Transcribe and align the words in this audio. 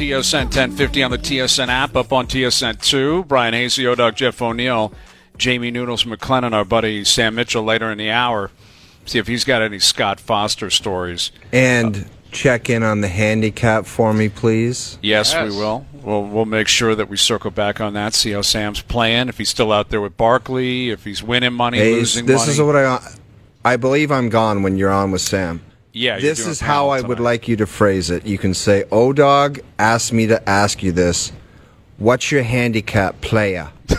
TSN 0.00 0.44
1050 0.44 1.02
on 1.04 1.10
the 1.10 1.16
TSN 1.16 1.68
app, 1.68 1.96
up 1.96 2.12
on 2.12 2.26
TSN 2.26 2.82
2. 2.82 3.24
Bryan 3.24 3.54
Hayes, 3.54 3.76
Dog, 3.76 4.14
Jeff 4.14 4.42
O'Neill, 4.42 4.92
Jamie 5.38 5.70
Noodles 5.70 6.04
McLennan, 6.04 6.52
our 6.52 6.66
buddy 6.66 7.02
Sam 7.02 7.34
Mitchell 7.34 7.62
later 7.62 7.90
in 7.90 7.96
the 7.96 8.10
hour. 8.10 8.50
See 9.06 9.18
if 9.18 9.26
he's 9.26 9.44
got 9.44 9.62
any 9.62 9.78
Scott 9.78 10.20
Foster 10.20 10.68
stories. 10.68 11.30
And 11.50 12.10
check 12.30 12.68
in 12.68 12.82
on 12.82 13.00
the 13.00 13.08
handicap 13.08 13.86
for 13.86 14.12
me, 14.12 14.28
please. 14.28 14.98
Yes, 15.00 15.32
Yes. 15.32 15.50
we 15.50 15.56
will. 15.56 15.86
We'll 16.02 16.24
we'll 16.24 16.44
make 16.44 16.68
sure 16.68 16.94
that 16.94 17.08
we 17.08 17.16
circle 17.16 17.50
back 17.50 17.80
on 17.80 17.94
that. 17.94 18.12
See 18.12 18.32
how 18.32 18.42
Sam's 18.42 18.82
playing. 18.82 19.30
If 19.30 19.38
he's 19.38 19.48
still 19.48 19.72
out 19.72 19.88
there 19.88 20.02
with 20.02 20.18
Barkley, 20.18 20.90
if 20.90 21.04
he's 21.04 21.22
winning 21.22 21.54
money, 21.54 21.78
Hey, 21.78 21.94
losing 21.94 22.26
this 22.26 22.40
money. 22.42 22.52
is 22.52 22.60
what 22.60 22.76
I. 22.76 23.00
I 23.64 23.76
believe 23.76 24.12
I'm 24.12 24.28
gone 24.28 24.62
when 24.62 24.76
you're 24.76 24.92
on 24.92 25.10
with 25.10 25.22
Sam. 25.22 25.62
Yeah, 25.96 26.18
this 26.18 26.46
is 26.46 26.60
how 26.60 26.90
panel 26.90 26.90
I 26.90 27.00
would 27.00 27.20
like 27.20 27.48
you 27.48 27.56
to 27.56 27.66
phrase 27.66 28.10
it. 28.10 28.26
You 28.26 28.38
can 28.38 28.54
say, 28.54 28.84
"O 28.92 29.12
dog 29.12 29.60
asked 29.78 30.12
me 30.12 30.26
to 30.26 30.48
ask 30.48 30.82
you 30.82 30.92
this. 30.92 31.32
What's 31.96 32.30
your 32.30 32.42
handicap 32.42 33.20
player?" 33.20 33.70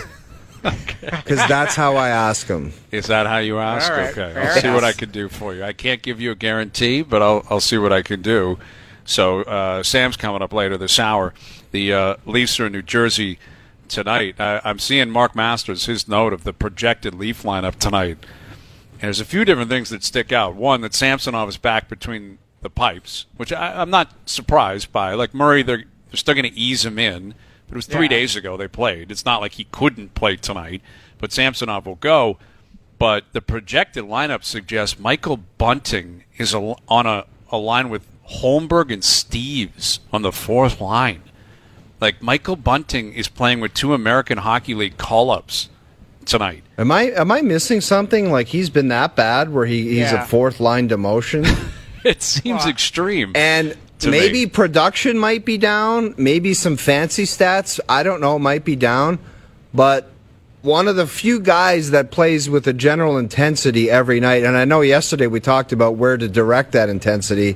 Because 1.01 1.47
that's 1.47 1.75
how 1.75 1.95
I 1.95 2.09
ask 2.09 2.47
him. 2.47 2.73
Is 2.91 3.07
that 3.07 3.27
how 3.27 3.37
you 3.37 3.59
ask? 3.59 3.89
All 3.89 3.97
right, 3.97 4.17
okay, 4.17 4.37
I'll 4.37 4.59
see 4.59 4.69
what. 4.69 4.83
I 4.83 4.91
can 4.91 5.09
do 5.09 5.29
for 5.29 5.55
you. 5.55 5.63
I 5.63 5.71
can't 5.71 6.01
give 6.01 6.19
you 6.19 6.31
a 6.31 6.35
guarantee, 6.35 7.01
but 7.01 7.21
I'll 7.21 7.45
I'll 7.49 7.61
see 7.61 7.77
what 7.77 7.93
I 7.93 8.01
can 8.01 8.21
do. 8.21 8.59
So 9.05 9.43
uh, 9.43 9.83
Sam's 9.83 10.17
coming 10.17 10.41
up 10.41 10.51
later 10.51 10.77
this 10.77 10.99
hour. 10.99 11.33
The 11.71 11.93
uh, 11.93 12.15
Leafs 12.25 12.59
are 12.59 12.65
in 12.65 12.73
New 12.73 12.81
Jersey 12.81 13.39
tonight. 13.87 14.35
I, 14.39 14.59
I'm 14.65 14.79
seeing 14.79 15.09
Mark 15.09 15.35
Masters 15.35 15.85
his 15.85 16.07
note 16.07 16.33
of 16.33 16.43
the 16.43 16.51
projected 16.51 17.15
Leaf 17.15 17.43
lineup 17.43 17.75
tonight. 17.75 18.17
And 18.99 19.03
there's 19.03 19.19
a 19.19 19.25
few 19.25 19.45
different 19.45 19.69
things 19.69 19.89
that 19.89 20.03
stick 20.03 20.31
out. 20.31 20.55
One 20.55 20.81
that 20.81 20.93
Samsonov 20.93 21.49
is 21.49 21.57
back 21.57 21.87
between 21.87 22.39
the 22.61 22.69
pipes, 22.69 23.25
which 23.37 23.53
I, 23.53 23.81
I'm 23.81 23.89
not 23.89 24.11
surprised 24.25 24.91
by. 24.91 25.13
Like 25.13 25.33
Murray, 25.33 25.61
they're 25.63 25.83
they're 26.09 26.17
still 26.17 26.33
going 26.33 26.51
to 26.51 26.57
ease 26.59 26.85
him 26.85 26.97
in. 26.97 27.33
But 27.67 27.73
it 27.73 27.75
was 27.75 27.85
three 27.85 28.05
Yeah. 28.05 28.09
days 28.09 28.35
ago 28.35 28.55
they 28.57 28.67
played. 28.67 29.11
It's 29.11 29.25
not 29.25 29.41
like 29.41 29.53
he 29.53 29.65
couldn't 29.65 30.15
play 30.15 30.35
tonight. 30.37 30.81
But 31.19 31.31
Samsonov 31.31 31.85
will 31.85 31.95
go. 31.95 32.37
But 32.97 33.25
the 33.33 33.41
projected 33.41 34.05
lineup 34.05 34.43
suggests 34.43 34.97
Michael 34.99 35.37
Bunting 35.37 36.23
is 36.37 36.53
a, 36.53 36.75
on 36.87 37.05
a, 37.05 37.25
a 37.51 37.57
line 37.57 37.89
with 37.89 38.07
Holmberg 38.41 38.91
and 38.91 39.03
Steeves 39.03 39.99
on 40.11 40.21
the 40.23 40.31
fourth 40.31 40.81
line. 40.81 41.21
Like 41.99 42.21
Michael 42.23 42.55
Bunting 42.55 43.13
is 43.13 43.27
playing 43.27 43.59
with 43.59 43.73
two 43.73 43.93
American 43.93 44.39
Hockey 44.39 44.73
League 44.73 44.97
call-ups 44.97 45.69
tonight. 46.27 46.63
Am 46.77 46.91
I 46.91 47.03
am 47.11 47.31
I 47.31 47.41
missing 47.41 47.81
something? 47.81 48.31
Like 48.31 48.47
he's 48.47 48.69
been 48.69 48.89
that 48.89 49.15
bad 49.15 49.51
where 49.53 49.65
he, 49.65 49.83
he's 49.89 50.11
Yeah. 50.11 50.23
a 50.23 50.25
fourth 50.27 50.59
line 50.59 50.87
demotion, 50.89 51.45
It 52.03 52.21
seems 52.21 52.65
extreme. 52.65 53.31
and 53.35 53.75
maybe 54.05 54.45
me. 54.45 54.45
production 54.45 55.17
might 55.17 55.43
be 55.45 55.57
down. 55.57 56.13
Maybe 56.17 56.53
some 56.53 56.77
fancy 56.77 57.23
stats. 57.23 57.79
I 57.89 58.03
don't 58.03 58.21
know. 58.21 58.37
Might 58.37 58.63
be 58.63 58.75
down, 58.75 59.19
but 59.73 60.11
one 60.61 60.87
of 60.87 60.95
the 60.95 61.07
few 61.07 61.39
guys 61.39 61.91
that 61.91 62.11
plays 62.11 62.49
with 62.49 62.67
a 62.67 62.73
general 62.73 63.17
intensity 63.17 63.89
every 63.89 64.19
night. 64.19 64.43
And 64.43 64.57
I 64.57 64.65
know 64.65 64.81
yesterday 64.81 65.27
we 65.27 65.39
talked 65.39 65.71
about 65.71 65.95
where 65.95 66.17
to 66.17 66.27
direct 66.27 66.73
that 66.73 66.89
intensity, 66.89 67.55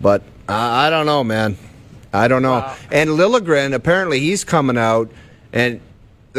but 0.00 0.22
I, 0.48 0.86
I 0.86 0.90
don't 0.90 1.04
know, 1.06 1.22
man. 1.24 1.56
I 2.12 2.26
don't 2.26 2.40
know. 2.42 2.72
And 2.90 3.10
Liljegren, 3.10 3.74
apparently, 3.74 4.18
he's 4.20 4.44
coming 4.44 4.78
out, 4.78 5.10
and 5.52 5.80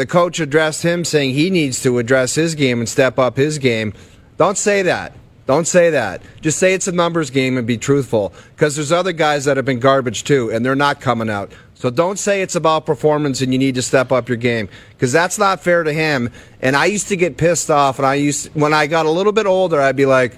the 0.00 0.06
coach 0.06 0.40
addressed 0.40 0.82
him 0.82 1.04
saying 1.04 1.34
he 1.34 1.50
needs 1.50 1.82
to 1.82 1.98
address 1.98 2.34
his 2.34 2.54
game 2.54 2.78
and 2.78 2.88
step 2.88 3.18
up 3.18 3.36
his 3.36 3.58
game. 3.58 3.92
Don't 4.38 4.56
say 4.56 4.80
that. 4.80 5.12
Don't 5.46 5.66
say 5.66 5.90
that. 5.90 6.22
Just 6.40 6.58
say 6.58 6.72
it's 6.72 6.88
a 6.88 6.92
numbers 6.92 7.28
game 7.28 7.58
and 7.58 7.66
be 7.66 7.76
truthful. 7.76 8.32
Because 8.54 8.76
there's 8.76 8.92
other 8.92 9.12
guys 9.12 9.44
that 9.44 9.58
have 9.58 9.66
been 9.66 9.78
garbage 9.78 10.24
too, 10.24 10.50
and 10.50 10.64
they're 10.64 10.74
not 10.74 11.02
coming 11.02 11.28
out. 11.28 11.52
So 11.74 11.90
don't 11.90 12.18
say 12.18 12.40
it's 12.40 12.54
about 12.54 12.86
performance 12.86 13.42
and 13.42 13.52
you 13.52 13.58
need 13.58 13.74
to 13.74 13.82
step 13.82 14.10
up 14.10 14.26
your 14.26 14.38
game. 14.38 14.70
Because 14.90 15.12
that's 15.12 15.38
not 15.38 15.60
fair 15.60 15.82
to 15.82 15.92
him. 15.92 16.30
And 16.62 16.76
I 16.76 16.86
used 16.86 17.08
to 17.08 17.16
get 17.16 17.36
pissed 17.36 17.70
off, 17.70 17.98
and 17.98 18.06
I 18.06 18.14
used 18.14 18.48
when 18.54 18.72
I 18.72 18.86
got 18.86 19.04
a 19.04 19.10
little 19.10 19.32
bit 19.32 19.44
older, 19.44 19.82
I'd 19.82 19.96
be 19.96 20.06
like, 20.06 20.34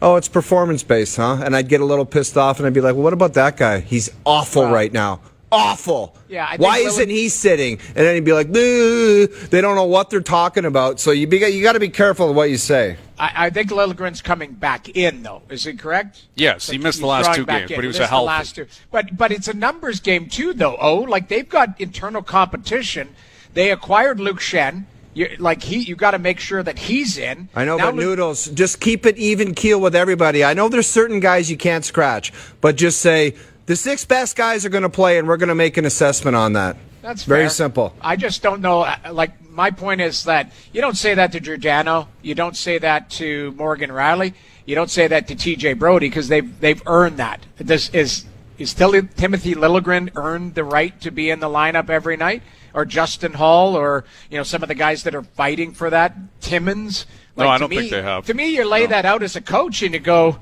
"Oh, 0.00 0.14
it's 0.14 0.28
performance 0.28 0.84
based, 0.84 1.16
huh?" 1.16 1.38
And 1.42 1.56
I'd 1.56 1.68
get 1.68 1.80
a 1.80 1.84
little 1.84 2.06
pissed 2.06 2.36
off, 2.36 2.58
and 2.58 2.66
I'd 2.68 2.74
be 2.74 2.80
like, 2.80 2.94
"Well, 2.94 3.02
what 3.02 3.12
about 3.12 3.34
that 3.34 3.56
guy? 3.56 3.80
He's 3.80 4.08
awful 4.24 4.62
Well- 4.62 4.72
right 4.72 4.92
now. 4.92 5.18
Awful. 5.52 6.16
Yeah, 6.28 6.44
I 6.46 6.50
think 6.50 6.60
Why 6.62 6.80
Lillard- 6.80 6.86
isn't 6.86 7.08
he 7.10 7.28
sitting?" 7.28 7.78
And 7.88 7.96
then 7.96 8.14
he'd 8.14 8.24
be 8.24 8.32
like, 8.32 8.52
"They 8.52 9.60
don't 9.60 9.74
know 9.74 9.84
what 9.84 10.10
they're 10.10 10.20
talking 10.20 10.64
about." 10.64 11.00
So 11.00 11.10
you 11.10 11.26
be, 11.26 11.38
you 11.38 11.62
got 11.62 11.72
to 11.72 11.80
be 11.80 11.88
careful 11.88 12.30
of 12.30 12.36
what 12.36 12.50
you 12.50 12.56
say. 12.56 12.96
I, 13.18 13.46
I 13.46 13.50
think 13.50 13.70
Liljegren's 13.70 14.22
coming 14.22 14.52
back 14.52 14.88
in, 14.96 15.22
though. 15.22 15.42
Is 15.50 15.66
it 15.66 15.78
correct? 15.78 16.22
Yes, 16.36 16.70
he 16.70 16.78
missed 16.78 17.00
the 17.00 17.06
last 17.06 17.34
two 17.34 17.44
games, 17.44 17.70
in. 17.70 17.76
but 17.76 17.82
he 17.84 17.88
was 17.88 17.96
a 17.96 18.00
Missed 18.00 18.10
the 18.10 18.14
healthy. 18.16 18.26
last 18.26 18.54
two. 18.54 18.66
But 18.90 19.16
but 19.16 19.32
it's 19.32 19.48
a 19.48 19.54
numbers 19.54 20.00
game 20.00 20.28
too, 20.28 20.52
though. 20.52 20.76
Oh, 20.80 20.96
like 21.00 21.28
they've 21.28 21.48
got 21.48 21.80
internal 21.80 22.22
competition. 22.22 23.08
They 23.54 23.70
acquired 23.72 24.20
Luke 24.20 24.38
Schenn. 24.40 24.84
You, 25.12 25.28
like 25.40 25.64
he, 25.64 25.80
you 25.80 25.96
got 25.96 26.12
to 26.12 26.20
make 26.20 26.38
sure 26.38 26.62
that 26.62 26.78
he's 26.78 27.18
in. 27.18 27.48
I 27.56 27.64
know, 27.64 27.76
Now 27.76 27.86
but 27.86 27.96
Luke- 27.96 28.04
Noodles, 28.04 28.46
just 28.46 28.80
keep 28.80 29.04
it 29.06 29.18
even 29.18 29.54
keel 29.56 29.80
with 29.80 29.96
everybody. 29.96 30.44
I 30.44 30.54
know 30.54 30.68
there's 30.68 30.86
certain 30.86 31.18
guys 31.18 31.50
you 31.50 31.56
can't 31.56 31.84
scratch, 31.84 32.32
but 32.60 32.76
just 32.76 33.00
say 33.00 33.34
the 33.70 33.76
six 33.76 34.04
best 34.04 34.34
guys 34.34 34.66
are 34.66 34.68
going 34.68 34.82
to 34.82 34.88
play, 34.88 35.16
and 35.16 35.28
we're 35.28 35.36
going 35.36 35.48
to 35.48 35.54
make 35.54 35.76
an 35.76 35.84
assessment 35.84 36.34
on 36.36 36.54
that. 36.54 36.76
That's 37.02 37.22
very 37.22 37.42
fair. 37.44 37.50
simple. 37.50 37.94
I 38.00 38.16
just 38.16 38.42
don't 38.42 38.60
know. 38.60 38.80
uh, 38.80 38.96
Like 39.12 39.48
my 39.48 39.70
point 39.70 40.00
is 40.00 40.24
that 40.24 40.50
you 40.72 40.80
don't 40.80 40.96
say 40.96 41.14
that 41.14 41.30
to 41.32 41.38
Giordano. 41.40 42.08
You 42.20 42.34
don't 42.34 42.56
say 42.56 42.78
that 42.78 43.10
to 43.10 43.52
Morgan 43.52 43.90
Rielly. 43.90 44.34
You 44.66 44.74
don't 44.74 44.90
say 44.90 45.06
that 45.06 45.28
to 45.28 45.36
T.J. 45.36 45.74
Brodie 45.74 46.08
because 46.08 46.26
they've 46.26 46.50
they've 46.58 46.82
earned 46.84 47.18
that. 47.18 47.46
This 47.58 47.90
is 47.90 48.24
is 48.58 48.70
still 48.70 48.90
Timothy 49.16 49.54
Liljegren 49.54 50.10
earned 50.16 50.56
the 50.56 50.64
right 50.64 51.00
to 51.02 51.12
be 51.12 51.30
in 51.30 51.38
the 51.38 51.48
lineup 51.48 51.90
every 51.90 52.16
night, 52.16 52.42
or 52.74 52.84
Justin 52.84 53.34
Holl, 53.34 53.76
or 53.76 54.04
you 54.30 54.36
know 54.36 54.42
some 54.42 54.64
of 54.64 54.68
the 54.68 54.74
guys 54.74 55.04
that 55.04 55.14
are 55.14 55.22
fighting 55.22 55.74
for 55.74 55.90
that. 55.90 56.16
Timmins. 56.40 57.06
No, 57.36 57.48
I 57.48 57.54
to 57.56 57.60
don't 57.60 57.70
me- 57.70 57.76
think 57.78 57.92
they 57.92 58.02
have. 58.02 58.26
To 58.26 58.34
me, 58.34 58.48
you 58.56 58.64
lay 58.68 58.86
that 58.86 59.04
out 59.04 59.22
as 59.22 59.36
a 59.36 59.40
coach 59.40 59.80
and 59.82 59.94
you 59.94 60.00
go, 60.00 60.40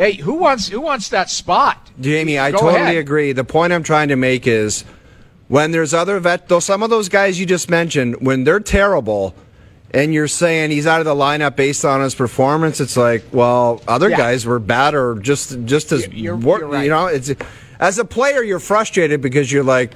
"Hey, 0.00 0.14
who 0.14 0.34
wants 0.34 0.68
who 0.68 0.80
wants 0.80 1.10
that 1.10 1.30
spot?" 1.30 1.90
Jamie, 2.00 2.38
I 2.38 2.50
Go 2.50 2.58
totally 2.58 2.80
ahead. 2.80 2.96
agree. 2.96 3.32
The 3.32 3.44
point 3.44 3.72
I'm 3.72 3.82
trying 3.82 4.08
to 4.08 4.16
make 4.16 4.46
is 4.46 4.84
when 5.48 5.72
there's 5.72 5.92
other 5.92 6.18
vet, 6.20 6.48
though 6.48 6.60
some 6.60 6.82
of 6.82 6.90
those 6.90 7.08
guys 7.08 7.38
you 7.38 7.44
just 7.46 7.68
mentioned, 7.68 8.16
when 8.20 8.44
they're 8.44 8.60
terrible, 8.60 9.34
and 9.92 10.14
you're 10.14 10.28
saying 10.28 10.70
he's 10.70 10.86
out 10.86 11.00
of 11.00 11.04
the 11.04 11.14
lineup 11.14 11.56
based 11.56 11.84
on 11.84 12.00
his 12.00 12.14
performance, 12.14 12.80
it's 12.80 12.96
like, 12.96 13.24
well, 13.32 13.82
other 13.88 14.08
Yeah. 14.08 14.16
guys 14.16 14.46
were 14.46 14.58
bad 14.58 14.94
or 14.94 15.16
just 15.16 15.64
just 15.66 15.92
as 15.92 16.08
You're- 16.08 16.38
wor- 16.38 16.60
you're 16.60 16.68
right. 16.68 16.84
you 16.84 16.90
know. 16.90 17.06
It's 17.06 17.32
as 17.78 17.98
a 17.98 18.04
player, 18.04 18.42
you're 18.42 18.58
frustrated 18.60 19.20
because 19.20 19.52
you're 19.52 19.64
like. 19.64 19.92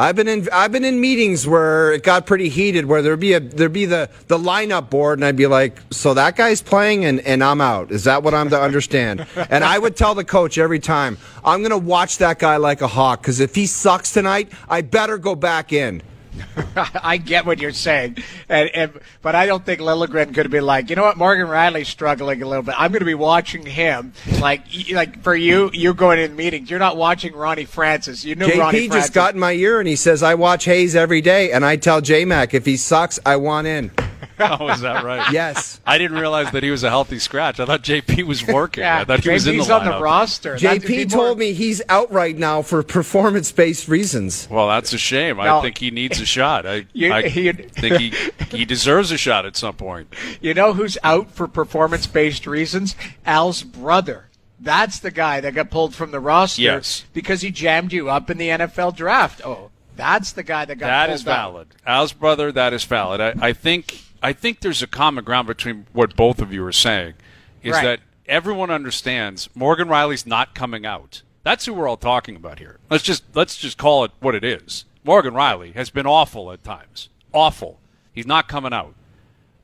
I've 0.00 0.16
been 0.16 0.28
in 0.28 0.48
I've 0.50 0.72
been 0.72 0.86
in 0.86 0.98
meetings 0.98 1.46
where 1.46 1.92
it 1.92 2.02
got 2.02 2.24
pretty 2.24 2.48
heated 2.48 2.86
where 2.86 3.02
there'd 3.02 3.20
be 3.20 3.34
a 3.34 3.40
there'd 3.40 3.70
be 3.74 3.84
the, 3.84 4.08
the 4.28 4.38
lineup 4.38 4.88
board 4.88 5.18
and 5.18 5.26
I'd 5.26 5.36
be 5.36 5.46
like, 5.46 5.78
so 5.90 6.14
that 6.14 6.36
guy's 6.36 6.62
playing 6.62 7.04
and, 7.04 7.20
and 7.20 7.44
I'm 7.44 7.60
out. 7.60 7.92
Is 7.92 8.04
that 8.04 8.22
what 8.22 8.32
I'm 8.32 8.48
to 8.48 8.58
understand? 8.58 9.26
and 9.50 9.62
I 9.62 9.78
would 9.78 9.96
tell 9.96 10.14
the 10.14 10.24
coach 10.24 10.56
every 10.56 10.78
time, 10.78 11.18
I'm 11.44 11.62
gonna 11.62 11.76
watch 11.76 12.16
that 12.16 12.38
guy 12.38 12.56
like 12.56 12.80
a 12.80 12.88
hawk 12.88 13.20
because 13.20 13.40
if 13.40 13.54
he 13.54 13.66
sucks 13.66 14.10
tonight, 14.10 14.50
I 14.70 14.80
better 14.80 15.18
go 15.18 15.34
back 15.34 15.70
in. 15.70 16.00
I 16.76 17.16
get 17.16 17.46
what 17.46 17.60
you're 17.60 17.72
saying, 17.72 18.18
and, 18.48 18.68
and 18.70 19.00
but 19.22 19.34
I 19.34 19.46
don't 19.46 19.64
think 19.64 19.80
Liljegren 19.80 20.34
could 20.34 20.50
be 20.50 20.60
like, 20.60 20.90
you 20.90 20.96
know 20.96 21.02
what, 21.02 21.16
Morgan 21.16 21.46
Rielly's 21.46 21.88
struggling 21.88 22.42
a 22.42 22.48
little 22.48 22.62
bit. 22.62 22.74
I'm 22.78 22.92
going 22.92 23.00
to 23.00 23.06
be 23.06 23.14
watching 23.14 23.64
him. 23.66 24.12
Like, 24.40 24.62
like 24.92 25.22
for 25.22 25.34
you, 25.34 25.70
you're 25.72 25.94
going 25.94 26.18
in 26.18 26.36
meetings, 26.36 26.70
you're 26.70 26.78
not 26.78 26.96
watching 26.96 27.34
Ronnie 27.34 27.64
Francis. 27.64 28.24
You 28.24 28.34
knew 28.34 28.46
Ronnie 28.46 28.86
JP 28.86 28.88
Francis. 28.88 29.08
just 29.08 29.12
got 29.12 29.34
in 29.34 29.40
my 29.40 29.52
ear 29.52 29.80
and 29.80 29.88
he 29.88 29.96
says 29.96 30.22
I 30.22 30.34
watch 30.34 30.64
Hayes 30.64 30.94
every 30.96 31.20
day 31.20 31.52
and 31.52 31.64
I 31.64 31.76
tell 31.76 32.00
J 32.00 32.24
Mac 32.24 32.54
if 32.54 32.66
he 32.66 32.76
sucks, 32.76 33.18
I 33.24 33.36
want 33.36 33.66
in. 33.66 33.90
Oh, 34.40 34.68
is 34.70 34.80
that 34.80 35.04
right? 35.04 35.30
Yes. 35.32 35.80
I 35.86 35.98
didn't 35.98 36.18
realize 36.18 36.50
that 36.52 36.62
he 36.62 36.70
was 36.70 36.82
a 36.84 36.88
healthy 36.88 37.18
scratch. 37.18 37.60
I 37.60 37.66
thought 37.66 37.82
JP 37.82 38.24
was 38.24 38.46
working. 38.46 38.82
yeah, 38.82 38.98
I 39.00 39.04
thought 39.04 39.20
he 39.24 39.30
was 39.30 39.46
in 39.46 39.56
the 39.58 39.62
JP's 39.64 39.70
on 39.70 39.84
the 39.84 40.00
roster. 40.00 40.58
That'd 40.58 40.82
JP 40.82 41.10
more- 41.14 41.26
told 41.26 41.38
me 41.38 41.52
he's 41.52 41.82
out 41.88 42.10
right 42.12 42.36
now 42.36 42.62
for 42.62 42.82
performance 42.82 43.52
based 43.52 43.88
reasons. 43.88 44.48
Well, 44.50 44.68
that's 44.68 44.92
a 44.92 44.98
shame. 44.98 45.36
No. 45.36 45.58
I 45.58 45.62
think 45.62 45.78
he 45.78 45.90
needs 45.90 46.20
a 46.20 46.26
shot. 46.26 46.66
I, 46.66 46.86
You- 46.92 47.12
I 47.12 47.28
he- 47.28 47.52
think 47.52 47.96
he 47.96 48.12
he 48.56 48.64
deserves 48.64 49.12
a 49.12 49.18
shot 49.18 49.46
at 49.46 49.56
some 49.56 49.74
point. 49.74 50.12
You 50.40 50.54
know 50.54 50.72
who's 50.72 50.96
out 51.04 51.30
for 51.30 51.46
performance-based 51.46 52.46
reasons? 52.46 52.96
Al's 53.24 53.62
brother. 53.62 54.26
That's 54.58 54.98
the 54.98 55.10
guy 55.10 55.40
that 55.40 55.54
got 55.54 55.70
pulled 55.70 55.94
from 55.94 56.10
the 56.10 56.20
roster 56.20 56.60
Yes. 56.60 57.04
because 57.14 57.40
he 57.40 57.50
jammed 57.50 57.92
you 57.94 58.10
up 58.10 58.28
in 58.28 58.36
the 58.36 58.48
NFL 58.50 58.94
draft. 58.94 59.40
Oh, 59.44 59.70
that's 59.96 60.32
the 60.32 60.42
guy 60.42 60.66
that 60.66 60.76
got 60.76 60.86
That 60.88 61.06
pulled 61.06 61.14
is 61.14 61.26
out. 61.26 61.52
valid. 61.52 61.68
Al's 61.86 62.12
brother, 62.12 62.52
that 62.52 62.72
is 62.74 62.84
valid. 62.84 63.20
I, 63.22 63.34
I 63.40 63.52
think 63.54 64.02
I 64.22 64.32
think 64.32 64.60
there's 64.60 64.82
a 64.82 64.86
common 64.86 65.24
ground 65.24 65.46
between 65.46 65.86
what 65.92 66.16
both 66.16 66.40
of 66.40 66.52
you 66.52 66.64
are 66.66 66.72
saying, 66.72 67.14
is 67.62 67.72
Right. 67.72 67.82
that 67.84 68.00
everyone 68.26 68.70
understands 68.70 69.48
Morgan 69.54 69.88
Rielly's 69.88 70.26
not 70.26 70.54
coming 70.54 70.84
out. 70.86 71.22
That's 71.42 71.64
who 71.64 71.72
we're 71.74 71.88
all 71.88 71.96
talking 71.96 72.36
about 72.36 72.58
here. 72.58 72.78
Let's 72.90 73.02
just 73.04 73.24
let's 73.34 73.56
just 73.56 73.78
call 73.78 74.04
it 74.04 74.12
what 74.20 74.34
it 74.34 74.44
is. 74.44 74.84
Morgan 75.04 75.32
Rielly 75.34 75.74
has 75.74 75.88
been 75.90 76.06
awful 76.06 76.52
at 76.52 76.62
times. 76.62 77.08
Awful. 77.32 77.78
He's 78.12 78.26
not 78.26 78.46
coming 78.48 78.72
out. 78.74 78.94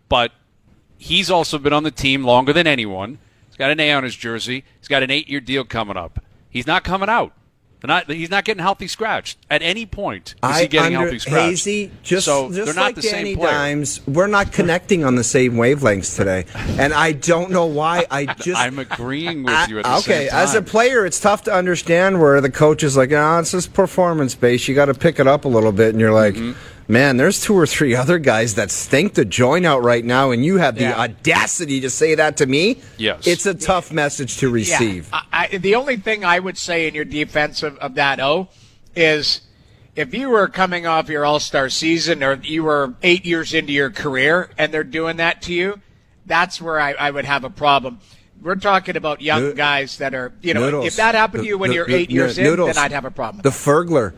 But 0.09 0.33
he's 0.97 1.31
also 1.31 1.59
been 1.59 1.73
on 1.75 1.83
the 1.83 1.91
team 1.91 2.25
longer 2.25 2.53
than 2.53 2.67
anyone. 2.67 3.19
He's 3.49 3.57
got 3.57 3.71
an 3.71 3.81
A 3.81 3.93
on 3.93 4.05
his 4.05 4.17
jersey. 4.17 4.65
He's 4.79 4.89
got 4.89 5.03
an 5.03 5.11
eight 5.11 5.29
year 5.29 5.41
deal 5.41 5.65
coming 5.65 5.97
up. 5.97 6.25
He's 6.49 6.67
not 6.67 6.85
coming 6.85 7.09
out. 7.11 7.33
Not. 7.85 8.11
He's 8.11 8.31
not 8.31 8.45
getting 8.45 8.63
healthy 8.63 8.89
scratched 8.89 9.39
at 9.49 9.63
any 9.63 9.87
point. 9.87 10.31
Is 10.31 10.35
I 10.43 10.63
he 10.63 10.69
getting 10.69 10.97
under, 10.97 11.09
healthy 11.09 11.19
scratched? 11.21 11.65
Hayes, 11.67 11.91
just, 12.03 12.25
so 12.27 12.51
just 12.51 12.65
they're 12.65 12.75
not 12.75 12.81
like 12.81 12.95
the 12.97 13.03
Danny 13.03 13.31
same 13.31 13.39
player. 13.39 13.51
Dimes, 13.53 14.07
we're 14.07 14.27
not 14.27 14.53
connecting 14.53 15.05
on 15.05 15.15
the 15.15 15.23
same 15.23 15.53
wavelengths 15.55 16.17
today, 16.17 16.47
and 16.81 16.93
I 16.93 17.13
don't 17.13 17.51
know 17.51 17.67
why. 17.67 18.05
I 18.11 18.25
just 18.35 18.61
I'm 18.61 18.79
agreeing 18.79 19.45
with 19.45 19.55
I- 19.55 19.67
you. 19.67 19.79
At 19.79 19.85
the 19.85 19.95
okay, 19.99 20.01
same 20.25 20.31
time. 20.31 20.39
as 20.41 20.55
a 20.55 20.63
player, 20.63 21.07
it's 21.07 21.21
tough 21.21 21.45
to 21.45 21.53
understand 21.55 22.21
where 22.21 22.41
the 22.41 22.51
coach 22.51 22.83
is 22.83 22.97
like, 22.97 23.13
"Ah, 23.13 23.39
it's 23.39 23.53
just 23.53 23.73
performance 23.73 24.35
based. 24.35 24.67
You 24.69 24.75
got 24.75 24.87
to 24.87 24.95
pick 24.95 25.21
it 25.21 25.27
up 25.27 25.45
a 25.45 25.49
little 25.49 25.73
bit," 25.73 25.91
and 25.91 26.01
you're 26.01 26.13
like. 26.15 26.35
Mm-hmm. 26.35 26.59
Man, 26.89 27.17
there's 27.17 27.41
two 27.43 27.55
or 27.55 27.67
three 27.67 27.97
other 27.97 28.19
guys 28.19 28.55
that 28.55 28.71
stink 28.71 29.15
the 29.15 29.25
joint 29.25 29.67
out 29.67 29.83
right 29.83 30.05
now, 30.05 30.31
and 30.31 30.45
you 30.45 30.59
have 30.59 30.77
the 30.77 30.83
Yeah. 30.83 30.97
audacity 31.01 31.81
to 31.81 31.91
say 31.91 32.15
that 32.15 32.37
to 32.37 32.47
me. 32.47 32.81
Yes. 32.97 33.27
it's 33.27 33.45
a 33.45 33.55
tough 33.55 33.91
message 33.91 34.37
to 34.39 34.49
receive. 34.49 35.09
Yeah. 35.13 35.21
I, 35.33 35.49
I, 35.53 35.57
the 35.59 35.75
only 35.75 35.97
thing 35.97 36.25
I 36.25 36.39
would 36.39 36.57
say 36.57 36.87
in 36.87 36.95
your 36.95 37.05
defense 37.05 37.63
of, 37.65 37.77
of 37.79 37.95
that 37.97 38.21
O 38.21 38.49
is 38.95 39.41
if 39.97 40.15
you 40.15 40.29
were 40.31 40.47
coming 40.47 40.87
off 40.87 41.09
your 41.09 41.25
All 41.25 41.41
Star 41.41 41.69
season 41.71 42.23
or 42.23 42.35
you 42.43 42.63
were 42.63 42.95
eight 43.03 43.25
years 43.27 43.53
into 43.53 43.73
your 43.73 43.91
career 43.91 44.51
and 44.57 44.73
they're 44.73 44.85
doing 44.85 45.17
that 45.17 45.43
to 45.43 45.53
you, 45.53 45.81
that's 46.25 46.63
where 46.63 46.81
I, 46.81 46.93
I 46.93 47.11
would 47.11 47.25
have 47.25 47.43
a 47.43 47.51
problem. 47.51 47.99
We're 48.41 48.55
talking 48.57 48.97
about 48.97 49.23
young 49.23 49.55
guys 49.55 49.99
that 49.99 50.15
are, 50.15 50.33
you 50.43 50.55
know, 50.55 50.61
Noodles. 50.61 50.87
if 50.87 50.97
that 50.97 51.15
happened 51.17 51.43
to 51.45 51.49
you 51.49 51.59
when 51.59 51.71
The- 51.71 51.77
you're 51.77 51.91
eight 51.91 52.09
the- 52.09 52.15
years 52.15 52.39
in, 52.39 52.57
then 52.57 52.79
I'd 52.79 52.93
have 52.93 53.05
a 53.07 53.11
problem. 53.11 53.43
The 53.43 53.49
Fergler. 53.51 54.13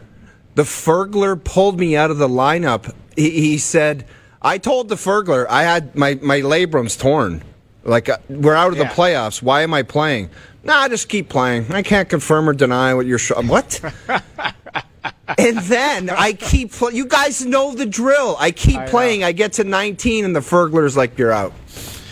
The 0.58 0.64
Fergler 0.64 1.36
pulled 1.44 1.78
me 1.78 1.94
out 1.94 2.10
of 2.10 2.18
the 2.18 2.26
lineup. 2.26 2.92
He, 3.14 3.30
he 3.30 3.58
said, 3.58 4.04
I 4.42 4.58
told 4.58 4.88
the 4.88 4.96
Fergler 4.96 5.46
I 5.48 5.62
had 5.62 5.94
my, 5.94 6.18
my 6.20 6.40
labrums 6.40 6.98
torn. 6.98 7.44
Like, 7.84 8.08
uh, 8.08 8.18
we're 8.28 8.56
out 8.56 8.72
of 8.72 8.76
Yeah. 8.78 8.88
the 8.88 8.90
playoffs. 8.92 9.40
Why 9.40 9.62
am 9.62 9.72
I 9.72 9.84
playing? 9.84 10.30
Nah, 10.64 10.88
just 10.88 11.08
keep 11.08 11.28
playing. 11.28 11.70
I 11.70 11.82
can't 11.82 12.08
confirm 12.08 12.48
or 12.48 12.54
deny 12.54 12.92
what 12.94 13.06
you're. 13.06 13.20
Sh- 13.20 13.30
what? 13.44 13.80
and 15.38 15.58
then 15.58 16.10
I 16.10 16.32
keep. 16.32 16.72
Pl- 16.72 16.90
you 16.92 17.06
guys 17.06 17.46
know 17.46 17.76
the 17.76 17.86
drill. 17.86 18.34
I 18.40 18.50
keep 18.50 18.78
I 18.78 18.84
know. 18.84 18.90
playing. 18.90 19.22
I 19.22 19.30
get 19.30 19.52
to 19.54 19.64
19, 19.64 20.24
and 20.24 20.34
the 20.34 20.40
Fergler's 20.40 20.96
like, 20.96 21.16
you're 21.18 21.30
out. 21.30 21.52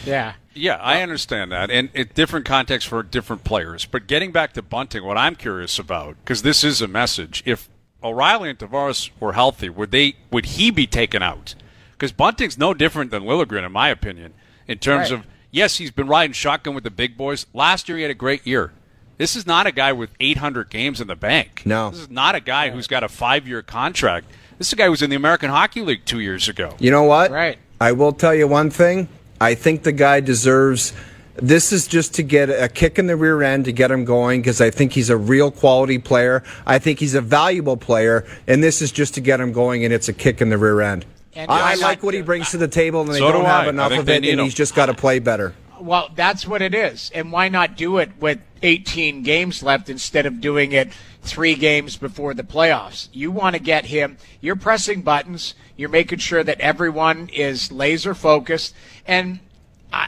yeah. 0.05 0.35
Yeah, 0.55 0.77
I 0.77 1.03
understand 1.03 1.51
that, 1.51 1.69
and 1.71 1.91
it 1.95 2.15
different 2.15 2.47
context 2.47 2.87
for 2.87 3.03
different 3.03 3.43
players. 3.43 3.85
But 3.87 4.07
getting 4.07 4.31
back 4.31 4.53
to 4.53 4.63
Bunting, 4.63 5.05
what 5.05 5.19
I'm 5.19 5.35
curious 5.35 5.81
about, 5.81 6.17
because 6.25 6.43
this 6.43 6.63
is 6.63 6.81
a 6.81 6.89
message: 6.89 7.43
if 7.45 7.69
O'Reilly 8.03 8.51
and 8.51 8.59
Tavares 8.59 9.11
were 9.21 9.33
healthy, 9.33 9.69
would 9.69 9.91
they? 9.91 10.17
Would 10.31 10.47
he 10.47 10.71
be 10.71 10.87
taken 10.87 11.23
out? 11.23 11.55
Because 11.93 12.13
Bunting's 12.13 12.59
no 12.59 12.75
different 12.75 13.11
than 13.11 13.23
Liljegren, 13.25 13.65
in 13.65 13.73
my 13.73 13.89
opinion, 13.89 14.35
in 14.69 14.79
terms 14.79 15.11
Right. 15.11 15.21
of 15.21 15.27
yes, 15.51 15.79
he's 15.79 15.91
been 15.91 16.07
riding 16.07 16.33
shotgun 16.33 16.75
with 16.75 16.85
the 16.85 16.91
big 16.91 17.17
boys. 17.17 17.47
Last 17.55 17.89
year, 17.89 17.97
he 17.97 18.03
had 18.03 18.11
a 18.11 18.15
great 18.15 18.47
year. 18.47 18.73
This 19.19 19.35
is 19.35 19.47
not 19.47 19.67
a 19.67 19.73
guy 19.73 19.93
with 19.93 20.11
800 20.21 20.69
games 20.69 21.01
in 21.01 21.07
the 21.07 21.17
bank. 21.17 21.63
No. 21.65 21.91
this 21.91 22.01
is 22.01 22.11
not 22.11 22.35
a 22.35 22.41
guy 22.41 22.69
who's 22.71 22.87
got 22.87 23.03
a 23.03 23.09
five-year 23.09 23.63
contract. 23.63 24.27
This 24.59 24.67
is 24.69 24.73
a 24.75 24.77
guy 24.77 24.85
who 24.85 24.91
was 24.91 25.01
in 25.03 25.09
the 25.09 25.17
American 25.17 25.49
Hockey 25.49 25.81
League 25.81 26.05
two 26.05 26.21
years 26.21 26.49
ago. 26.49 26.75
You 26.79 26.91
know 26.91 27.05
what? 27.05 27.31
Right. 27.31 27.59
I 27.81 27.93
will 27.93 28.13
tell 28.13 28.35
you 28.35 28.47
one 28.47 28.69
thing. 28.71 29.09
I 29.41 29.55
think 29.55 29.83
the 29.85 29.93
guy 29.93 30.21
deserves. 30.21 30.93
This 31.39 31.73
is 31.73 31.87
just 31.87 32.15
to 32.15 32.23
get 32.23 32.49
a 32.49 32.69
kick 32.69 32.99
in 32.99 33.07
the 33.07 33.17
rear 33.17 33.43
end 33.43 33.67
to 33.67 33.73
get 33.73 33.91
him 33.91 34.05
going 34.05 34.41
because 34.41 34.61
I 34.61 34.71
think 34.71 34.93
he's 34.93 35.11
a 35.11 35.17
real 35.17 35.51
quality 35.51 35.99
player. 35.99 36.43
I 36.67 36.79
think 36.79 36.99
he's 36.99 37.15
a 37.15 37.21
valuable 37.21 37.77
player, 37.77 38.25
and 38.47 38.63
this 38.63 38.81
is 38.81 38.91
just 38.91 39.15
to 39.15 39.21
get 39.21 39.41
him 39.41 39.53
going, 39.53 39.85
and 39.85 39.93
it's 39.93 40.09
a 40.09 40.13
kick 40.13 40.41
in 40.41 40.49
the 40.49 40.59
rear 40.59 40.81
end. 40.81 41.05
And 41.35 41.51
I, 41.51 41.73
I 41.73 41.75
like 41.75 42.03
what 42.03 42.15
he 42.15 42.23
brings 42.23 42.51
to 42.53 42.57
the 42.57 42.69
table, 42.69 43.03
and 43.03 43.11
they 43.11 43.19
So 43.19 43.27
do 43.27 43.33
don't 43.33 43.45
have 43.45 43.65
I. 43.65 43.67
I 43.67 43.71
enough 43.71 43.91
think 43.91 44.03
of 44.03 44.09
it, 44.09 44.17
and 44.17 44.25
him. 44.25 44.39
he's 44.45 44.55
just 44.55 44.75
got 44.75 44.87
to 44.87 44.95
play 44.95 45.19
better. 45.19 45.55
Well, 45.79 46.11
that's 46.15 46.47
what 46.47 46.63
it 46.63 46.75
is. 46.75 47.11
And 47.15 47.31
why 47.31 47.51
not 47.51 47.77
do 47.77 47.99
it 47.99 48.11
with 48.19 48.39
18 48.63 49.23
games 49.23 49.63
left 49.63 49.91
instead 49.91 50.25
of 50.25 50.41
doing 50.41 50.73
it 50.73 50.91
three 51.21 51.55
games 51.55 51.99
before 51.99 52.33
the 52.33 52.43
playoffs? 52.43 53.09
You 53.13 53.31
want 53.31 53.57
to 53.57 53.61
get 53.61 53.87
him, 53.87 54.17
you're 54.41 54.57
pressing 54.57 55.03
buttons, 55.03 55.55
you're 55.77 55.91
making 55.91 56.21
sure 56.21 56.43
that 56.43 56.61
everyone 56.61 57.29
is 57.29 57.71
laser 57.71 58.15
focused. 58.15 58.75
And 59.07 59.41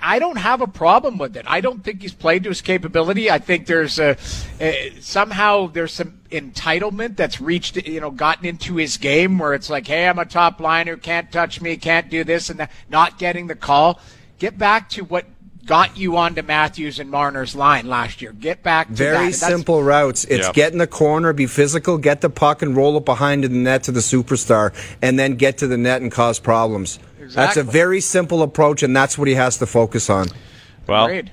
I 0.02 0.18
don't 0.18 0.36
have 0.36 0.60
a 0.60 0.66
problem 0.66 1.18
with 1.18 1.36
it. 1.36 1.44
I 1.48 1.60
don't 1.60 1.82
think 1.82 2.02
he's 2.02 2.12
played 2.12 2.42
to 2.44 2.48
his 2.50 2.60
capability. 2.60 3.30
I 3.30 3.38
think 3.38 3.66
there's 3.66 3.98
a, 3.98 4.16
a 4.60 4.94
somehow 5.00 5.68
there's 5.68 5.92
some 5.92 6.20
entitlement 6.30 7.16
that's 7.16 7.40
reached, 7.40 7.76
you 7.86 8.00
know, 8.00 8.10
gotten 8.10 8.44
into 8.46 8.76
his 8.76 8.96
game 8.96 9.38
where 9.38 9.54
it's 9.54 9.70
like, 9.70 9.86
hey, 9.86 10.08
I'm 10.08 10.18
a 10.18 10.24
top 10.24 10.60
liner, 10.60 10.96
can't 10.96 11.30
touch 11.32 11.60
me, 11.60 11.76
can't 11.76 12.10
do 12.10 12.24
this 12.24 12.50
and 12.50 12.60
that, 12.60 12.70
not 12.88 13.18
getting 13.18 13.46
the 13.46 13.54
call. 13.54 14.00
Get 14.38 14.58
back 14.58 14.88
to 14.90 15.02
what 15.02 15.24
got 15.68 15.96
you 15.98 16.16
onto 16.16 16.42
Matthews 16.42 16.98
and 16.98 17.10
Marner's 17.10 17.54
line 17.54 17.86
last 17.86 18.20
year. 18.22 18.32
Get 18.32 18.62
back 18.62 18.88
to 18.88 18.92
that. 18.94 18.98
Very 18.98 19.26
And 19.26 19.34
simple 19.34 19.82
routes. 19.82 20.24
It's 20.24 20.46
Yep. 20.46 20.54
get 20.54 20.72
in 20.72 20.78
the 20.78 20.86
corner, 20.86 21.32
be 21.32 21.46
physical, 21.46 21.98
get 21.98 22.22
the 22.22 22.30
puck, 22.30 22.62
and 22.62 22.74
roll 22.74 22.96
it 22.96 23.04
behind 23.04 23.44
the 23.44 23.50
net 23.50 23.84
to 23.84 23.92
the 23.92 24.00
superstar, 24.00 24.72
and 25.02 25.18
then 25.18 25.34
get 25.34 25.58
to 25.58 25.66
the 25.66 25.76
net 25.76 26.00
and 26.00 26.10
cause 26.10 26.40
problems. 26.40 26.98
Exactly. 27.20 27.34
That's 27.34 27.56
a 27.58 27.62
very 27.62 28.00
simple 28.00 28.42
approach, 28.42 28.82
and 28.82 28.96
that's 28.96 29.18
what 29.18 29.28
he 29.28 29.34
has 29.34 29.58
to 29.58 29.66
focus 29.66 30.08
on. 30.08 30.28
Well, 30.86 31.04
Agreed. 31.04 31.30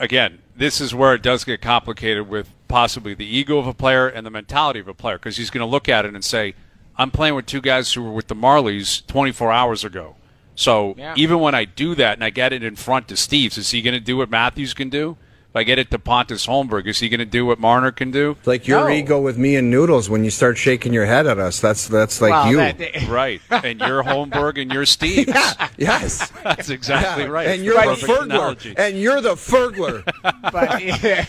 again, 0.00 0.38
this 0.56 0.80
is 0.80 0.94
where 0.94 1.12
it 1.14 1.22
does 1.22 1.42
get 1.44 1.60
complicated 1.60 2.28
with 2.28 2.48
possibly 2.68 3.14
the 3.14 3.26
ego 3.26 3.58
of 3.58 3.66
a 3.66 3.74
player 3.74 4.06
and 4.06 4.24
the 4.24 4.30
mentality 4.30 4.78
of 4.78 4.86
a 4.86 4.94
player 4.94 5.18
because 5.18 5.36
he's 5.36 5.50
going 5.50 5.60
to 5.60 5.66
look 5.66 5.88
at 5.88 6.04
it 6.04 6.14
and 6.14 6.24
say, 6.24 6.54
I'm 6.96 7.10
playing 7.10 7.34
with 7.34 7.46
two 7.46 7.60
guys 7.60 7.92
who 7.92 8.02
were 8.04 8.12
with 8.12 8.28
the 8.28 8.36
Marlies 8.36 9.04
24 9.06 9.50
hours 9.50 9.82
ago. 9.84 10.14
So 10.54 10.94
Yeah. 10.98 11.14
even 11.16 11.40
when 11.40 11.54
I 11.54 11.64
do 11.64 11.94
that 11.94 12.14
and 12.14 12.24
I 12.24 12.30
get 12.30 12.52
it 12.52 12.62
in 12.62 12.76
front 12.76 13.08
to 13.08 13.14
Steeves, 13.14 13.56
is 13.58 13.70
he 13.70 13.82
going 13.82 13.94
to 13.94 14.00
do 14.00 14.16
what 14.16 14.30
Matthews 14.30 14.74
can 14.74 14.88
do? 14.90 15.16
If 15.50 15.56
I 15.56 15.64
get 15.64 15.78
it 15.78 15.90
to 15.90 15.98
Pontus 15.98 16.46
Holmberg, 16.46 16.86
is 16.86 17.00
he 17.00 17.10
going 17.10 17.20
to 17.20 17.26
do 17.26 17.44
what 17.44 17.58
Marner 17.60 17.90
can 17.92 18.10
do? 18.10 18.36
It's 18.38 18.46
like 18.46 18.66
your 18.66 18.88
No. 18.88 18.94
ego 18.94 19.20
with 19.20 19.36
me 19.36 19.54
and 19.56 19.70
Noodles 19.70 20.08
when 20.08 20.24
you 20.24 20.30
start 20.30 20.56
shaking 20.56 20.94
your 20.94 21.04
head 21.04 21.26
at 21.26 21.38
us. 21.38 21.60
That's 21.60 21.86
that's 21.88 22.22
like 22.22 22.30
Well, 22.30 22.50
you. 22.50 22.56
that- 22.56 23.02
Right. 23.08 23.42
And 23.50 23.78
you're 23.78 24.02
Holmberg 24.02 24.58
and 24.60 24.72
you're 24.72 24.84
Steeves. 24.84 25.26
yeah, 25.34 25.68
yes. 25.76 26.30
That's 26.42 26.70
exactly 26.70 27.28
right. 27.28 27.48
And 27.48 27.64
you're 27.64 27.74
the 27.74 27.96
Fergler. 28.06 28.22
analogy. 28.22 28.74
And 28.78 28.96
you're 28.98 29.20
the 29.20 29.34
Fergler. 29.34 30.04
but 30.50 31.28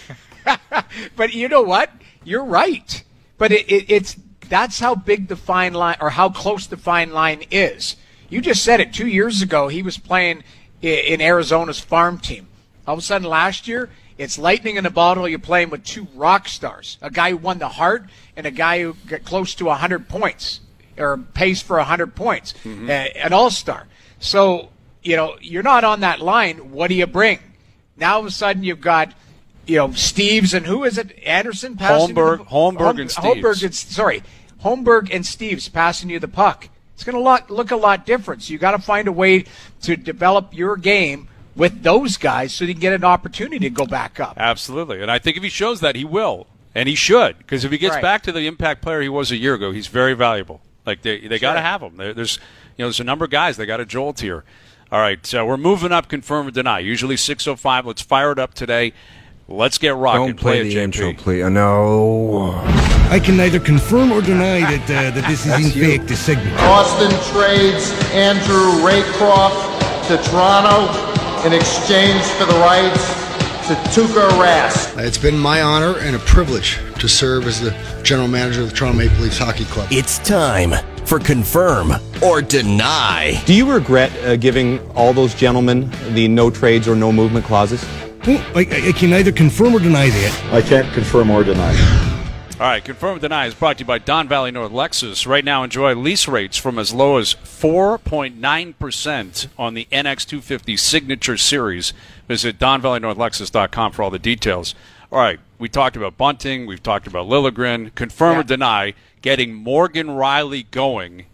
but 1.18 1.34
you 1.34 1.48
know 1.50 1.62
what? 1.62 1.92
You're 2.24 2.46
right. 2.46 3.04
But 3.38 3.52
it, 3.52 3.70
it, 3.70 3.86
it's 3.92 4.16
that's 4.48 4.80
how 4.80 4.96
big 4.96 5.28
the 5.28 5.36
fine 5.36 5.74
line 5.74 5.98
or 6.00 6.12
how 6.12 6.30
close 6.30 6.68
the 6.68 6.78
fine 6.78 7.12
line 7.12 7.44
is. 7.52 7.96
You 8.34 8.42
just 8.42 8.64
said 8.64 8.80
it. 8.80 8.92
Two 8.94 9.06
years 9.08 9.44
ago, 9.44 9.68
he 9.68 9.84
was 9.84 10.00
playing 10.00 10.44
in 10.82 11.22
Arizona's 11.22 11.80
farm 11.80 12.18
team. 12.18 12.48
All 12.88 12.96
of 12.96 13.00
a 13.00 13.04
sudden, 13.04 13.28
last 13.30 13.68
year, 13.68 13.92
it's 14.18 14.40
lightning 14.40 14.76
in 14.76 14.88
a 14.88 14.90
bottle. 14.90 15.28
You're 15.30 15.38
playing 15.38 15.70
with 15.70 15.84
two 15.84 16.08
rock 16.16 16.48
stars, 16.48 16.98
a 17.02 17.12
guy 17.12 17.30
who 17.30 17.38
won 17.38 17.60
the 17.60 17.68
Hart 17.68 18.06
and 18.36 18.48
a 18.48 18.52
guy 18.52 18.82
who 18.82 18.96
got 19.06 19.24
close 19.24 19.54
to 19.56 19.66
100 19.66 20.10
points 20.10 20.62
or 20.98 21.18
pace 21.18 21.62
for 21.62 21.78
100 21.78 22.16
points, 22.16 22.56
uh, 22.66 22.70
an 22.90 23.34
all 23.34 23.52
star. 23.52 23.86
So 24.20 24.70
you 25.04 25.16
know 25.16 25.38
you're 25.40 25.62
not 25.62 25.84
on 25.84 26.00
that 26.00 26.20
line. 26.20 26.72
What 26.72 26.88
do 26.88 26.96
you 26.96 27.06
bring? 27.06 27.38
Now 27.98 28.16
all 28.16 28.20
of 28.22 28.26
a 28.26 28.32
sudden 28.32 28.64
you've 28.64 28.82
got 28.82 29.14
you 29.68 29.78
know 29.78 29.90
Steeves 29.90 30.56
and 30.56 30.66
who 30.66 30.84
is 30.86 30.98
it? 30.98 31.18
Anderson 31.24 31.76
passing 31.78 32.16
Holmberg- 32.16 32.38
the- 32.40 32.44
Holmberg 32.46 33.00
and 33.02 33.10
Steeves. 33.12 33.42
Holmberg 33.42 33.64
and 33.64 33.76
sorry, 33.76 34.24
Holmberg 34.64 35.14
and 35.14 35.24
Steeves 35.24 35.72
passing 35.72 36.10
you 36.10 36.20
the 36.20 36.28
puck. 36.28 36.70
It's 36.96 37.04
going 37.04 37.16
to 37.16 37.22
look, 37.22 37.50
look 37.50 37.72
a 37.72 37.76
lot 37.76 38.06
different. 38.06 38.44
So 38.44 38.54
you 38.54 38.60
got 38.60 38.72
to 38.72 38.80
find 38.80 39.08
a 39.08 39.12
way 39.12 39.46
to 39.82 39.96
develop 39.96 40.54
your 40.54 40.78
game 40.78 41.28
with 41.56 41.84
those 41.84 42.18
guys 42.18 42.54
so 42.54 42.66
you 42.66 42.74
can 42.74 42.82
get 42.82 42.94
an 42.94 43.04
opportunity 43.04 43.60
to 43.60 43.70
go 43.70 43.86
back 43.86 44.20
up. 44.20 44.36
Absolutely. 44.38 45.02
And 45.02 45.10
I 45.12 45.20
think 45.20 45.38
if 45.38 45.44
he 45.44 45.50
shows 45.50 45.80
that, 45.82 45.96
he 45.96 46.06
will. 46.06 46.48
And 46.76 46.90
he 46.90 46.96
should. 46.96 47.38
Because 47.38 47.64
if 47.66 47.72
he 47.72 47.78
gets 47.78 47.96
Right. 47.96 48.02
back 48.02 48.24
to 48.24 48.32
the 48.32 48.48
impact 48.48 48.82
player 48.82 49.02
he 49.02 49.10
was 49.10 49.32
a 49.32 49.38
year 49.38 49.54
ago, 49.54 49.72
he's 49.72 49.88
very 49.88 50.14
valuable. 50.16 50.62
Like, 50.86 51.02
they, 51.04 51.28
they 51.28 51.40
got 51.40 51.54
to 51.54 51.62
have 51.62 51.82
him. 51.82 51.98
There's, 51.98 52.38
you 52.78 52.84
know, 52.84 52.88
there's 52.88 53.00
a 53.00 53.04
number 53.04 53.26
of 53.26 53.32
guys 53.32 53.58
they 53.58 53.66
got 53.66 53.78
to 53.78 53.86
jolt 53.86 54.20
here. 54.22 54.44
All 54.92 55.00
right. 55.00 55.24
So 55.26 55.46
we're 55.46 55.58
moving 55.58 55.92
up, 55.92 56.08
confirm 56.10 56.48
or 56.48 56.52
deny. 56.52 56.80
Usually 56.80 57.16
6.05. 57.16 57.86
Let's 57.86 58.02
fire 58.02 58.32
it 58.32 58.40
up 58.40 58.54
today. 58.54 58.94
Let's 59.48 59.78
get 59.78 59.96
rocking. 59.96 60.28
Don't 60.28 60.40
play 60.40 60.62
it, 60.62 60.64
the 60.66 60.76
JP. 60.76 60.82
intro, 60.84 61.14
please. 61.14 61.44
Uh, 61.44 61.50
No. 61.50 63.03
I 63.14 63.20
can 63.20 63.38
neither 63.38 63.60
confirm 63.60 64.12
or 64.12 64.22
deny 64.22 64.62
that 64.62 64.84
uh, 64.90 65.12
that 65.12 65.28
this 65.30 65.46
is 65.46 65.54
in 65.76 66.00
fact 66.00 66.10
a 66.10 66.16
segment. 66.16 66.58
Boston 66.58 67.12
trades 67.32 67.92
Andrew 68.12 68.82
Raycroft 68.82 70.08
to 70.08 70.18
Toronto 70.32 70.90
in 71.46 71.54
exchange 71.54 72.24
for 72.40 72.46
the 72.46 72.58
rights 72.58 73.06
to 73.68 73.76
Tuukka 73.94 74.28
Rask. 74.42 74.98
It's 74.98 75.20
been 75.20 75.38
my 75.38 75.62
honor 75.62 75.96
and 76.00 76.16
a 76.16 76.20
privilege 76.20 76.80
to 76.98 77.08
serve 77.08 77.46
as 77.46 77.62
the 77.62 77.70
general 78.04 78.28
manager 78.28 78.64
of 78.64 78.72
the 78.72 78.76
Toronto 78.76 78.98
Maple 78.98 79.18
Leafs 79.22 79.38
Hockey 79.38 79.66
Club. 79.66 79.90
It's 79.92 80.18
time 80.18 80.72
for 81.06 81.20
Confirm 81.20 81.92
or 82.24 82.42
Deny. 82.42 83.40
Do 83.46 83.54
you 83.54 83.72
regret 83.72 84.12
uh, 84.26 84.38
giving 84.38 84.80
all 84.94 85.14
those 85.14 85.36
gentlemen 85.36 85.92
the 86.16 86.28
no 86.28 86.50
trades 86.50 86.88
or 86.88 86.96
no 86.96 87.12
movement 87.12 87.46
clauses? 87.46 87.86
Well, 88.26 88.40
I, 88.56 88.62
I- 88.62 88.88
I 88.88 88.92
can 88.92 89.12
neither 89.12 89.32
confirm 89.32 89.76
or 89.76 89.80
deny 89.80 90.10
that. 90.10 90.46
I 90.52 90.64
can't 90.64 90.92
confirm 90.96 91.30
or 91.30 91.44
deny. 91.44 92.10
All 92.64 92.70
right, 92.70 92.86
confirm 92.86 93.18
or 93.18 93.20
deny 93.20 93.46
is 93.46 93.54
brought 93.54 93.80
to 93.80 93.82
you 93.82 93.86
by 93.86 93.98
Don 93.98 94.30
Valley 94.30 94.50
North 94.50 94.72
Lexus. 94.72 95.28
Right 95.28 95.44
now, 95.44 95.66
enjoy 95.66 95.96
lease 95.96 96.30
rates 96.30 96.56
from 96.56 96.80
as 96.80 96.94
low 96.94 97.18
as 97.18 97.34
4.9% 97.34 99.48
on 99.60 99.74
the 99.74 99.86
NX250 99.92 100.80
Signature 100.80 101.36
Series. 101.36 101.92
Visit 102.30 102.58
DonValleyNorthLexus.com 102.60 103.92
for 103.92 104.02
all 104.02 104.10
the 104.10 104.18
details. 104.18 104.76
All 105.12 105.20
right, 105.20 105.42
we 105.60 105.68
talked 105.68 105.98
about 105.98 106.18
Bunting, 106.18 106.66
we've 106.66 106.82
talked 106.82 107.06
about 107.06 107.28
Liljegren. 107.28 107.94
Confirm 107.96 108.40
or 108.40 108.44
deny, 108.44 108.94
getting 109.22 109.54
Morgan 109.54 110.08
Rielly 110.08 110.66
going 110.72 111.26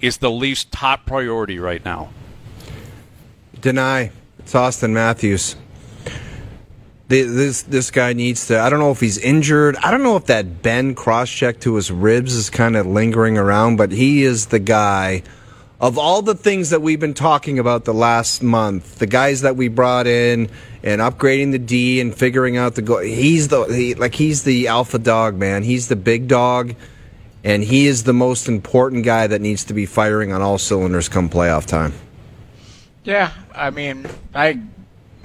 is 0.00 0.16
the 0.16 0.32
Leafs' 0.32 0.64
top 0.64 1.06
priority 1.06 1.60
right 1.60 1.84
now. 1.84 2.10
Deny. 3.60 4.10
It's 4.40 4.54
Auston 4.54 4.90
Matthews. 4.90 5.54
This 7.22 7.62
this 7.62 7.90
guy 7.90 8.12
needs 8.12 8.46
to. 8.48 8.60
I 8.60 8.70
don't 8.70 8.80
know 8.80 8.90
if 8.90 9.00
he's 9.00 9.18
injured. 9.18 9.76
I 9.76 9.90
don't 9.90 10.02
know 10.02 10.16
if 10.16 10.26
that 10.26 10.62
bend 10.62 10.96
cross 10.96 11.30
check 11.30 11.60
to 11.60 11.76
his 11.76 11.90
ribs 11.90 12.34
is 12.34 12.50
kind 12.50 12.76
of 12.76 12.86
lingering 12.86 13.38
around, 13.38 13.76
but 13.76 13.92
he 13.92 14.24
is 14.24 14.46
the 14.46 14.58
guy. 14.58 15.22
Of 15.80 15.98
all 15.98 16.22
the 16.22 16.34
things 16.34 16.70
that 16.70 16.80
we've 16.80 17.00
been 17.00 17.14
talking 17.14 17.58
about 17.58 17.84
the 17.84 17.92
last 17.92 18.42
month, 18.42 18.98
the 18.98 19.06
guys 19.06 19.42
that 19.42 19.54
we 19.56 19.68
brought 19.68 20.06
in 20.06 20.48
and 20.82 21.00
upgrading 21.00 21.52
the 21.52 21.58
D 21.58 22.00
and 22.00 22.14
figuring 22.14 22.56
out 22.56 22.74
the 22.74 22.82
goal, 22.82 23.00
he's 23.00 23.48
the 23.48 23.64
he, 23.64 23.94
like 23.94 24.14
he's 24.14 24.44
the 24.44 24.68
alpha 24.68 24.98
dog, 24.98 25.36
man. 25.36 25.62
He's 25.62 25.88
the 25.88 25.96
big 25.96 26.26
dog, 26.26 26.74
and 27.42 27.62
he 27.62 27.86
is 27.86 28.04
the 28.04 28.14
most 28.14 28.48
important 28.48 29.04
guy 29.04 29.26
that 29.26 29.40
needs 29.40 29.64
to 29.64 29.74
be 29.74 29.84
firing 29.84 30.32
on 30.32 30.42
all 30.42 30.58
cylinders 30.58 31.08
come 31.08 31.28
playoff 31.28 31.66
time. 31.66 31.92
Yeah, 33.04 33.32
I 33.54 33.68
mean, 33.68 34.06
I 34.34 34.60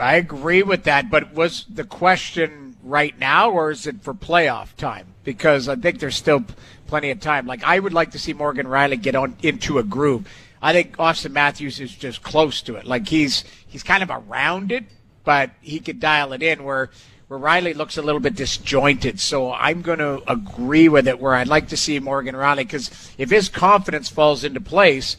I 0.02 0.16
agree 0.16 0.64
with 0.64 0.84
that, 0.84 1.10
but 1.10 1.34
was 1.34 1.66
the 1.70 1.84
question 1.84 2.78
right 2.84 3.18
now 3.18 3.52
or 3.52 3.72
is 3.72 3.88
it 3.88 4.02
for 4.02 4.14
playoff 4.14 4.76
time? 4.76 5.08
Because 5.24 5.68
I 5.68 5.76
think 5.76 6.00
there's 6.00 6.16
still 6.16 6.46
plenty 6.88 7.12
of 7.12 7.20
time. 7.20 7.46
Like 7.46 7.64
I 7.64 7.80
would 7.80 7.94
like 7.94 8.12
to 8.12 8.20
see 8.20 8.34
Morgan 8.34 8.66
Rielly 8.66 9.02
get 9.02 9.16
on 9.16 9.36
into 9.42 9.78
a 9.78 9.84
groove. 9.84 10.28
I 10.62 10.74
think 10.74 10.98
Auston 10.98 11.32
Matthews 11.32 11.80
is 11.80 11.94
just 11.96 12.22
close 12.24 12.62
to 12.64 12.76
it. 12.76 12.86
Like 12.86 13.08
he's 13.08 13.44
he's 13.68 13.84
kind 13.84 14.04
of 14.04 14.10
around 14.10 14.72
it, 14.72 14.86
but 15.24 15.52
he 15.62 15.80
could 15.80 16.00
dial 16.00 16.34
it 16.34 16.44
in 16.44 16.64
where 16.64 16.90
where 17.30 17.40
Rielly 17.40 17.76
looks 17.76 17.98
a 17.98 18.02
little 18.02 18.20
bit 18.20 18.36
disjointed. 18.36 19.20
So 19.20 19.54
I'm 19.54 19.82
going 19.84 20.00
to 20.00 20.24
agree 20.28 20.90
with 20.90 21.08
it 21.08 21.20
where 21.20 21.36
I'd 21.36 21.48
like 21.48 21.70
to 21.70 21.78
see 21.78 22.00
Morgan 22.00 22.36
Rielly 22.36 22.58
because 22.58 22.90
if 23.18 23.30
his 23.30 23.50
confidence 23.50 24.10
falls 24.10 24.44
into 24.44 24.60
place, 24.60 25.16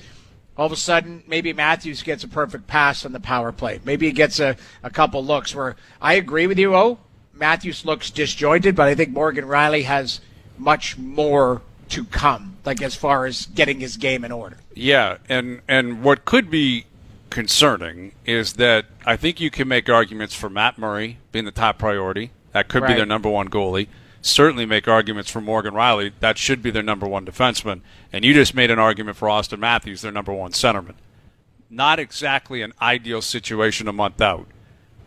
all 0.56 0.66
of 0.66 0.72
a 0.72 0.76
sudden 0.76 1.22
maybe 1.26 1.52
Matthews 1.52 2.02
gets 2.02 2.24
a 2.24 2.28
perfect 2.28 2.66
pass 2.66 3.04
on 3.04 3.12
the 3.12 3.20
power 3.20 3.52
play. 3.52 3.80
Maybe 3.84 4.06
he 4.06 4.12
gets 4.12 4.40
a, 4.40 4.56
a 4.82 4.90
couple 4.90 5.24
looks 5.24 5.54
where 5.54 5.76
I 6.00 6.14
agree 6.14 6.46
with 6.46 6.58
you, 6.58 6.74
oh, 6.74 6.98
Matthews 7.32 7.84
looks 7.84 8.10
disjointed, 8.10 8.76
but 8.76 8.86
I 8.86 8.94
think 8.94 9.10
Morgan 9.10 9.46
Rielly 9.46 9.84
has 9.84 10.20
much 10.58 10.98
more 10.98 11.62
to 11.88 12.04
come, 12.04 12.56
like 12.64 12.82
as 12.82 12.94
far 12.94 13.26
as 13.26 13.46
getting 13.46 13.80
his 13.80 13.96
game 13.96 14.24
in 14.24 14.30
order. 14.30 14.58
Yeah, 14.74 15.16
and 15.28 15.62
and 15.66 16.02
what 16.02 16.24
could 16.24 16.50
be 16.50 16.84
concerning 17.30 18.12
is 18.26 18.54
that 18.54 18.86
I 19.06 19.16
think 19.16 19.40
you 19.40 19.50
can 19.50 19.68
make 19.68 19.88
arguments 19.88 20.34
for 20.34 20.50
Matt 20.50 20.78
Murray 20.78 21.18
being 21.32 21.46
the 21.46 21.50
top 21.50 21.78
priority. 21.78 22.30
That 22.52 22.68
could 22.68 22.86
be 22.86 22.94
their 22.94 23.06
number 23.06 23.28
one 23.28 23.48
goalie. 23.48 23.86
Certainly 24.22 24.66
make 24.66 24.86
arguments 24.86 25.30
for 25.30 25.40
Morgan 25.40 25.72
Rielly. 25.74 26.12
That 26.20 26.36
should 26.36 26.62
be 26.62 26.70
their 26.70 26.82
number 26.82 27.06
one 27.06 27.24
defenseman. 27.24 27.80
And 28.12 28.24
you 28.24 28.34
just 28.34 28.54
made 28.54 28.70
an 28.70 28.78
argument 28.78 29.16
for 29.16 29.28
Auston 29.28 29.58
Matthews, 29.58 30.02
their 30.02 30.12
number 30.12 30.32
one 30.32 30.52
centerman. 30.52 30.94
Not 31.70 31.98
exactly 31.98 32.60
an 32.62 32.72
ideal 32.82 33.22
situation 33.22 33.88
a 33.88 33.92
month 33.92 34.20
out. 34.20 34.46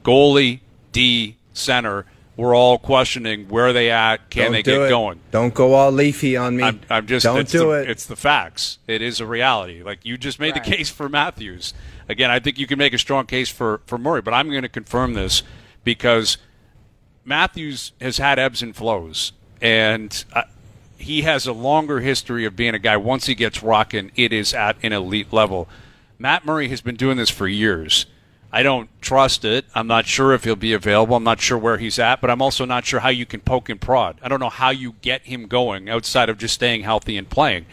Goalie, 0.04 0.62
D, 0.92 1.36
center, 1.54 2.06
we're 2.36 2.56
all 2.56 2.80
questioning 2.80 3.48
where 3.50 3.72
they 3.74 3.92
at, 3.92 4.30
can 4.32 4.46
Don't 4.46 4.52
they 4.54 4.64
get 4.64 4.82
it. 4.82 4.90
going? 4.90 5.20
Don't 5.30 5.54
go 5.54 5.74
all 5.76 5.92
leafy 5.92 6.36
on 6.36 6.56
me. 6.56 6.64
I'm, 6.64 6.82
I'm 6.90 7.06
just 7.06 7.24
don't 7.24 7.48
do 7.48 7.60
the, 7.68 7.70
it. 7.84 7.90
It's 7.92 8.08
the 8.08 8.16
facts. 8.16 8.80
It 8.88 9.04
is 9.04 9.20
a 9.20 9.28
reality. 9.28 9.84
Like 9.84 10.04
you 10.04 10.18
just 10.18 10.40
made 10.40 10.56
Right. 10.56 10.64
the 10.64 10.72
case 10.72 10.90
for 10.90 11.08
Matthews. 11.08 11.76
Again, 12.10 12.32
I 12.32 12.40
think 12.40 12.58
you 12.58 12.66
can 12.66 12.80
make 12.80 12.94
a 12.94 12.98
strong 12.98 13.28
case 13.28 13.50
for 13.50 13.82
for 13.86 14.00
Murray, 14.00 14.22
but 14.24 14.34
I'm 14.34 14.50
going 14.50 14.64
to 14.64 14.70
confirm 14.70 15.14
this 15.14 15.44
because 15.84 16.38
Matthews 17.26 17.94
has 18.02 18.18
had 18.18 18.40
ebbs 18.40 18.62
and 18.62 18.76
flows, 18.76 19.32
and 19.62 20.24
uh, 20.34 20.44
he 20.98 21.22
has 21.22 21.48
a 21.48 21.54
longer 21.54 22.00
history 22.00 22.46
of 22.46 22.56
being 22.56 22.74
a 22.74 22.80
guy. 22.80 22.98
Once 22.98 23.26
he 23.28 23.36
gets 23.36 23.64
rocking, 23.64 24.12
it 24.16 24.34
is 24.34 24.54
at 24.54 24.78
an 24.84 24.94
elite 24.94 25.32
level. 25.32 25.68
Matt 26.20 26.46
Murray 26.46 26.70
has 26.70 26.82
been 26.82 26.96
doing 26.96 27.18
this 27.18 27.30
for 27.30 27.48
years. 27.48 28.06
I 28.52 28.62
don't 28.62 28.90
trust 29.02 29.46
it. 29.46 29.66
I'm 29.74 29.88
not 29.88 30.06
sure 30.06 30.32
if 30.34 30.44
he'll 30.44 30.56
be 30.56 30.74
available. 30.74 31.16
I'm 31.16 31.24
not 31.24 31.42
sure 31.42 31.58
where 31.58 31.78
he's 31.78 31.98
at, 31.98 32.22
but 32.22 32.30
I'm 32.30 32.42
also 32.42 32.66
not 32.66 32.86
sure 32.86 33.00
how 33.00 33.10
you 33.10 33.26
can 33.26 33.42
poke 33.42 33.68
and 33.68 33.82
prod. 33.82 34.20
I 34.22 34.30
don't 34.30 34.40
know 34.40 34.50
how 34.50 34.70
you 34.70 34.94
get 35.02 35.24
him 35.24 35.48
going 35.48 35.90
outside 35.90 36.30
of 36.30 36.38
just 36.38 36.54
staying 36.54 36.84
healthy 36.84 37.18
and 37.18 37.28
playing. 37.28 37.66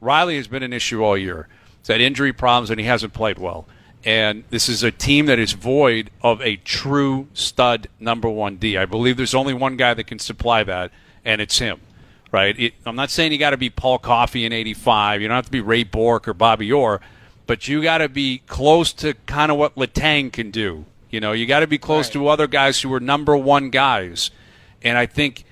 Rielly 0.00 0.36
has 0.36 0.46
been 0.46 0.62
an 0.62 0.72
issue 0.72 1.02
all 1.02 1.18
year. 1.18 1.48
He's 1.80 1.88
had 1.88 2.00
injury 2.00 2.32
problems 2.32 2.70
and 2.70 2.78
he 2.78 2.86
hasn't 2.86 3.12
played 3.12 3.38
well. 3.38 3.66
And 4.04 4.44
this 4.50 4.68
is 4.68 4.82
a 4.82 4.90
team 4.90 5.26
that 5.26 5.38
is 5.38 5.52
void 5.52 6.10
of 6.22 6.40
a 6.40 6.56
true 6.56 7.28
stud 7.34 7.88
number 7.98 8.30
one 8.30 8.56
D. 8.56 8.78
I 8.78 8.86
believe 8.86 9.16
there's 9.16 9.34
only 9.34 9.52
one 9.52 9.76
guy 9.76 9.92
that 9.94 10.04
can 10.04 10.18
supply 10.18 10.64
that, 10.64 10.90
and 11.24 11.40
it's 11.40 11.58
him. 11.58 11.80
Right? 12.32 12.58
It, 12.58 12.74
I'm 12.86 12.96
not 12.96 13.10
saying 13.10 13.32
you 13.32 13.38
got 13.38 13.50
to 13.50 13.56
be 13.56 13.70
Paul 13.70 13.98
Coffey 13.98 14.44
in 14.44 14.52
'85. 14.52 15.20
You 15.20 15.28
don't 15.28 15.34
have 15.34 15.46
to 15.46 15.50
be 15.50 15.60
Ray 15.60 15.84
Bourque 15.84 16.28
or 16.28 16.34
Bobby 16.34 16.72
Orr, 16.72 17.00
but 17.46 17.68
you 17.68 17.82
got 17.82 17.98
to 17.98 18.08
be 18.08 18.42
close 18.46 18.92
to 18.94 19.14
kind 19.26 19.52
of 19.52 19.58
what 19.58 19.74
Letang 19.74 20.32
can 20.32 20.50
do. 20.50 20.86
You 21.10 21.20
know, 21.20 21.32
you 21.32 21.44
got 21.44 21.60
to 21.60 21.66
be 21.66 21.78
close 21.78 22.08
to 22.10 22.28
other 22.28 22.46
guys 22.46 22.80
who 22.80 22.92
are 22.94 23.00
number 23.00 23.36
one 23.36 23.70
guys. 23.70 24.30
And 24.80 24.96
I 24.96 25.06
think 25.06 25.44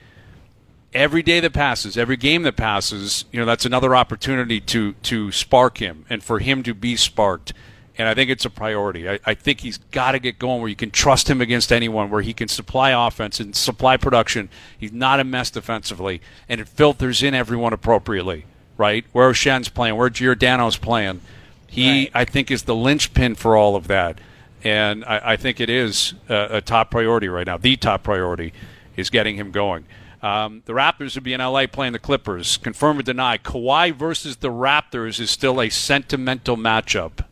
every 0.94 1.22
day 1.22 1.40
that 1.40 1.52
passes, 1.52 1.98
every 1.98 2.16
game 2.16 2.44
that 2.44 2.56
passes, 2.56 3.24
you 3.32 3.40
know, 3.40 3.44
that's 3.44 3.66
another 3.66 3.94
opportunity 3.94 4.60
to 4.60 4.92
to 4.94 5.32
spark 5.32 5.78
him 5.78 6.06
and 6.08 6.22
for 6.22 6.38
him 6.38 6.62
to 6.62 6.74
be 6.74 6.96
sparked. 6.96 7.52
And 7.98 8.08
I 8.08 8.14
think 8.14 8.30
it's 8.30 8.44
a 8.44 8.50
priority. 8.50 9.08
I, 9.08 9.18
I 9.26 9.34
think 9.34 9.60
he's 9.60 9.78
got 9.90 10.12
to 10.12 10.20
get 10.20 10.38
going 10.38 10.60
where 10.60 10.70
you 10.70 10.76
can 10.76 10.92
trust 10.92 11.28
him 11.28 11.40
against 11.40 11.72
anyone, 11.72 12.10
where 12.10 12.22
he 12.22 12.32
can 12.32 12.46
supply 12.46 12.90
offense 12.90 13.40
and 13.40 13.56
supply 13.56 13.96
production. 13.96 14.48
He's 14.78 14.92
not 14.92 15.18
a 15.18 15.24
mess 15.24 15.50
defensively, 15.50 16.20
and 16.48 16.60
it 16.60 16.68
filters 16.68 17.24
in 17.24 17.34
everyone 17.34 17.72
appropriately, 17.72 18.46
right? 18.76 19.04
Where 19.12 19.34
Schenn's 19.34 19.68
playing, 19.68 19.96
where 19.96 20.10
Giordano's 20.10 20.76
playing. 20.76 21.20
He, 21.66 21.88
Right. 21.88 22.10
I 22.14 22.24
think, 22.24 22.50
is 22.50 22.62
the 22.62 22.74
linchpin 22.74 23.34
for 23.34 23.56
all 23.56 23.74
of 23.76 23.88
that. 23.88 24.18
And 24.64 25.04
I, 25.04 25.32
I 25.32 25.36
think 25.36 25.60
it 25.60 25.68
is 25.68 26.14
a, 26.28 26.56
a 26.56 26.60
top 26.60 26.90
priority 26.90 27.28
right 27.28 27.46
now. 27.46 27.58
The 27.58 27.76
top 27.76 28.04
priority 28.04 28.52
is 28.96 29.10
getting 29.10 29.36
him 29.36 29.50
going. 29.50 29.84
Um, 30.22 30.62
the 30.66 30.72
Raptors 30.72 31.14
will 31.14 31.22
be 31.22 31.32
in 31.32 31.40
LA 31.40 31.66
playing 31.66 31.92
the 31.92 31.98
Clippers. 31.98 32.56
Confirm 32.56 32.98
or 32.98 33.02
deny, 33.02 33.38
Kawhi 33.38 33.94
versus 33.94 34.36
the 34.36 34.50
Raptors 34.50 35.20
is 35.20 35.30
still 35.30 35.60
a 35.60 35.68
sentimental 35.68 36.56
matchup. 36.56 37.24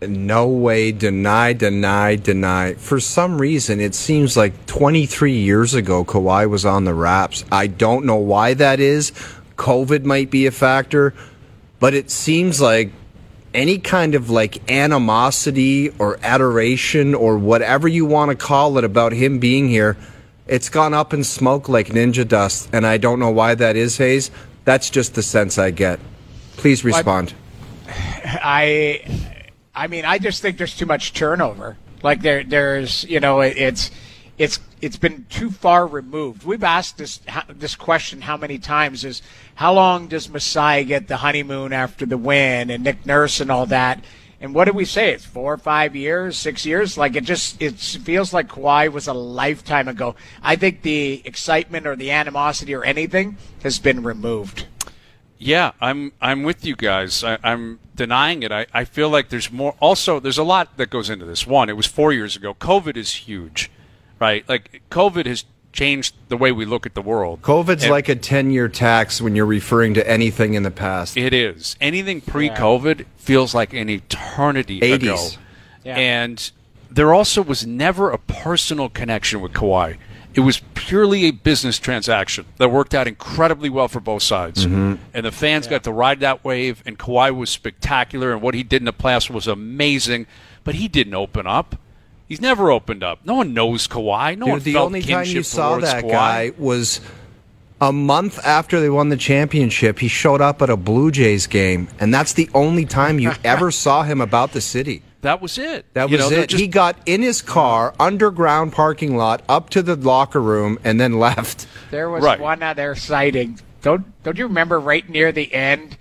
No 0.00 0.46
way. 0.46 0.92
Deny, 0.92 1.54
deny, 1.54 2.14
deny. 2.14 2.74
For 2.74 3.00
some 3.00 3.40
reason, 3.40 3.80
it 3.80 3.96
seems 3.96 4.36
like 4.36 4.66
23 4.66 5.32
years 5.32 5.74
ago, 5.74 6.04
Kawhi 6.04 6.48
was 6.48 6.64
on 6.64 6.84
the 6.84 6.94
Raps. 6.94 7.44
I 7.50 7.66
don't 7.66 8.06
know 8.06 8.16
why 8.16 8.54
that 8.54 8.78
is. 8.78 9.10
COVID 9.56 10.04
might 10.04 10.30
be 10.30 10.46
a 10.46 10.52
factor, 10.52 11.14
but 11.80 11.94
it 11.94 12.12
seems 12.12 12.60
like 12.60 12.92
any 13.52 13.78
kind 13.78 14.14
of 14.14 14.30
like 14.30 14.70
animosity 14.70 15.88
or 15.98 16.20
adoration 16.22 17.14
or 17.16 17.36
whatever 17.36 17.88
you 17.88 18.06
want 18.06 18.30
to 18.30 18.36
call 18.36 18.78
it 18.78 18.84
about 18.84 19.10
him 19.10 19.40
being 19.40 19.68
here, 19.68 19.96
it's 20.46 20.68
gone 20.68 20.94
up 20.94 21.12
in 21.12 21.24
smoke 21.24 21.68
like 21.68 21.88
ninja 21.88 22.26
dust. 22.26 22.68
And 22.72 22.86
I 22.86 22.98
don't 22.98 23.18
know 23.18 23.30
why 23.30 23.56
that 23.56 23.74
is, 23.74 23.96
Hayes. 23.96 24.30
That's 24.64 24.90
just 24.90 25.16
the 25.16 25.22
sense 25.24 25.58
I 25.58 25.72
get. 25.72 25.98
Please 26.56 26.84
respond. 26.84 27.34
I, 27.88 29.02
I 29.04 29.37
mean, 29.86 30.04
I 30.04 30.18
just 30.18 30.42
think 30.42 30.58
there's 30.58 30.76
too 30.76 30.86
much 30.86 31.12
turnover. 31.12 31.76
Like 32.02 32.22
there, 32.22 32.44
there's, 32.44 33.04
you 33.04 33.20
know, 33.20 33.40
it, 33.40 33.56
it's, 33.56 33.90
it's, 34.36 34.60
it's 34.80 34.96
been 34.96 35.26
too 35.28 35.50
far 35.50 35.86
removed. 35.86 36.44
We've 36.44 36.62
asked 36.62 36.98
this 36.98 37.20
this 37.48 37.74
question 37.74 38.20
how 38.20 38.36
many 38.36 38.58
times? 38.58 39.04
Is 39.04 39.22
how 39.56 39.74
long 39.74 40.08
does 40.08 40.28
Masai 40.28 40.84
get 40.84 41.08
the 41.08 41.16
honeymoon 41.16 41.72
after 41.72 42.06
the 42.06 42.16
win 42.16 42.70
and 42.70 42.84
Nick 42.84 43.04
Nurse 43.04 43.40
and 43.40 43.50
all 43.50 43.66
that? 43.66 44.04
And 44.40 44.54
what 44.54 44.66
did 44.66 44.76
we 44.76 44.84
say? 44.84 45.10
It's 45.12 45.24
four 45.24 45.54
or 45.54 45.58
five 45.58 45.96
years, 45.96 46.36
six 46.36 46.64
years. 46.64 46.96
Like 46.96 47.16
it 47.16 47.24
just 47.24 47.60
it 47.60 47.74
feels 47.74 48.32
like 48.32 48.48
Kawhi 48.48 48.92
was 48.92 49.08
a 49.08 49.12
lifetime 49.12 49.88
ago. 49.88 50.14
I 50.42 50.54
think 50.54 50.82
the 50.82 51.22
excitement 51.24 51.86
or 51.86 51.96
the 51.96 52.12
animosity 52.12 52.74
or 52.74 52.84
anything 52.84 53.36
has 53.64 53.80
been 53.80 54.04
removed. 54.04 54.66
Yeah, 55.38 55.72
I'm 55.80 56.12
I'm 56.20 56.44
with 56.44 56.64
you 56.64 56.76
guys. 56.76 57.24
I, 57.24 57.38
I'm 57.42 57.80
denying 57.98 58.42
it. 58.42 58.50
I, 58.50 58.64
I 58.72 58.84
feel 58.84 59.10
like 59.10 59.28
there's 59.28 59.52
more. 59.52 59.74
Also, 59.80 60.18
there's 60.20 60.38
a 60.38 60.42
lot 60.42 60.78
that 60.78 60.88
goes 60.88 61.10
into 61.10 61.26
this. 61.26 61.46
One, 61.46 61.68
it 61.68 61.76
was 61.76 61.84
four 61.86 62.12
years 62.14 62.34
ago. 62.36 62.54
COVID 62.54 62.96
is 62.96 63.12
huge, 63.12 63.70
right? 64.18 64.48
Like 64.48 64.80
COVID 64.90 65.26
has 65.26 65.44
changed 65.72 66.14
the 66.28 66.36
way 66.36 66.50
we 66.50 66.64
look 66.64 66.86
at 66.86 66.94
the 66.94 67.02
world. 67.02 67.42
COVID's 67.42 67.82
And 67.84 67.92
like 67.92 68.08
a 68.08 68.16
10 68.16 68.50
year 68.50 68.68
tax 68.68 69.20
when 69.20 69.36
you're 69.36 69.44
referring 69.46 69.92
to 69.94 70.10
anything 70.10 70.54
in 70.54 70.62
the 70.62 70.70
past. 70.70 71.16
it 71.16 71.34
is 71.34 71.76
anything 71.80 72.22
pre-COVID 72.22 73.04
feels 73.18 73.54
like 73.54 73.74
an 73.74 73.90
eternity 73.90 74.80
80s. 74.80 74.94
ago. 74.94 75.18
Yeah. 75.84 75.96
And 75.98 76.50
there 76.90 77.12
also 77.12 77.42
was 77.42 77.66
never 77.66 78.10
a 78.10 78.18
personal 78.18 78.88
connection 78.88 79.40
with 79.42 79.52
Kawhi. 79.52 79.98
It 80.38 80.42
was 80.42 80.60
purely 80.74 81.24
a 81.24 81.32
business 81.32 81.80
transaction 81.80 82.46
that 82.58 82.68
worked 82.68 82.94
out 82.94 83.08
incredibly 83.08 83.68
well 83.68 83.88
for 83.88 83.98
both 83.98 84.22
sides. 84.22 84.64
Mm-hmm. 84.64 85.02
And 85.12 85.26
the 85.26 85.32
fans 85.32 85.66
got 85.66 85.82
to 85.82 85.90
ride 85.90 86.20
that 86.20 86.44
wave, 86.44 86.80
and 86.86 86.96
Kawhi 86.96 87.34
was 87.34 87.50
spectacular, 87.50 88.30
and 88.32 88.40
what 88.40 88.54
he 88.54 88.62
did 88.62 88.80
in 88.80 88.84
the 88.86 88.92
playoffs 88.92 89.28
was 89.28 89.48
amazing, 89.48 90.28
but 90.62 90.76
he 90.76 90.86
didn't 90.86 91.14
open 91.14 91.48
up. 91.48 91.74
He's 92.28 92.40
never 92.40 92.70
opened 92.70 93.02
up. 93.02 93.18
No 93.24 93.34
one 93.34 93.52
knows 93.52 93.88
Kawhi. 93.88 94.38
No 94.38 94.44
Dude, 94.44 94.52
one 94.52 94.60
the 94.60 94.72
felt 94.74 94.86
only 94.86 95.02
time 95.02 95.24
you 95.24 95.32
kinship 95.32 95.44
saw 95.44 95.70
towards 95.70 95.86
that 95.86 96.04
Kawhi. 96.04 96.10
guy 96.12 96.52
was 96.56 97.00
a 97.80 97.92
month 97.92 98.38
after 98.46 98.78
they 98.78 98.90
won 98.90 99.08
the 99.08 99.16
championship. 99.16 99.98
He 99.98 100.06
showed 100.06 100.40
up 100.40 100.62
at 100.62 100.70
a 100.70 100.76
Blue 100.76 101.10
Jays 101.10 101.48
game, 101.48 101.88
and 101.98 102.14
that's 102.14 102.34
the 102.34 102.48
only 102.54 102.84
time 102.84 103.18
you 103.18 103.32
ever 103.42 103.72
saw 103.72 104.04
him 104.04 104.20
about 104.20 104.52
the 104.52 104.60
city. 104.60 105.02
That 105.22 105.40
was 105.42 105.58
it. 105.58 105.84
That 105.94 106.10
You 106.10 106.16
was 106.18 106.30
know, 106.30 106.36
it. 106.38 106.48
just- 106.50 106.60
he 106.60 106.68
got 106.68 106.96
in 107.06 107.22
his 107.22 107.42
car, 107.42 107.92
underground 107.98 108.72
parking 108.72 109.16
lot, 109.16 109.42
up 109.48 109.68
to 109.70 109.82
the 109.82 109.96
locker 109.96 110.40
room, 110.40 110.78
and 110.84 111.00
then 111.00 111.18
left. 111.18 111.66
There 111.90 112.08
was 112.08 112.22
Right. 112.22 112.38
one 112.38 112.62
other 112.62 112.94
sighting. 112.94 113.58
Don't 113.82 114.04
don't 114.22 114.38
you 114.38 114.46
remember 114.46 114.78
right 114.78 115.08
near 115.08 115.32
the 115.32 115.52
end? 115.52 115.96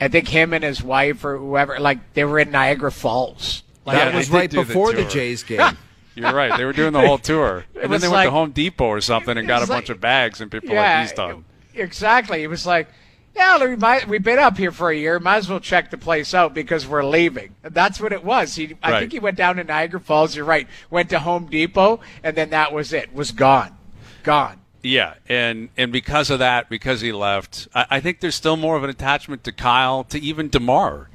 I 0.00 0.08
think 0.08 0.28
him 0.28 0.52
and 0.52 0.62
his 0.64 0.82
wife 0.82 1.24
or 1.24 1.38
whoever, 1.38 1.78
like 1.78 1.98
they 2.14 2.24
were 2.24 2.38
in 2.38 2.50
Niagara 2.50 2.90
Falls. 2.92 3.62
Like, 3.86 3.96
that 3.98 4.10
they 4.12 4.18
was 4.18 4.30
right 4.30 4.50
do 4.50 4.58
the 4.58 4.64
before 4.64 4.92
the. 4.92 5.04
Jays 5.04 5.42
game. 5.42 5.76
You're 6.16 6.32
right. 6.32 6.56
They 6.56 6.64
were 6.64 6.72
doing 6.72 6.92
the 6.92 7.00
whole 7.06 7.18
tour, 7.18 7.64
and 7.80 7.92
then 7.92 8.00
they 8.00 8.06
went 8.08 8.12
like- 8.18 8.26
to 8.28 8.30
Home 8.30 8.50
Depot 8.52 8.86
or 8.86 9.00
something 9.00 9.36
and 9.36 9.46
got 9.48 9.60
a 9.60 9.62
It's 9.62 9.68
bunch 9.70 9.90
of 9.90 10.00
bags, 10.00 10.40
and 10.40 10.50
people 10.50 10.68
were 10.70 10.74
yeah, 10.76 10.98
like, 11.00 11.08
"He's 11.08 11.16
done." 11.16 11.44
exactly. 11.74 12.42
It 12.42 12.46
was 12.48 12.66
like, 12.66 12.88
yeah, 13.36 13.64
we 13.66 13.76
might, 13.76 14.06
we've 14.08 14.22
been 14.22 14.38
up 14.38 14.56
here 14.56 14.70
for 14.72 14.90
a 14.90 14.96
year. 14.96 15.18
Might 15.18 15.38
as 15.38 15.48
well 15.48 15.60
check 15.60 15.90
the 15.90 15.98
place 15.98 16.34
out 16.34 16.54
because 16.54 16.86
we're 16.86 17.04
leaving. 17.04 17.54
And 17.64 17.74
that's 17.74 18.00
what 18.00 18.12
it 18.12 18.24
was. 18.24 18.54
He, 18.54 18.76
I 18.82 18.90
Right. 18.90 19.00
think 19.00 19.12
he 19.12 19.18
went 19.18 19.36
down 19.36 19.56
to 19.56 19.64
Niagara 19.64 20.00
Falls. 20.00 20.36
You're 20.36 20.44
right. 20.44 20.68
Went 20.90 21.10
to 21.10 21.18
Home 21.18 21.46
Depot, 21.46 22.00
and 22.22 22.36
then 22.36 22.50
that 22.50 22.72
was 22.72 22.92
it. 22.92 23.12
Was 23.14 23.32
gone, 23.32 23.76
gone. 24.22 24.60
Yeah, 24.82 25.14
and 25.28 25.70
and 25.78 25.90
because 25.92 26.28
of 26.28 26.40
that, 26.40 26.68
because 26.68 27.00
he 27.00 27.10
left, 27.10 27.68
I, 27.74 27.86
I 27.92 28.00
think 28.00 28.20
there's 28.20 28.34
still 28.34 28.56
more 28.56 28.76
of 28.76 28.84
an 28.84 28.90
attachment 28.90 29.42
to 29.44 29.52
Kyle, 29.52 30.04
to 30.04 30.20
even 30.20 30.50
Demar, 30.50 31.08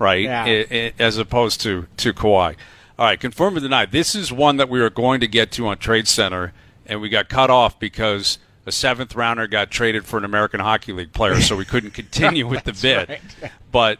right? 0.00 0.24
Yeah. 0.24 0.44
I- 0.44 0.66
I- 0.70 0.92
as 0.98 1.18
opposed 1.18 1.60
to 1.62 1.86
to 1.98 2.12
Kawhi. 2.12 2.56
All 2.98 3.06
right, 3.06 3.18
confirm 3.20 3.56
or 3.56 3.60
deny. 3.60 3.86
This 3.86 4.14
is 4.16 4.32
one 4.32 4.56
that 4.56 4.68
we 4.68 4.80
were 4.80 4.90
going 4.90 5.20
to 5.20 5.28
get 5.28 5.52
to 5.52 5.68
on 5.68 5.78
Trade 5.78 6.08
Center, 6.08 6.52
and 6.84 7.00
we 7.00 7.08
got 7.08 7.28
cut 7.28 7.48
off 7.48 7.78
because 7.78 8.38
a 8.66 8.72
seventh 8.72 9.14
rounder 9.14 9.46
got 9.46 9.70
traded 9.70 10.06
for 10.06 10.18
an 10.18 10.24
American 10.24 10.60
Hockey 10.60 10.92
League 10.92 11.12
player, 11.12 11.40
so 11.40 11.56
we 11.56 11.64
couldn't 11.64 11.90
continue 11.94 12.46
with 12.46 12.64
the 12.64 12.72
bid. 12.72 13.08
right. 13.08 13.52
But 13.70 13.98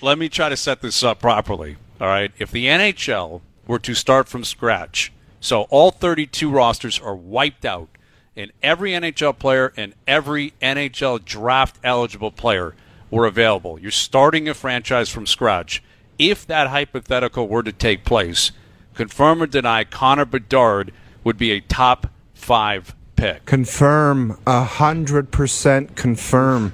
let 0.00 0.18
me 0.18 0.28
try 0.28 0.48
to 0.48 0.56
set 0.56 0.82
this 0.82 1.02
up 1.02 1.20
properly. 1.20 1.76
All 2.00 2.08
right, 2.08 2.32
if 2.38 2.50
the 2.50 2.66
NHL 2.66 3.40
were 3.66 3.78
to 3.78 3.94
start 3.94 4.28
from 4.28 4.44
scratch, 4.44 5.12
so 5.40 5.62
all 5.70 5.90
32 5.90 6.50
rosters 6.50 6.98
are 6.98 7.14
wiped 7.14 7.64
out, 7.64 7.88
and 8.36 8.52
every 8.62 8.90
NHL 8.90 9.38
player 9.38 9.72
and 9.76 9.94
every 10.06 10.52
NHL 10.60 11.24
draft 11.24 11.78
eligible 11.84 12.30
player 12.32 12.74
were 13.10 13.26
available. 13.26 13.78
You're 13.78 13.90
starting 13.90 14.48
a 14.48 14.54
franchise 14.54 15.10
from 15.10 15.26
scratch. 15.26 15.82
If 16.18 16.46
that 16.46 16.68
hypothetical 16.68 17.46
were 17.46 17.62
to 17.62 17.72
take 17.72 18.04
place, 18.04 18.52
confirm 18.94 19.42
or 19.42 19.46
deny 19.46 19.84
Connor 19.84 20.24
Bedard 20.24 20.92
would 21.22 21.36
be 21.38 21.52
a 21.52 21.60
top 21.60 22.08
five 22.34 22.94
pick. 23.22 23.44
Confirm, 23.46 24.36
a 24.46 24.64
hundred 24.64 25.30
percent 25.30 25.94
confirm. 25.94 26.72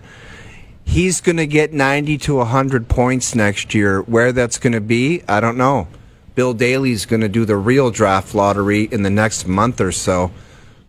He's 0.83 1.21
going 1.21 1.37
to 1.37 1.47
get 1.47 1.75
ninety 1.75 2.17
to 2.19 2.43
hundred 2.45 2.89
points 2.89 3.35
next 3.35 3.75
year. 3.75 4.01
Where 4.03 4.33
that's 4.33 4.57
going 4.59 4.73
to 4.73 4.81
be, 4.81 5.23
I 5.29 5.41
don't 5.41 5.59
know. 5.59 5.89
Bill 6.35 6.55
Daly's 6.55 7.05
going 7.05 7.21
to 7.21 7.29
do 7.29 7.45
the 7.45 7.57
real 7.57 7.91
draft 7.91 8.35
lottery 8.35 8.85
in 8.85 9.03
the 9.03 9.11
next 9.11 9.47
month 9.47 9.81
or 9.81 9.93
so, 9.93 10.31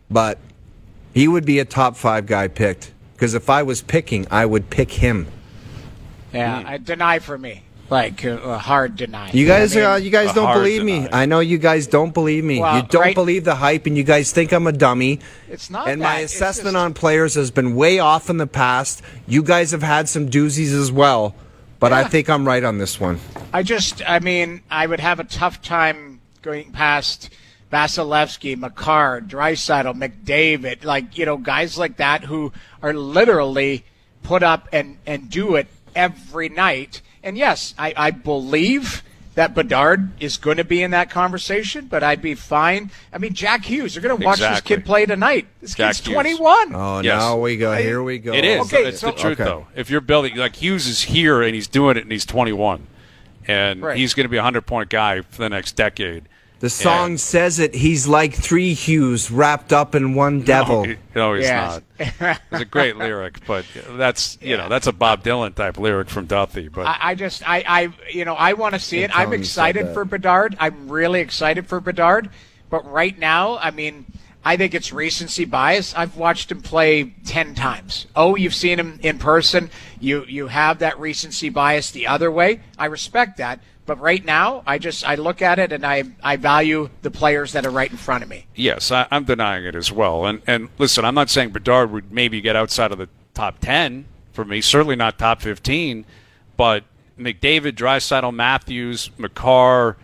but 0.10 0.38
he 1.14 1.28
would 1.28 1.46
be 1.46 1.60
a 1.60 1.66
top 1.66 1.98
five 1.98 2.26
guy 2.26 2.48
picked. 2.48 2.94
Because 3.14 3.34
if 3.34 3.50
I 3.50 3.64
was 3.64 3.82
picking, 3.82 4.28
I 4.32 4.46
would 4.46 4.70
pick 4.70 4.92
him. 4.92 5.28
Yeah, 6.32 6.62
hmm. 6.62 6.68
I 6.68 6.78
deny 6.78 7.20
for 7.20 7.38
me. 7.38 7.64
Like 7.90 8.24
uh, 8.24 8.38
a 8.44 8.58
hard 8.58 8.96
deny. 8.96 9.32
You 9.32 9.48
guys, 9.48 9.76
I 9.76 9.80
mean, 9.80 9.90
uh, 9.90 9.96
you 9.96 10.12
guys 10.12 10.32
a 10.32 10.36
don't 10.36 10.46
hard 10.46 10.60
believe 10.60 10.84
me. 10.84 11.08
I 11.12 11.26
know 11.26 11.40
you 11.40 11.58
guys 11.58 11.88
don't 11.88 12.14
believe 12.14 12.44
me. 12.44 12.60
Well, 12.60 12.78
you 12.78 12.84
don't 12.84 13.02
right- 13.02 13.16
believe 13.16 13.46
the 13.46 13.56
hype, 13.56 13.88
and 13.88 13.98
you 13.98 14.04
guys 14.04 14.32
think 14.32 14.52
I'm 14.52 14.68
a 14.68 14.72
dummy. 14.72 15.20
It's 15.50 15.70
not 15.70 15.88
And 15.90 16.00
that. 16.02 16.06
my 16.06 16.20
assessment 16.20 16.76
just- 16.76 16.84
on 16.84 16.94
players 16.94 17.34
has 17.36 17.50
been 17.50 17.76
way 17.76 17.98
off 18.00 18.30
in 18.30 18.38
the 18.38 18.48
past. 18.48 19.02
You 19.28 19.42
guys 19.42 19.72
have 19.72 19.82
had 19.82 20.08
some 20.08 20.30
doozies 20.30 20.72
as 20.74 20.92
well, 20.92 21.34
but 21.80 21.92
I 21.92 22.04
think 22.04 22.30
I'm 22.30 22.46
right 22.46 22.64
on 22.64 22.78
this 22.78 23.00
one. 23.00 23.20
I 23.52 23.64
just, 23.64 24.04
I 24.08 24.20
mean, 24.20 24.62
I 24.70 24.86
would 24.86 25.00
have 25.00 25.20
a 25.20 25.24
tough 25.24 25.62
time 25.62 26.22
going 26.44 26.72
past 26.72 27.30
Vasilevskiy, 27.74 28.58
Makar, 28.58 29.22
Draisaitl, 29.22 29.96
McDavid, 29.96 30.84
like 30.84 31.18
you 31.18 31.26
know, 31.26 31.38
guys 31.38 31.78
like 31.78 31.98
that 31.98 32.24
who 32.24 32.52
are 32.84 32.94
literally 32.94 33.84
put 34.24 34.44
up 34.44 34.68
and 34.72 34.98
and 35.06 35.30
do 35.30 35.56
it 35.56 35.68
every 35.96 36.50
night. 36.50 37.02
And 37.24 37.38
yes, 37.38 37.74
I, 37.78 37.94
I 37.98 38.12
believe 38.12 39.04
that 39.36 39.54
Bedard 39.56 40.10
is 40.22 40.38
going 40.38 40.58
to 40.58 40.64
be 40.64 40.82
in 40.82 40.92
that 40.92 41.10
conversation, 41.10 41.86
but 41.86 42.04
I'd 42.04 42.22
be 42.22 42.36
fine. 42.36 42.92
I 43.14 43.20
mean, 43.20 43.34
Jack 43.34 43.64
Hughes, 43.64 43.96
you're 43.96 44.02
going 44.02 44.18
to 44.20 44.26
watch 44.26 44.38
Exactly. 44.40 44.76
this 44.76 44.78
kid 44.80 44.86
play 44.86 45.06
tonight. 45.06 45.48
This 45.62 45.76
Jack 45.76 45.96
kid's 45.96 46.08
Hughes. 46.08 46.14
21. 46.14 46.76
Oh, 46.76 47.00
Yes. 47.02 47.20
now 47.20 47.40
we 47.40 47.56
go. 47.58 47.74
Here 47.76 48.02
we 48.04 48.18
go. 48.20 48.34
It 48.34 48.44
is. 48.44 48.62
Okay, 48.74 48.86
it's 48.88 49.00
so- 49.00 49.08
the 49.08 49.14
truth, 49.14 49.40
Okay. 49.40 49.44
though. 49.50 49.68
If 49.76 49.90
you're 49.90 50.02
building, 50.02 50.36
like 50.36 50.56
Hughes 50.58 50.88
is 50.88 51.04
here 51.04 51.42
and 51.42 51.56
he's 51.56 51.68
doing 51.68 51.96
it 51.96 52.04
and 52.04 52.12
he's 52.12 52.26
21, 52.26 52.88
and 53.48 53.82
Right. 53.82 53.98
he's 53.98 54.14
going 54.14 54.26
to 54.26 54.30
be 54.30 54.38
a 54.38 54.42
100 54.42 54.66
point 54.66 54.90
guy 54.90 55.22
for 55.22 55.42
the 55.44 55.50
next 55.50 55.74
decade. 55.74 56.24
The 56.60 56.70
song 56.70 57.12
And- 57.12 57.20
says 57.20 57.60
it. 57.60 57.74
He's 57.74 58.06
like 58.08 58.34
three 58.34 58.74
Hughes 58.74 59.32
wrapped 59.32 59.72
up 59.72 59.96
in 59.96 60.14
one 60.14 60.42
devil. 60.42 60.84
No, 60.84 60.90
he- 60.90 60.98
no, 61.16 61.34
he's 61.36 61.46
Yes. 61.46 61.82
not. 62.00 62.42
It's 62.52 62.62
a 62.62 62.66
great 62.66 62.98
lyric, 62.98 63.46
but 63.46 63.66
that's 63.92 64.38
you 64.42 64.58
know 64.58 64.68
that's 64.68 64.88
a 64.88 64.92
Bob 64.92 65.24
Dylan 65.24 65.56
type 65.56 65.78
lyric 65.78 66.10
from 66.10 66.26
Duffy. 66.26 66.68
But 66.68 66.86
I, 66.88 66.98
I 67.02 67.16
just, 67.16 67.48
I, 67.48 67.64
I, 67.68 67.90
you 68.12 68.26
know, 68.26 68.34
I 68.36 68.54
want 68.54 68.74
to 68.74 68.80
see 68.80 69.00
it. 69.04 69.18
I'm 69.18 69.32
excited 69.34 69.94
for 69.94 70.04
Bedard. 70.06 70.58
I'm 70.60 70.90
really 70.90 71.22
excited 71.22 71.68
for 71.68 71.80
Bedard. 71.80 72.30
But 72.70 72.90
right 72.92 73.18
now, 73.18 73.58
I 73.58 73.72
mean, 73.72 74.06
I 74.46 74.56
think 74.58 74.74
it's 74.74 74.94
recency 74.94 75.46
bias. 75.46 75.94
I've 75.96 76.18
watched 76.18 76.52
him 76.52 76.62
play 76.62 77.14
ten 77.26 77.56
times. 77.56 78.06
Oh, 78.16 78.36
you've 78.36 78.54
seen 78.56 78.80
him 78.80 79.00
in 79.02 79.18
person. 79.18 79.70
You, 80.00 80.24
you 80.28 80.48
have 80.48 80.80
that 80.80 81.00
recency 81.00 81.50
bias 81.50 81.92
the 81.92 82.08
other 82.08 82.32
way. 82.32 82.60
I 82.78 82.86
respect 82.86 83.38
that. 83.38 83.60
But 83.90 84.00
right 84.00 84.24
now, 84.24 84.62
I 84.68 84.78
just, 84.78 85.04
I 85.04 85.16
look 85.16 85.42
at 85.42 85.58
it 85.58 85.72
and 85.72 85.84
I, 85.84 86.04
I 86.22 86.36
value 86.36 86.92
the 87.02 87.10
players 87.10 87.54
that 87.54 87.66
are 87.66 87.72
right 87.72 87.90
in 87.90 87.98
front 87.98 88.22
of 88.24 88.30
me. 88.30 88.46
yes, 88.54 88.92
I, 88.92 89.08
I'm 89.10 89.24
denying 89.24 89.66
it 89.66 89.74
as 89.74 89.92
well. 89.92 90.28
And 90.28 90.44
and 90.46 90.70
listen, 90.78 91.04
I'm 91.06 91.16
not 91.16 91.32
saying 91.32 91.50
Bedard 91.50 91.92
would 91.92 92.12
maybe 92.12 92.40
get 92.40 92.56
outside 92.56 92.92
of 92.92 93.00
the 93.00 93.10
top 93.34 93.58
10 93.62 94.06
for 94.32 94.46
me. 94.46 94.62
Certainly 94.62 94.96
not 94.98 95.18
top 95.18 95.42
15. 95.42 96.06
But 96.56 96.84
McDavid, 97.18 97.72
Draisaitl, 97.72 98.32
Matthews, 98.32 99.10
Makar, 99.18 99.98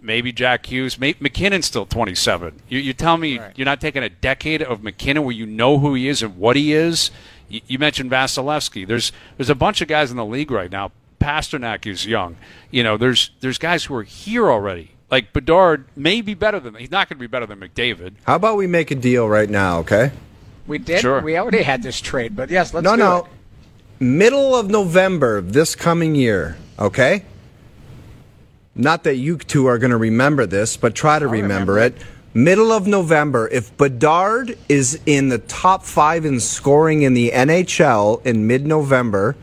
maybe 0.00 0.32
Jack 0.32 0.64
Hughes, 0.64 0.98
may, 0.98 1.14
MacKinnon's 1.20 1.66
still 1.66 1.84
27. 1.84 2.62
You, 2.70 2.78
you 2.78 2.94
tell 2.94 3.18
me 3.18 3.38
Right. 3.38 3.52
you're 3.58 3.66
not 3.66 3.82
taking 3.82 4.02
a 4.02 4.08
decade 4.08 4.62
of 4.62 4.82
MacKinnon 4.82 5.22
where 5.24 5.34
you 5.34 5.44
know 5.44 5.78
who 5.78 5.92
he 5.92 6.08
is 6.08 6.22
and 6.22 6.38
what 6.38 6.56
he 6.56 6.72
is. 6.72 7.10
You, 7.50 7.60
you 7.66 7.78
mentioned 7.78 8.10
Vasilevskiy. 8.10 8.86
There's 8.86 9.12
there's 9.36 9.50
a 9.50 9.54
bunch 9.54 9.82
of 9.82 9.88
guys 9.88 10.10
in 10.10 10.16
the 10.16 10.24
league 10.24 10.50
right 10.50 10.72
now. 10.72 10.92
Pastrnak 11.28 11.86
is 11.86 12.06
young. 12.06 12.36
You 12.70 12.82
know, 12.82 12.96
there's 12.96 13.30
there's 13.40 13.58
guys 13.58 13.84
who 13.84 13.94
are 13.96 14.02
here 14.02 14.50
already. 14.50 14.92
Like 15.10 15.34
Bedard 15.34 15.84
may 15.94 16.22
be 16.22 16.32
better 16.32 16.58
than 16.58 16.74
he's 16.74 16.90
not 16.90 17.08
going 17.08 17.18
to 17.18 17.20
be 17.20 17.26
better 17.26 17.44
than 17.44 17.60
McDavid. 17.60 18.14
How 18.24 18.36
about 18.36 18.56
we 18.56 18.66
make 18.66 18.90
a 18.90 18.94
deal 18.94 19.28
right 19.28 19.48
now, 19.48 19.80
okay? 19.80 20.12
We 20.66 20.78
did. 20.78 21.00
Sure. 21.00 21.20
We 21.20 21.36
already 21.36 21.62
had 21.62 21.82
this 21.82 22.00
trade, 22.00 22.34
but 22.34 22.48
yes, 22.48 22.72
let's 22.72 22.84
no, 22.84 22.92
do 22.96 23.02
no. 23.02 23.16
it. 23.18 23.24
Middle 24.00 24.54
of 24.54 24.70
November 24.70 25.42
this 25.42 25.74
coming 25.74 26.14
year, 26.14 26.56
okay? 26.78 27.24
Not 28.74 29.04
that 29.04 29.16
you 29.16 29.36
two 29.36 29.66
are 29.66 29.76
going 29.76 29.90
to 29.90 29.98
remember 29.98 30.46
this, 30.46 30.78
but 30.78 30.94
try 30.94 31.18
to 31.18 31.26
remember, 31.26 31.74
remember 31.74 31.78
it. 31.78 32.06
Middle 32.32 32.72
of 32.72 32.86
November, 32.86 33.48
if 33.48 33.76
Bedard 33.76 34.56
is 34.68 34.98
in 35.04 35.28
the 35.28 35.38
top 35.38 35.82
five 35.82 36.24
in 36.24 36.40
scoring 36.40 37.02
in 37.02 37.12
the 37.12 37.32
NHL 37.32 38.24
in 38.24 38.46
mid 38.46 38.66
November, 38.66 39.36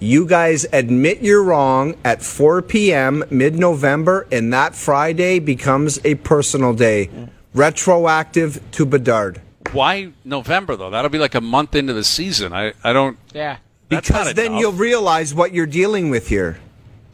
you 0.00 0.26
guys 0.26 0.66
admit 0.72 1.20
you're 1.20 1.42
wrong 1.42 1.94
at 2.04 2.22
4 2.22 2.62
p.m. 2.62 3.22
mid 3.30 3.54
November, 3.54 4.26
and 4.32 4.52
that 4.52 4.74
Friday 4.74 5.38
becomes 5.38 6.00
a 6.04 6.16
personal 6.16 6.72
day. 6.72 7.10
Retroactive 7.54 8.60
to 8.72 8.86
Bedard. 8.86 9.40
Why 9.72 10.12
November 10.24 10.74
though? 10.74 10.90
That'll 10.90 11.10
be 11.10 11.18
like 11.18 11.34
a 11.34 11.40
month 11.40 11.74
into 11.74 11.92
the 11.92 12.04
season. 12.04 12.52
I, 12.52 12.72
I 12.82 12.92
don't. 12.92 13.18
Yeah. 13.32 13.58
Because 13.88 14.34
then 14.34 14.46
enough. 14.46 14.60
you'll 14.60 14.72
realize 14.72 15.34
what 15.34 15.52
you're 15.52 15.66
dealing 15.66 16.10
with 16.10 16.28
here. 16.28 16.58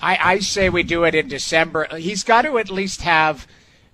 I, 0.01 0.19
I 0.23 0.39
say 0.41 0.69
we 0.69 0.83
do 0.83 1.05
it 1.05 1.15
in 1.15 1.29
December. 1.29 1.89
He's 1.97 2.23
got 2.23 2.43
to 2.43 2.59
at 2.59 2.71
least 2.71 3.03
have 3.03 3.47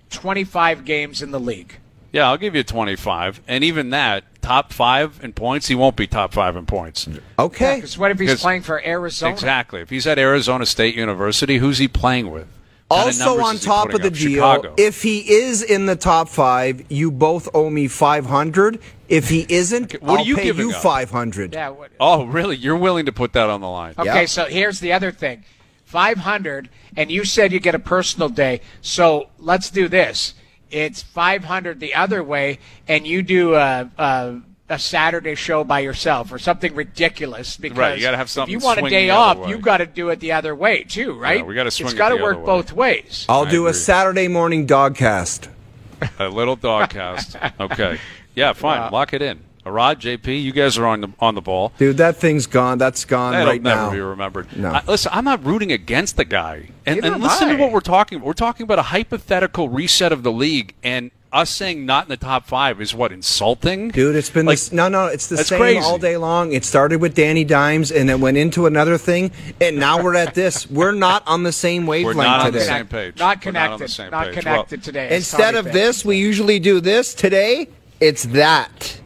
25 0.09 0.83
games 0.85 1.21
in 1.21 1.31
the 1.31 1.39
league. 1.39 1.77
Yeah, 2.11 2.29
I'll 2.29 2.37
give 2.37 2.55
you 2.55 2.63
25, 2.63 3.41
and 3.47 3.63
even 3.63 3.89
that 3.89 4.23
top 4.43 4.71
five 4.71 5.19
in 5.23 5.33
points, 5.33 5.67
he 5.67 5.75
won't 5.75 5.95
be 5.95 6.05
top 6.05 6.33
five 6.33 6.55
in 6.55 6.65
points. 6.65 7.07
Okay. 7.39 7.75
Because 7.77 7.97
what 7.97 8.11
if 8.11 8.19
he's 8.19 8.39
playing 8.39 8.61
for 8.61 8.85
Arizona? 8.85 9.31
Exactly. 9.33 9.81
If 9.81 9.89
he's 9.89 10.05
at 10.05 10.19
Arizona 10.19 10.65
State 10.65 10.95
University, 10.95 11.57
who's 11.57 11.79
he 11.79 11.87
playing 11.87 12.29
with? 12.29 12.47
Kind 12.91 13.07
Also, 13.07 13.41
on 13.41 13.57
top 13.57 13.93
of 13.93 14.01
the 14.01 14.09
up? 14.09 14.13
deal, 14.13 14.33
Chicago. 14.33 14.75
if 14.77 15.01
he 15.01 15.19
is 15.31 15.63
in 15.63 15.87
the 15.87 15.95
top 15.95 16.29
five, 16.29 16.83
you 16.91 17.09
both 17.09 17.49
owe 17.55 17.69
me 17.69 17.87
five 17.87 18.25
hundred. 18.27 18.79
If 19.09 19.29
he 19.29 19.47
isn't, 19.49 19.93
what 20.03 20.19
I'll 20.19 20.25
you 20.25 20.35
pay 20.35 20.47
you 20.47 20.71
five 20.73 21.09
hundred. 21.09 21.53
Yeah. 21.53 21.69
What, 21.69 21.91
oh, 21.99 22.25
really? 22.25 22.55
You're 22.55 22.77
willing 22.77 23.07
to 23.07 23.11
put 23.11 23.33
that 23.33 23.49
on 23.49 23.61
the 23.61 23.69
line? 23.69 23.95
okay, 23.97 24.21
Yeah. 24.21 24.25
so 24.25 24.45
here's 24.45 24.79
the 24.79 24.93
other 24.93 25.11
thing. 25.11 25.43
500, 25.85 26.69
and 26.97 27.11
you 27.11 27.23
said 27.23 27.51
you 27.51 27.59
get 27.59 27.75
a 27.75 27.79
personal 27.79 28.27
day. 28.27 28.61
So 28.81 29.29
let's 29.37 29.69
do 29.69 29.87
this. 29.87 30.33
It's 30.73 31.03
500 31.03 31.79
the 31.79 31.93
other 31.93 32.23
way, 32.23 32.59
and 32.87 33.05
you 33.05 33.21
do 33.21 33.53
a, 33.55 33.89
a, 33.97 34.41
a 34.69 34.79
Saturday 34.79 35.35
show 35.35 35.63
by 35.63 35.79
yourself 35.81 36.31
or 36.31 36.39
something 36.39 36.73
ridiculous. 36.73 37.57
Because 37.57 37.77
Right, 37.77 37.97
you 37.97 38.01
gotta 38.03 38.17
have 38.17 38.29
something 38.29 38.55
If 38.55 38.61
you 38.61 38.65
want 38.65 38.79
a 38.85 38.89
day 38.89 39.09
off, 39.11 39.37
way. 39.37 39.49
you 39.49 39.59
got 39.59 39.77
to 39.77 39.85
do 39.85 40.09
it 40.09 40.19
the 40.19 40.31
other 40.31 40.55
way 40.55 40.83
too, 40.83 41.13
right? 41.13 41.45
we 41.45 41.53
gotta 41.53 41.69
swing 41.71 41.87
It's 41.87 41.93
it 41.93 41.97
got 41.97 42.09
to 42.09 42.15
work 42.17 42.39
way. 42.39 42.45
both 42.45 42.73
ways. 42.73 43.25
I'll 43.29 43.45
I 43.45 43.51
do 43.51 43.67
a. 43.67 43.73
Saturday 43.73 44.27
morning 44.27 44.65
dogcast. 44.67 45.47
A 46.19 46.27
little 46.27 46.55
dog 46.55 46.89
cast. 46.89 47.35
Okay. 47.59 47.99
Yeah, 48.35 48.53
fine. 48.53 48.91
Lock 48.91 49.13
it 49.13 49.21
in. 49.21 49.39
Arad, 49.65 49.99
JP, 49.99 50.41
you 50.43 50.51
guys 50.51 50.77
are 50.77 50.85
on 50.85 51.01
the 51.01 51.09
on 51.19 51.35
the 51.35 51.41
ball. 51.41 51.71
Dude, 51.77 51.97
that 51.97 52.17
thing's 52.17 52.47
gone. 52.47 52.77
That's 52.77 53.05
gone 53.05 53.31
That'll 53.33 53.47
right 53.47 53.61
never 53.61 53.81
now. 53.81 53.91
be 53.91 53.99
remembered. 53.99 54.47
No. 54.57 54.71
I, 54.71 54.83
listen, 54.87 55.11
I'm 55.13 55.23
not 55.25 55.43
rooting 55.45 55.71
against 55.71 56.17
the 56.17 56.25
guy. 56.25 56.69
And, 56.85 56.99
Neither 57.01 57.13
and 57.15 57.23
listen 57.23 57.47
I. 57.49 57.55
to 57.55 57.61
what 57.61 57.71
we're 57.71 57.79
talking 57.79 58.17
about. 58.17 58.27
We're 58.27 58.33
talking 58.33 58.63
about 58.65 58.79
a 58.79 58.83
hypothetical 58.83 59.69
reset 59.69 60.11
of 60.11 60.23
the 60.23 60.31
league, 60.31 60.73
and 60.83 61.11
us 61.31 61.49
saying 61.49 61.83
not 61.85 62.05
in 62.05 62.09
the 62.09 62.17
top 62.17 62.45
five 62.45 62.79
is 62.79 62.93
what 62.93 63.11
insulting, 63.11 63.89
Dude, 63.89 64.15
it's 64.15 64.29
been 64.29 64.45
Like, 64.45 64.53
this, 64.59 64.71
no, 64.71 64.87
no. 64.87 65.07
It's 65.07 65.27
the 65.27 65.37
that's 65.37 65.49
same 65.49 65.59
crazy. 65.59 65.79
all 65.79 65.97
day 65.97 66.15
long. 66.17 66.51
It 66.53 66.63
started 66.63 67.01
with 67.01 67.15
Danny 67.15 67.43
Dimes, 67.43 67.91
and 67.91 68.09
it 68.11 68.19
went 68.19 68.37
into 68.37 68.67
another 68.67 68.99
thing, 68.99 69.31
and 69.59 69.77
now 69.77 70.03
we're 70.03 70.15
at 70.15 70.35
this. 70.35 70.69
We're 70.73 70.91
not 70.91 71.23
on 71.25 71.41
the 71.43 71.51
same 71.53 71.87
wavelength 71.87 72.17
not 72.17 72.41
on 72.47 72.51
the 72.51 72.59
today. 72.59 72.65
same 72.69 72.87
page. 72.87 73.17
Not 73.17 73.43
We're 73.45 73.51
not 73.53 73.71
on 73.71 73.79
the 73.79 73.85
connected. 73.85 73.93
same 73.95 74.11
Not 74.11 74.25
page. 74.25 74.33
connected 74.35 74.79
Well, 74.79 74.83
today. 74.85 75.15
Instead 75.15 75.55
of 75.55 75.65
this, 75.71 76.03
we 76.05 76.17
usually 76.17 76.59
do 76.59 76.79
this. 76.81 77.15
Today, 77.15 77.67
it's 77.99 78.23
that. 78.25 78.99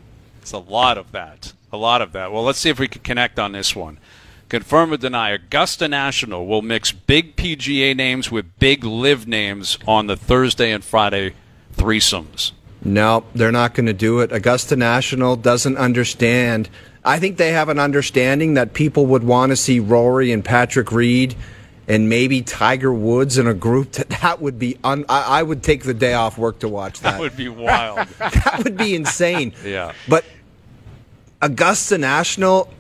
It's 0.47 0.53
a 0.53 0.60
lot 0.60 0.97
of 0.97 1.12
that. 1.12 1.51
A 1.73 1.77
lot 1.77 2.01
of 2.01 2.13
that. 2.13 2.31
Well, 2.31 2.41
let's 2.41 2.57
see 2.57 2.69
if 2.69 2.79
we 2.79 2.88
can 2.88 3.01
connect 3.01 3.38
on 3.38 3.51
this 3.51 3.75
one. 3.75 3.99
Confirm 4.47 4.93
or 4.93 4.95
deny, 4.95 5.31
Augusta 5.31 5.89
National 5.89 6.47
will 6.47 6.62
mix 6.62 6.93
big 6.93 7.36
PGA 7.36 7.93
names 7.93 8.31
with 8.31 8.57
big 8.57 8.86
LIV 8.86 9.27
names 9.27 9.77
on 9.86 10.07
the 10.07 10.15
Thursday 10.15 10.71
and 10.71 10.86
Friday 10.86 11.33
threesomes. 11.75 12.53
No, 12.81 13.25
they're 13.36 13.51
not 13.51 13.73
going 13.73 13.88
to 13.88 13.93
do 13.93 14.21
it. 14.21 14.31
Augusta 14.31 14.77
National 14.77 15.36
doesn't 15.36 15.75
understand. 15.75 16.69
I 17.03 17.19
think 17.19 17.36
they 17.36 17.51
have 17.51 17.67
an 17.67 17.77
understanding 17.77 18.53
that 18.53 18.73
people 18.73 19.05
would 19.07 19.25
want 19.25 19.49
to 19.49 19.57
see 19.57 19.81
Rory 19.81 20.31
and 20.31 20.45
Patrick 20.45 20.93
Reed 20.93 21.36
and 21.89 22.07
maybe 22.07 22.41
Tiger 22.41 22.93
Woods 22.93 23.38
in 23.38 23.47
a 23.47 23.53
group. 23.53 23.91
That 23.97 24.10
that 24.21 24.41
would 24.41 24.60
be. 24.60 24.77
Un, 24.83 25.03
I, 25.10 25.39
I 25.39 25.43
would 25.43 25.63
take 25.63 25.83
the 25.83 25.93
day 25.93 26.13
off 26.13 26.38
work 26.38 26.60
to 26.60 26.69
watch 26.69 26.99
that. 27.01 27.12
That 27.12 27.19
would 27.19 27.36
be 27.36 27.49
wild. 27.49 28.07
that 28.19 28.62
would 28.63 28.77
be 28.77 28.95
insane. 28.95 29.53
Yeah. 29.63 29.93
But 30.07 30.25
Augusta 31.41 31.97
National, 31.97 32.71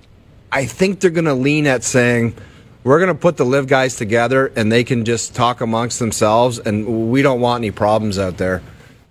I 0.51 0.65
think 0.65 0.99
they're 0.99 1.11
going 1.11 1.25
to 1.25 1.33
lean 1.33 1.67
at 1.67 1.83
saying, 1.83 2.35
we're 2.83 2.99
going 2.99 3.09
to 3.13 3.19
put 3.19 3.37
the 3.37 3.45
LIV 3.45 3.67
guys 3.67 3.95
together 3.95 4.47
and 4.55 4.71
they 4.71 4.83
can 4.83 5.05
just 5.05 5.35
talk 5.35 5.61
amongst 5.61 5.99
themselves, 5.99 6.57
and 6.59 7.11
we 7.11 7.21
don't 7.21 7.41
want 7.41 7.61
any 7.61 7.71
problems 7.71 8.17
out 8.17 8.37
there. 8.37 8.61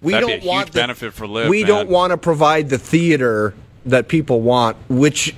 We 0.03 0.13
That'd 0.13 0.29
don't 0.29 0.37
a 0.39 0.41
huge 0.41 0.49
want 0.49 0.73
the- 0.73 0.81
benefit 0.81 1.13
for 1.13 1.27
Liv, 1.27 1.49
We 1.49 1.63
man. 1.63 1.69
don't 1.69 1.89
want 1.91 2.11
to 2.13 2.17
provide 2.17 2.71
the 2.71 2.79
theater 2.79 3.55
that 3.87 4.09
people 4.09 4.41
want, 4.41 4.77
which, 4.89 5.35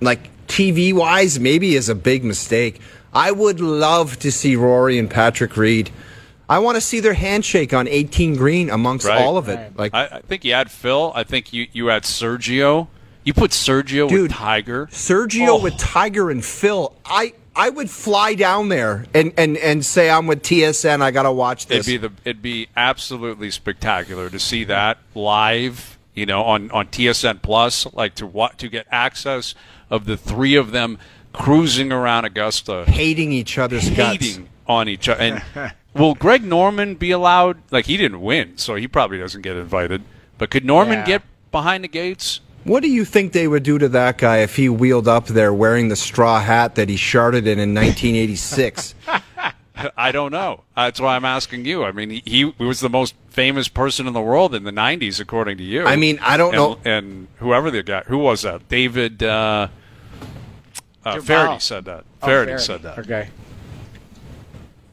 like 0.00 0.30
TV 0.46 0.92
wise, 0.92 1.38
maybe 1.38 1.74
is 1.74 1.88
a 1.88 1.94
big 1.94 2.24
mistake. 2.24 2.80
I 3.12 3.30
would 3.32 3.60
love 3.60 4.18
to 4.20 4.30
see 4.32 4.56
Rory 4.56 4.98
and 4.98 5.10
Patrick 5.10 5.56
Reed. 5.56 5.90
I 6.48 6.58
want 6.60 6.76
to 6.76 6.80
see 6.80 7.00
their 7.00 7.14
handshake 7.14 7.72
on 7.74 7.86
18 7.88 8.36
green 8.36 8.70
amongst 8.70 9.06
Right. 9.06 9.20
all 9.20 9.36
of 9.36 9.48
it. 9.48 9.76
Like 9.76 9.94
I, 9.94 10.06
I 10.06 10.20
think 10.22 10.44
you 10.44 10.52
had 10.52 10.70
Phil. 10.70 11.12
I 11.14 11.22
think 11.24 11.52
you, 11.52 11.66
you 11.72 11.86
had 11.88 12.02
Sergio. 12.04 12.88
You 13.24 13.34
put 13.34 13.50
Sergio 13.50 14.08
Dude, 14.08 14.22
with 14.22 14.30
Tiger. 14.32 14.86
Sergio 14.90 15.48
Oh. 15.48 15.60
with 15.62 15.76
Tiger 15.78 16.30
and 16.30 16.44
Phil. 16.44 16.94
I 17.04 17.34
I 17.54 17.68
would 17.68 17.90
fly 17.90 18.34
down 18.34 18.68
there 18.68 19.06
and, 19.12 19.32
and, 19.36 19.56
and 19.58 19.84
say 19.84 20.08
I'm 20.08 20.26
with 20.28 20.42
TSN. 20.42 21.02
I 21.02 21.10
gotta 21.10 21.32
watch 21.32 21.66
It'd 21.66 21.80
this. 21.80 21.86
be 21.86 21.96
the 21.96 22.12
it'd 22.24 22.40
be 22.42 22.68
absolutely 22.76 23.50
spectacular 23.50 24.30
to 24.30 24.38
see 24.38 24.64
that 24.64 24.98
live. 25.14 25.98
You 26.14 26.26
know, 26.26 26.42
on, 26.42 26.70
on 26.72 26.88
TSN 26.88 27.40
Plus, 27.40 27.86
like 27.94 28.14
to 28.16 28.26
what 28.26 28.58
to 28.58 28.68
get 28.68 28.86
access 28.90 29.54
of 29.90 30.06
the 30.06 30.16
three 30.16 30.54
of 30.56 30.72
them 30.72 30.98
cruising 31.32 31.92
around 31.92 32.24
Augusta, 32.24 32.84
hating 32.86 33.30
each 33.32 33.58
other's 33.58 33.88
guts. 33.90 34.40
on 34.66 34.88
each 34.88 35.08
other. 35.08 35.20
And 35.20 35.72
will 35.94 36.14
Greg 36.14 36.42
Norman 36.42 36.94
be 36.96 37.10
allowed? 37.12 37.58
Like 37.70 37.86
he 37.86 37.96
didn't 37.96 38.20
win, 38.20 38.58
so 38.58 38.74
he 38.74 38.88
probably 38.88 39.18
doesn't 39.18 39.42
get 39.42 39.56
invited. 39.56 40.02
But 40.36 40.50
could 40.50 40.64
Norman 40.64 40.98
Yeah. 41.00 41.06
get 41.06 41.22
behind 41.52 41.84
the 41.84 41.88
gates? 41.88 42.40
What 42.64 42.82
do 42.82 42.90
you 42.90 43.04
think 43.04 43.32
they 43.32 43.48
would 43.48 43.62
do 43.62 43.78
to 43.78 43.88
that 43.88 44.18
guy 44.18 44.38
if 44.38 44.56
he 44.56 44.68
wheeled 44.68 45.08
up 45.08 45.26
there 45.26 45.52
wearing 45.52 45.88
the 45.88 45.96
straw 45.96 46.40
hat 46.40 46.74
that 46.74 46.88
he 46.88 46.96
sharded 46.96 47.46
in 47.46 47.58
in 47.58 47.74
1986? 47.74 48.94
I 49.96 50.12
don't 50.12 50.30
know. 50.30 50.64
That's 50.76 51.00
why 51.00 51.16
I'm 51.16 51.24
asking 51.24 51.64
you. 51.64 51.84
I 51.84 51.92
mean, 51.92 52.10
he, 52.10 52.22
he 52.26 52.44
was 52.62 52.80
the 52.80 52.90
most 52.90 53.14
famous 53.30 53.68
person 53.68 54.06
in 54.06 54.12
the 54.12 54.20
world 54.20 54.54
in 54.54 54.64
the 54.64 54.70
'90s, 54.72 55.20
according 55.20 55.56
to 55.56 55.64
you. 55.64 55.84
I 55.86 55.96
mean, 55.96 56.18
I 56.20 56.36
don't 56.36 56.48
and, 56.54 56.56
know- 56.56 56.78
And 56.84 57.28
whoever 57.38 57.70
the 57.70 57.82
guy, 57.82 58.02
who 58.06 58.18
was 58.18 58.42
that? 58.42 58.68
David 58.68 59.22
uh, 59.22 59.68
uh, 61.02 61.14
Duval. 61.14 61.22
Feherty 61.46 61.60
said 61.60 61.86
that. 61.86 62.04
Oh, 62.22 62.26
Feherty 62.26 62.50
Feherty. 62.52 62.62
said 62.62 62.82
that. 62.82 62.98
Okay. 62.98 63.30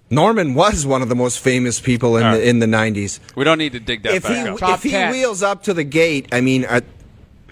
Norman 0.10 0.54
was 0.54 0.86
one 0.86 1.02
of 1.02 1.10
the 1.10 1.16
most 1.16 1.40
famous 1.42 1.82
people 1.82 2.16
in 2.16 2.24
All 2.26 2.32
right. 2.32 2.38
the 2.38 2.48
in 2.48 2.60
the 2.60 2.66
90s. 2.66 3.20
We 3.36 3.44
don't 3.44 3.58
need 3.58 3.74
to 3.74 3.82
dig 3.82 4.04
that 4.04 4.14
If 4.14 4.24
he 4.26 4.36
back 4.36 4.48
up. 4.48 4.60
Top 4.60 4.70
if 4.76 4.84
he 4.84 4.92
10. 4.92 5.12
wheels 5.12 5.44
up 5.44 5.64
to 5.64 5.74
the 5.74 5.84
gate, 5.84 6.30
I 6.32 6.40
mean, 6.40 6.66
I, 6.70 6.82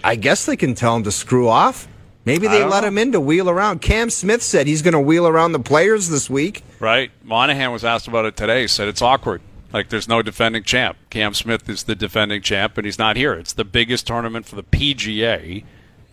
I 0.04 0.16
guess 0.16 0.46
they 0.46 0.56
can 0.56 0.74
tell 0.74 0.96
him 0.96 1.02
to 1.04 1.12
screw 1.12 1.48
off. 1.48 1.88
Maybe 2.24 2.48
they 2.48 2.64
let 2.64 2.82
know. 2.82 2.88
him 2.88 2.98
in 2.98 3.12
to 3.12 3.20
wheel 3.20 3.48
around. 3.48 3.80
Cam 3.80 4.10
Smith 4.10 4.42
said 4.42 4.66
he's 4.66 4.82
going 4.82 4.94
to 4.94 5.00
wheel 5.00 5.28
around 5.28 5.52
the 5.52 5.60
players 5.60 6.08
this 6.08 6.28
week. 6.28 6.64
Right? 6.80 7.12
Monahan 7.22 7.70
was 7.70 7.84
asked 7.84 8.08
about 8.08 8.24
it 8.24 8.36
today. 8.36 8.66
Said 8.66 8.88
it's 8.88 9.00
awkward. 9.00 9.42
Like 9.72 9.90
there's 9.90 10.08
no 10.08 10.22
defending 10.22 10.64
champ. 10.64 10.96
Cam 11.08 11.34
Smith 11.34 11.68
is 11.68 11.84
the 11.84 11.94
defending 11.94 12.42
champ, 12.42 12.76
and 12.78 12.84
he's 12.84 12.98
not 12.98 13.16
here. 13.16 13.34
It's 13.34 13.52
the 13.52 13.64
biggest 13.64 14.08
tournament 14.08 14.46
for 14.46 14.56
the 14.56 14.64
PGA. 14.64 15.64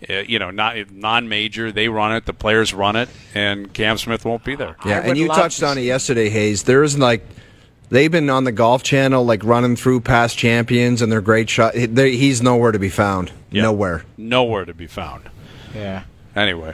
Uh, 0.07 0.13
you 0.15 0.37
know, 0.37 0.51
not 0.51 0.91
non-major. 0.91 1.71
They 1.71 1.87
run 1.87 2.13
it. 2.13 2.25
The 2.25 2.33
players 2.33 2.73
run 2.73 2.95
it, 2.95 3.09
and 3.33 3.73
Cam 3.73 3.97
Smith 3.97 4.25
won't 4.25 4.43
be 4.43 4.55
there. 4.55 4.75
Yeah, 4.85 4.99
and 4.99 5.17
you 5.17 5.29
touched 5.29 5.59
to 5.59 5.67
on 5.67 5.77
it 5.77 5.83
yesterday, 5.83 6.29
Hayes. 6.29 6.63
There's 6.63 6.97
like 6.97 7.25
they've 7.89 8.11
been 8.11 8.29
on 8.29 8.43
the 8.43 8.51
golf 8.51 8.83
channel, 8.83 9.25
like 9.25 9.43
running 9.43 9.75
through 9.75 10.01
past 10.01 10.37
champions 10.37 11.01
and 11.01 11.11
their 11.11 11.21
great 11.21 11.49
shot. 11.49 11.73
they- 11.75 12.15
He's 12.15 12.41
nowhere 12.41 12.71
to 12.71 12.79
be 12.79 12.89
found. 12.89 13.31
Yeah. 13.51 13.63
Nowhere. 13.63 14.03
Nowhere 14.17 14.65
to 14.65 14.73
be 14.73 14.87
found. 14.87 15.29
Yeah. 15.75 16.03
Anyway, 16.35 16.73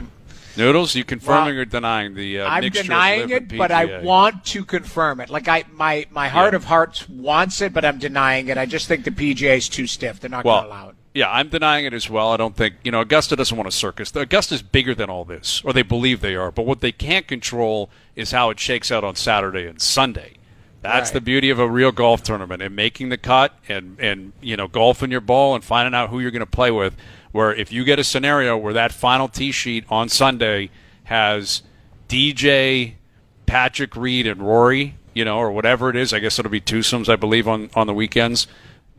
Noodles, 0.56 0.94
you 0.94 1.04
confirming 1.04 1.54
Well, 1.54 1.62
or 1.62 1.64
denying 1.66 2.14
the 2.14 2.40
uh, 2.40 2.48
I'm 2.48 2.62
mixture 2.62 2.80
of 2.80 2.86
denying 2.86 3.30
it, 3.30 3.56
but 3.56 3.70
I 3.70 4.00
want 4.02 4.44
to 4.46 4.64
confirm 4.64 5.20
it. 5.20 5.28
Like 5.30 5.48
I, 5.48 5.64
my 5.72 6.06
my 6.10 6.28
heart 6.28 6.52
Yeah. 6.52 6.56
of 6.56 6.64
hearts 6.64 7.08
wants 7.08 7.60
it, 7.60 7.72
but 7.72 7.84
I'm 7.84 7.98
denying 7.98 8.48
it. 8.48 8.56
I 8.58 8.66
just 8.66 8.88
think 8.88 9.04
the 9.04 9.10
PGA 9.10 9.56
is 9.58 9.68
too 9.68 9.86
stiff. 9.86 10.20
They're 10.20 10.30
not 10.30 10.44
well, 10.44 10.62
going 10.62 10.70
to 10.70 10.76
allow 10.76 10.88
it. 10.90 10.94
Yeah, 11.12 11.30
I'm 11.30 11.48
denying 11.48 11.86
it 11.86 11.92
as 11.92 12.08
well. 12.08 12.30
I 12.30 12.36
don't 12.36 12.56
think 12.56 12.76
you 12.84 12.90
know 12.92 13.00
Augusta 13.00 13.36
doesn't 13.36 13.56
want 13.56 13.68
a 13.68 13.72
circus. 13.72 14.14
Augusta's 14.16 14.62
bigger 14.62 14.94
than 14.94 15.10
all 15.10 15.24
this, 15.24 15.60
or 15.64 15.72
they 15.72 15.82
believe 15.82 16.20
they 16.20 16.36
are. 16.36 16.50
But 16.50 16.66
what 16.66 16.80
they 16.80 16.92
can't 16.92 17.26
control 17.26 17.90
is 18.16 18.30
how 18.32 18.50
it 18.50 18.58
shakes 18.60 18.90
out 18.90 19.04
on 19.04 19.16
Saturday 19.16 19.66
and 19.66 19.80
Sunday. 19.80 20.34
That's 20.82 21.10
Right. 21.10 21.14
the 21.14 21.20
beauty 21.20 21.50
of 21.50 21.58
a 21.58 21.68
real 21.68 21.92
golf 21.92 22.22
tournament 22.22 22.62
and 22.62 22.74
making 22.74 23.10
the 23.10 23.18
cut 23.18 23.54
and 23.68 23.98
and 24.00 24.32
you 24.40 24.56
know 24.56 24.66
golfing 24.66 25.10
your 25.10 25.20
ball 25.20 25.54
and 25.54 25.62
finding 25.62 25.94
out 25.94 26.08
who 26.10 26.20
you're 26.20 26.30
going 26.30 26.40
to 26.40 26.46
play 26.46 26.70
with. 26.70 26.96
Where 27.32 27.54
if 27.54 27.70
you 27.70 27.84
get 27.84 27.98
a 27.98 28.04
scenario 28.04 28.56
where 28.56 28.72
that 28.72 28.90
final 28.92 29.28
tee 29.28 29.52
sheet 29.52 29.84
on 29.90 30.08
Sunday 30.08 30.70
has 31.04 31.62
DJ, 32.08 32.94
Patrick 33.46 33.94
Reed, 33.94 34.26
and 34.26 34.40
Rory, 34.42 34.96
you 35.14 35.24
know, 35.24 35.38
or 35.38 35.50
whatever 35.52 35.90
it 35.90 35.96
is, 35.96 36.12
I 36.12 36.18
guess 36.18 36.38
it'll 36.38 36.50
be 36.50 36.60
twosomes, 36.60 37.08
I 37.08 37.16
believe, 37.16 37.46
on 37.46 37.70
on 37.74 37.86
the 37.86 37.94
weekends. 37.94 38.46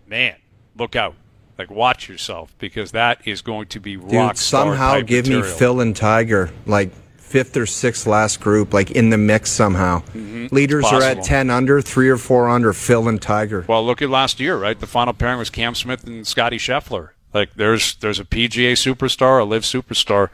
Man, 0.08 0.36
look 0.78 0.96
out! 0.96 1.15
Like 1.58 1.70
watch 1.72 2.08
yourself 2.08 2.54
because 2.60 2.91
that 2.91 3.28
is 3.28 3.41
going 3.41 3.67
to 3.67 3.80
be 3.80 3.96
Dude, 3.96 4.13
rock 4.13 4.38
star 4.38 4.65
somehow 4.67 4.94
type 4.94 5.08
give 5.08 5.28
me. 5.28 5.41
Phil 5.41 5.82
and 5.82 5.96
Tiger, 5.96 6.52
like 6.65 6.91
fifth 7.32 7.56
or 7.56 7.65
sixth 7.65 8.06
last 8.06 8.41
group, 8.41 8.74
like 8.74 8.91
in 8.91 9.10
the 9.10 9.17
mix 9.17 9.50
somehow. 9.50 10.04
Leaders 10.52 10.86
are 10.86 11.02
at 11.02 11.24
10 11.24 11.50
under, 11.50 11.82
three 11.82 12.10
or 12.10 12.17
four 12.17 12.50
under, 12.50 12.74
Phil 12.74 13.08
and 13.08 13.22
Tiger. 13.22 13.63
Well, 13.67 13.86
look 13.86 14.02
at 14.02 14.10
last 14.10 14.39
year, 14.39 14.58
right? 14.58 14.78
The 14.78 14.88
final 14.88 15.13
pairing 15.13 15.39
was 15.39 15.50
Cam 15.50 15.74
Smith 15.74 16.06
and 16.06 16.28
Scotty 16.28 16.58
Scheffler. 16.58 17.12
Like 17.34 17.54
there's 17.56 17.96
there's 17.96 18.20
a 18.20 18.26
PGA 18.26 18.74
superstar, 18.74 19.41
a 19.41 19.46
LIV 19.46 19.63
superstar. 19.63 20.30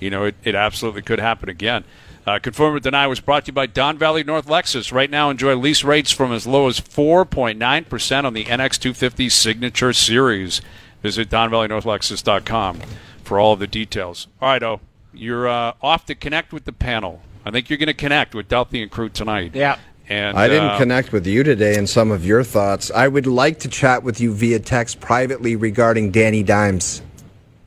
You 0.00 0.10
know, 0.10 0.24
it, 0.24 0.34
it 0.42 0.56
absolutely 0.56 1.02
could 1.02 1.20
happen 1.20 1.48
again. 1.48 1.84
Uh, 2.26 2.38
Confirm 2.38 2.74
or 2.74 2.80
Deny 2.80 3.06
was 3.06 3.20
brought 3.20 3.44
to 3.44 3.48
you 3.48 3.52
by 3.52 3.66
Don 3.66 3.98
Valley 3.98 4.22
North 4.22 4.46
Lexus. 4.46 4.92
Right 4.92 5.10
now, 5.10 5.30
enjoy 5.30 5.56
lease 5.56 5.82
rates 5.82 6.10
from 6.12 6.32
as 6.32 6.46
low 6.46 6.68
as 6.68 6.80
4.9% 6.80 8.24
on 8.24 8.32
the 8.32 8.44
NX250 8.44 9.30
Signature 9.30 9.92
Series. 9.92 10.60
Visit 11.02 11.28
DonValleyNorthLexus.com 11.30 12.80
for 13.24 13.40
all 13.40 13.54
of 13.54 13.58
the 13.58 13.66
details. 13.66 14.28
All 14.40 14.50
right, 14.50 14.62
oh, 14.62 14.80
you're 15.12 15.48
uh, 15.48 15.74
off 15.82 16.06
to 16.06 16.14
connect 16.14 16.52
with 16.52 16.64
the 16.64 16.72
panel. 16.72 17.22
I 17.44 17.50
think 17.50 17.70
you're 17.70 17.78
going 17.78 17.88
to 17.88 17.94
connect 17.94 18.34
with 18.34 18.48
Delphi 18.48 18.78
and 18.78 18.90
crew 18.90 19.08
tonight. 19.08 19.54
Yeah. 19.54 19.78
And 20.08 20.36
I 20.36 20.48
didn't 20.48 20.70
uh, 20.70 20.78
connect 20.78 21.12
with 21.12 21.26
you 21.26 21.42
today 21.42 21.76
and 21.76 21.88
some 21.88 22.10
of 22.10 22.26
your 22.26 22.44
thoughts. 22.44 22.90
I 22.90 23.08
would 23.08 23.26
like 23.26 23.60
to 23.60 23.68
chat 23.68 24.02
with 24.02 24.20
you 24.20 24.34
via 24.34 24.58
text 24.58 25.00
privately 25.00 25.56
regarding 25.56 26.10
Danny 26.10 26.42
Dimes. 26.42 27.02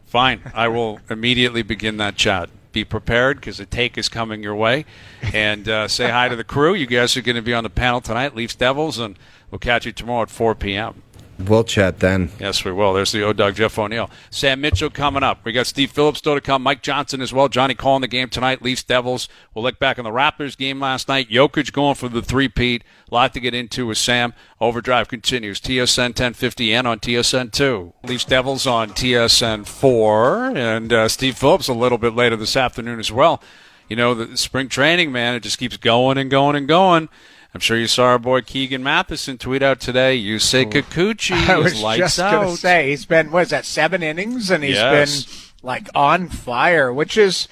Fine. 0.06 0.42
I 0.54 0.68
will 0.68 1.00
immediately 1.10 1.62
begin 1.62 1.98
that 1.98 2.16
chat 2.16 2.50
be 2.76 2.84
prepared 2.84 3.38
because 3.38 3.58
the 3.58 3.66
take 3.66 3.98
is 3.98 4.10
coming 4.10 4.44
your 4.44 4.54
way. 4.54 4.86
And 5.34 5.68
uh, 5.68 5.88
say 5.88 6.12
hi 6.12 6.30
to 6.30 6.36
the 6.36 6.44
crew. 6.44 6.74
You 6.74 6.86
guys 6.86 7.18
are 7.18 7.22
going 7.22 7.38
to 7.38 7.42
be 7.42 7.54
on 7.54 7.64
the 7.64 7.70
panel 7.70 8.02
tonight, 8.02 8.36
Leafs 8.36 8.54
Devils, 8.54 9.00
and 9.00 9.18
we'll 9.50 9.60
catch 9.60 9.86
you 9.86 9.94
tomorrow 9.94 10.24
at 10.24 10.30
4 10.30 10.54
p.m. 10.56 11.02
We'll 11.38 11.66
chat 11.66 12.00
then. 12.00 12.32
Yes, 12.40 12.64
we 12.64 12.72
will. 12.72 12.94
There's 12.94 13.12
the 13.12 13.24
O 13.24 13.34
Dog 13.34 13.56
Jeff 13.56 13.78
O'Neill. 13.78 14.10
Sam 14.30 14.62
Mitchell 14.62 14.90
coming 14.90 15.22
up. 15.22 15.44
We 15.44 15.52
got 15.52 15.68
Steve 15.68 15.92
Phillips 15.92 16.20
still 16.20 16.36
to 16.36 16.42
come. 16.42 16.64
Mike 16.64 16.82
Johnson 16.82 17.22
as 17.22 17.34
well. 17.34 17.50
Johnny 17.50 17.74
calling 17.74 18.02
the 18.02 18.08
game 18.08 18.30
tonight. 18.30 18.62
Leafs 18.62 18.84
Devils. 18.84 19.28
We'll 19.54 19.64
look 19.64 19.78
back 19.78 20.00
on 20.00 20.06
the 20.06 20.12
Raptors 20.12 20.58
game 20.58 20.80
last 20.80 21.10
night. 21.10 21.30
Jokic 21.30 21.74
going 21.74 21.96
for 21.96 22.08
the 22.08 22.22
three-peat. 22.22 22.84
A 23.12 23.14
lot 23.14 23.34
to 23.34 23.42
get 23.42 23.54
into 23.54 23.88
with 23.88 23.98
Sam. 23.98 24.34
Overdrive 24.62 25.10
continues. 25.10 25.60
TSN 25.60 26.10
1050 26.10 26.74
and 26.74 26.88
on 26.88 27.00
TSN 27.00 27.52
2. 27.52 27.94
Leafs 28.04 28.26
Devils 28.26 28.66
on 28.66 28.92
TSN 28.92 29.68
4. 29.68 30.58
And 30.58 30.94
uh, 30.94 31.08
Steve 31.10 31.38
Phillips 31.38 31.68
a 31.68 31.74
little 31.74 31.98
bit 31.98 32.16
later 32.16 32.38
this 32.38 32.56
afternoon 32.56 33.00
as 33.00 33.12
well. 33.12 33.42
You 33.90 33.96
know, 33.96 34.14
the 34.14 34.38
spring 34.38 34.70
training, 34.70 35.12
man, 35.12 35.36
it 35.36 35.44
just 35.44 35.60
keeps 35.60 35.78
going 35.78 36.18
and 36.18 36.32
going 36.32 36.56
and 36.56 36.68
going. 36.68 37.10
I'm 37.56 37.62
sure 37.62 37.78
you 37.78 37.88
saw 37.88 38.08
our 38.08 38.20
boy 38.20 38.42
Keegan 38.42 38.84
Matheson 38.84 39.38
tweet 39.38 39.64
out 39.64 39.80
today. 39.80 40.14
You 40.16 40.40
say 40.40 40.66
Kikuchi 40.66 41.32
I 41.50 41.58
was 41.58 41.80
just 41.98 42.20
out. 42.20 42.50
to 42.50 42.58
say 42.58 42.90
he's 42.90 43.06
been 43.06 43.32
what 43.32 43.44
is 43.44 43.50
that 43.52 43.64
seven 43.64 44.04
innings 44.04 44.52
and 44.52 44.62
he's 44.62 44.76
Yes. 44.76 45.24
been 45.24 45.34
like 45.64 45.88
on 45.96 46.28
fire, 46.28 46.92
which 46.92 47.16
is, 47.18 47.48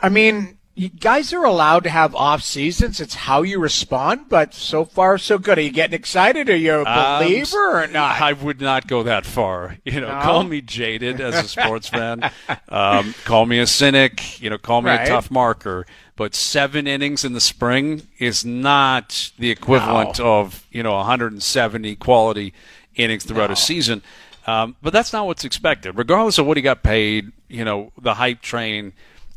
I 0.00 0.08
mean, 0.08 0.56
you 0.76 0.88
guys 0.88 1.32
are 1.32 1.44
allowed 1.44 1.84
to 1.84 1.90
have 1.90 2.14
off 2.16 2.42
seasons. 2.42 3.00
It's 3.00 3.14
how 3.14 3.42
you 3.42 3.60
respond, 3.60 4.28
but 4.28 4.52
so 4.54 4.84
far 4.84 5.18
so 5.18 5.38
good. 5.38 5.56
Are 5.58 5.60
you 5.62 5.70
getting 5.70 5.94
excited? 5.94 6.50
Are 6.50 6.56
you 6.56 6.74
a 6.74 6.84
Um, 6.84 7.22
believer 7.24 7.82
or 7.82 7.86
not? 7.86 8.20
I 8.20 8.32
would 8.32 8.60
not 8.60 8.86
go 8.88 9.02
that 9.04 9.24
far. 9.24 9.76
You 9.84 10.00
know, 10.00 10.08
No? 10.08 10.20
call 10.22 10.42
me 10.44 10.60
jaded 10.60 11.20
as 11.20 11.34
a 11.36 11.46
sports 11.48 11.88
fan. 11.88 12.28
Um, 12.68 13.14
call 13.24 13.46
me 13.46 13.58
a 13.60 13.66
cynic. 13.66 14.40
You 14.40 14.50
know, 14.50 14.58
call 14.58 14.82
me 14.82 14.90
Right. 14.90 15.02
a 15.06 15.08
tough 15.08 15.30
marker. 15.30 15.86
But 16.16 16.34
seven 16.34 16.86
innings 16.86 17.24
in 17.24 17.32
the 17.34 17.40
spring 17.40 18.02
is 18.18 18.44
not 18.44 19.30
the 19.38 19.50
equivalent 19.50 20.18
No. 20.18 20.38
of 20.40 20.64
you 20.72 20.82
know 20.82 20.94
170 20.94 21.96
quality 21.96 22.52
innings 22.96 23.24
throughout 23.24 23.50
a 23.50 23.56
season. 23.56 24.02
Um, 24.46 24.76
but 24.82 24.92
that's 24.92 25.12
not 25.12 25.26
what's 25.26 25.44
expected, 25.44 25.96
regardless 25.96 26.36
of 26.38 26.46
what 26.46 26.56
he 26.56 26.62
got 26.62 26.82
paid. 26.82 27.32
You 27.48 27.64
know, 27.64 27.92
the 28.00 28.14
hype 28.14 28.42
train. 28.42 28.92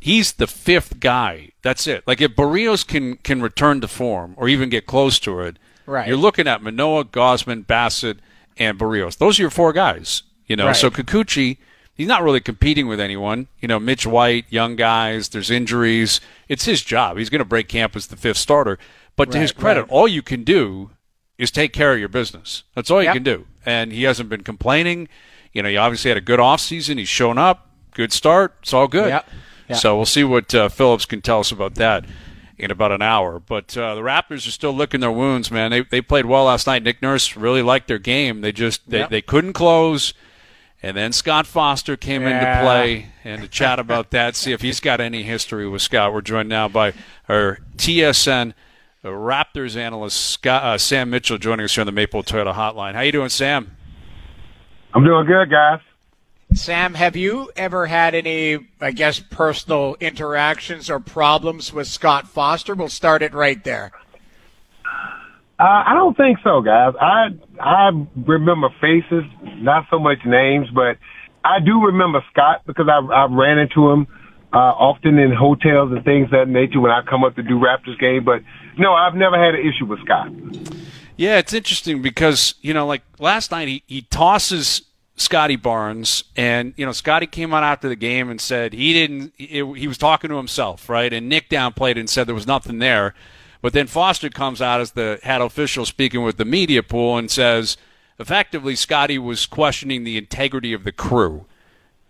He's 0.07 0.31
the 0.33 0.47
fifth 0.47 0.99
guy. 0.99 1.49
That's 1.61 1.85
it. 1.87 2.03
Like 2.07 2.21
if 2.21 2.31
Berrios 2.35 2.87
can 2.87 3.17
can 3.17 3.41
return 3.41 3.81
to 3.81 3.87
form 3.87 4.33
or 4.37 4.47
even 4.47 4.69
get 4.69 4.85
close 4.85 5.19
to 5.19 5.41
it, 5.41 5.57
Right. 5.85 6.07
You're 6.07 6.17
looking 6.17 6.47
at 6.47 6.61
Manoa, 6.61 7.05
Gausman, 7.05 7.65
Bassitt, 7.65 8.17
and 8.57 8.77
Berrios. 8.77 9.17
Those 9.17 9.39
are 9.39 9.43
your 9.43 9.49
four 9.49 9.71
guys. 9.73 10.23
You 10.45 10.55
know, 10.57 10.67
Right. 10.67 10.75
so 10.75 10.89
Kikuchi, 10.89 11.57
he's 11.95 12.07
not 12.07 12.23
really 12.23 12.41
competing 12.41 12.87
with 12.87 12.99
anyone. 12.99 13.47
You 13.61 13.67
know, 13.69 13.79
Mitch 13.79 14.05
White, 14.05 14.45
young 14.49 14.75
guys. 14.75 15.29
There's 15.29 15.49
injuries. 15.49 16.19
It's 16.49 16.65
his 16.65 16.81
job. 16.83 17.17
He's 17.17 17.29
going 17.29 17.39
to 17.39 17.45
break 17.45 17.67
camp 17.69 17.95
as 17.95 18.07
the 18.07 18.17
fifth 18.17 18.37
starter. 18.37 18.77
But 19.15 19.31
to 19.31 19.37
his 19.39 19.51
credit, 19.53 19.81
right. 19.83 19.89
all 19.89 20.07
you 20.09 20.21
can 20.21 20.43
do 20.43 20.91
is 21.37 21.51
take 21.51 21.71
care 21.73 21.93
of 21.93 21.99
your 21.99 22.09
business. 22.09 22.63
That's 22.75 22.91
all 22.91 23.01
you 23.01 23.07
Yep. 23.07 23.13
can 23.15 23.23
do. 23.23 23.45
And 23.65 23.91
he 23.93 24.03
hasn't 24.03 24.27
been 24.29 24.43
complaining. 24.43 25.07
You 25.53 25.63
know, 25.63 25.69
he 25.69 25.77
obviously 25.77 26.09
had 26.09 26.17
a 26.17 26.21
good 26.21 26.39
offseason. 26.39 26.97
He's 26.97 27.07
shown 27.09 27.37
up. 27.37 27.69
Good 27.93 28.11
start. 28.13 28.55
It's 28.61 28.73
all 28.73 28.87
good. 28.87 29.09
Yep. 29.09 29.29
Yep. 29.69 29.79
So 29.79 29.95
we'll 29.97 30.05
see 30.05 30.23
what 30.23 30.53
uh, 30.55 30.69
Phillips 30.69 31.05
can 31.05 31.21
tell 31.21 31.39
us 31.41 31.51
about 31.51 31.75
that 31.75 32.05
in 32.57 32.71
about 32.71 32.91
an 32.91 33.01
hour. 33.01 33.39
But 33.39 33.77
uh, 33.77 33.95
the 33.95 34.01
Raptors 34.01 34.47
are 34.47 34.51
still 34.51 34.73
licking 34.73 34.99
their 35.01 35.11
wounds, 35.11 35.51
man. 35.51 35.71
They 35.71 35.81
they 35.81 36.01
played 36.01 36.25
well 36.25 36.45
last 36.45 36.67
night. 36.67 36.83
Nick 36.83 37.01
Nurse 37.01 37.35
really 37.35 37.61
liked 37.61 37.87
their 37.87 37.99
game. 37.99 38.41
They 38.41 38.51
just 38.51 38.89
they, 38.89 38.99
Yep. 38.99 39.09
they 39.09 39.21
couldn't 39.21 39.53
close. 39.53 40.13
And 40.83 40.95
then 40.95 41.11
Scott 41.11 41.47
Foster 41.47 41.97
came 41.97 42.21
into 42.21 42.59
play, 42.61 43.07
and 43.23 43.41
to 43.41 43.47
chat 43.47 43.79
about 43.79 44.11
that, 44.11 44.35
see 44.35 44.51
if 44.51 44.61
he's 44.61 44.79
got 44.79 45.01
any 45.01 45.23
history 45.23 45.67
with 45.67 45.81
Scott. 45.81 46.13
We're 46.13 46.21
joined 46.21 46.49
now 46.49 46.67
by 46.67 46.93
our 47.27 47.57
TSN 47.77 48.53
Raptors 49.03 49.75
analyst 49.75 50.17
Scott, 50.31 50.63
uh, 50.63 50.77
Sam 50.77 51.09
Mitchell, 51.09 51.39
joining 51.39 51.63
us 51.63 51.73
here 51.73 51.81
on 51.81 51.87
the 51.87 51.91
Maple 51.91 52.21
Toyota 52.23 52.53
Hotline. 52.53 52.93
How 52.93 53.01
you 53.01 53.11
doing, 53.11 53.29
Sam? 53.29 53.75
I'm 54.93 55.03
doing 55.03 55.25
good, 55.25 55.49
guys. 55.49 55.79
Sam, 56.57 56.95
have 56.95 57.15
you 57.15 57.51
ever 57.55 57.85
had 57.85 58.15
any, 58.15 58.57
I 58.81 58.91
guess, 58.91 59.19
personal 59.19 59.95
interactions 59.99 60.89
or 60.89 60.99
problems 60.99 61.71
with 61.71 61.87
Scott 61.87 62.27
Foster? 62.27 62.75
We'll 62.75 62.89
start 62.89 63.21
it 63.21 63.33
right 63.33 63.63
there. 63.63 63.91
Uh, 65.59 65.83
I 65.87 65.93
don't 65.93 66.15
think 66.15 66.39
so, 66.43 66.61
guys. 66.61 66.93
I 66.99 67.29
I 67.59 67.89
remember 68.25 68.69
faces, 68.79 69.23
not 69.57 69.85
so 69.89 69.97
much 69.97 70.19
names, 70.25 70.67
but 70.73 70.97
I 71.43 71.59
do 71.59 71.85
remember 71.85 72.23
Scott 72.31 72.61
because 72.65 72.87
I 72.87 72.99
I 72.99 73.25
ran 73.25 73.57
into 73.57 73.89
him 73.89 74.07
uh, 74.53 74.57
often 74.57 75.17
in 75.17 75.31
hotels 75.31 75.91
and 75.91 76.03
things 76.03 76.25
of 76.25 76.31
that 76.31 76.47
nature 76.47 76.79
when 76.79 76.91
I 76.91 77.01
come 77.01 77.23
up 77.23 77.35
to 77.35 77.43
do 77.43 77.59
Raptors 77.59 77.99
game. 77.99 78.23
But 78.23 78.41
no, 78.77 78.93
I've 78.93 79.15
never 79.15 79.37
had 79.37 79.55
an 79.55 79.61
issue 79.61 79.85
with 79.85 79.99
Scott. 80.01 80.31
Yeah, 81.15 81.39
it's 81.39 81.53
interesting 81.53 82.03
because, 82.03 82.53
you 82.61 82.75
know, 82.75 82.85
like 82.85 83.01
last 83.17 83.49
night 83.49 83.67
he, 83.67 83.83
he 83.87 84.03
tosses 84.03 84.83
Scotty 85.19 85.55
Barnes, 85.55 86.23
and, 86.35 86.75
you 86.77 86.85
know, 86.85 86.91
Scotty 86.91 87.25
came 87.25 87.51
out 87.51 87.63
after 87.63 87.89
the 87.89 87.95
game 87.95 88.29
and 88.29 88.39
said 88.39 88.71
he 88.71 88.93
didn't, 88.93 89.33
it, 89.39 89.65
he 89.75 89.87
was 89.87 89.97
talking 89.97 90.29
to 90.29 90.37
himself, 90.37 90.87
right? 90.87 91.11
And 91.11 91.27
Nick 91.27 91.49
downplayed 91.49 91.91
it 91.91 91.97
and 91.97 92.09
said 92.09 92.27
there 92.27 92.35
was 92.35 92.45
nothing 92.45 92.77
there. 92.77 93.15
But 93.59 93.73
then 93.73 93.87
Foster 93.87 94.29
comes 94.29 94.61
out 94.61 94.79
as 94.79 94.91
the 94.91 95.19
head 95.23 95.41
official 95.41 95.85
speaking 95.85 96.21
with 96.21 96.37
the 96.37 96.45
media 96.45 96.83
pool 96.83 97.17
and 97.17 97.31
says, 97.31 97.77
effectively, 98.19 98.75
Scotty 98.75 99.17
was 99.17 99.47
questioning 99.47 100.03
the 100.03 100.17
integrity 100.17 100.71
of 100.71 100.83
the 100.83 100.91
crew. 100.91 101.45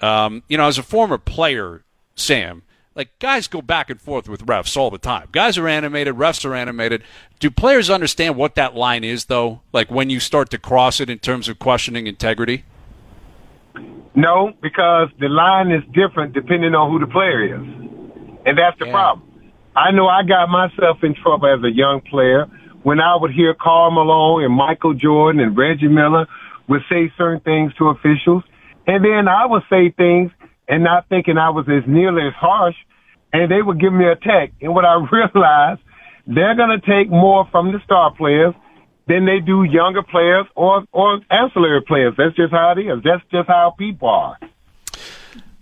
Um, 0.02 0.43
you 0.50 0.58
know, 0.58 0.67
as 0.67 0.78
a 0.78 0.84
former 0.84 1.17
player, 1.17 1.84
Sam, 2.15 2.63
like 2.93 3.17
guys 3.20 3.48
go 3.48 3.62
back 3.62 3.89
and 3.89 4.02
forth 4.02 4.28
with 4.28 4.46
refs 4.46 4.76
all 4.76 4.91
the 4.91 4.98
time. 4.98 5.30
Guys 5.32 5.58
are 5.58 5.70
animated, 5.70 6.15
refs 6.15 6.43
are 6.43 6.54
animated. 6.54 7.04
Do 7.39 7.50
players 7.50 7.89
understand 7.89 8.36
what 8.36 8.56
that 8.56 8.76
line 8.76 9.06
is, 9.06 9.26
though? 9.26 9.62
Like 9.72 9.89
when 9.89 10.10
you 10.10 10.20
start 10.20 10.50
to 10.50 10.58
cross 10.58 11.00
it 11.00 11.10
in 11.10 11.20
terms 11.20 11.48
of 11.48 11.58
questioning 11.58 12.06
integrity? 12.06 12.65
No, 14.16 14.52
because 14.62 15.10
the 15.20 15.30
line 15.30 15.72
is 15.72 15.84
different 15.94 16.34
depending 16.34 16.74
on 16.74 16.92
who 16.92 17.00
the 17.00 17.12
player 17.12 17.56
is. 17.56 17.62
And 18.46 18.58
that's 18.58 18.78
the 18.80 18.86
Yeah. 18.86 18.92
problem. 18.92 19.28
I 19.76 19.92
know 19.92 20.08
I 20.08 20.24
got 20.24 20.50
myself 20.50 21.04
in 21.04 21.13
trouble 21.13 21.48
as 21.48 21.63
a 21.63 21.72
young 21.72 22.02
player 22.02 22.48
when 22.84 23.00
I 23.00 23.16
would 23.16 23.32
hear 23.32 23.54
Karl 23.54 23.92
Malone 23.92 24.44
and 24.44 24.54
Michael 24.54 24.94
Jordan 24.94 25.40
and 25.42 25.56
Reggie 25.56 25.88
Miller 25.88 26.28
would 26.68 26.82
say 26.90 27.12
certain 27.18 27.42
things 27.42 27.74
to 27.76 27.90
officials. 27.90 28.44
And 28.88 29.04
then 29.06 29.28
I 29.28 29.46
would 29.46 29.63
say 29.70 29.92
things 29.92 30.32
and 30.68 30.84
not 30.84 31.08
thinking 31.10 31.38
I 31.38 31.50
was 31.50 31.68
as 31.70 31.84
nearly 31.88 32.28
as 32.28 32.34
harsh 32.34 32.76
and 33.34 33.52
they 33.52 33.62
would 33.62 33.80
give 33.80 33.94
me 33.94 34.06
a 34.08 34.16
tech. 34.16 34.52
And 34.62 34.74
what 34.74 34.86
I 34.86 34.96
realized, 35.12 35.82
they're 36.26 36.56
going 36.56 36.80
to 36.80 36.86
take 36.86 37.10
more 37.10 37.48
from 37.52 37.72
the 37.72 37.80
star 37.84 38.12
players 38.13 38.54
than 39.08 39.26
they 39.26 39.39
do 39.39 39.63
younger 39.63 40.04
players 40.04 40.46
or, 40.56 40.84
or 40.91 41.22
ancillary 41.30 41.82
players. 41.82 42.13
That's 42.17 42.36
just 42.36 42.52
how 42.52 42.74
it 42.78 42.82
is. 42.82 43.04
That's 43.04 43.24
just 43.32 43.48
how 43.48 43.74
people 43.78 44.10
are. 44.10 44.38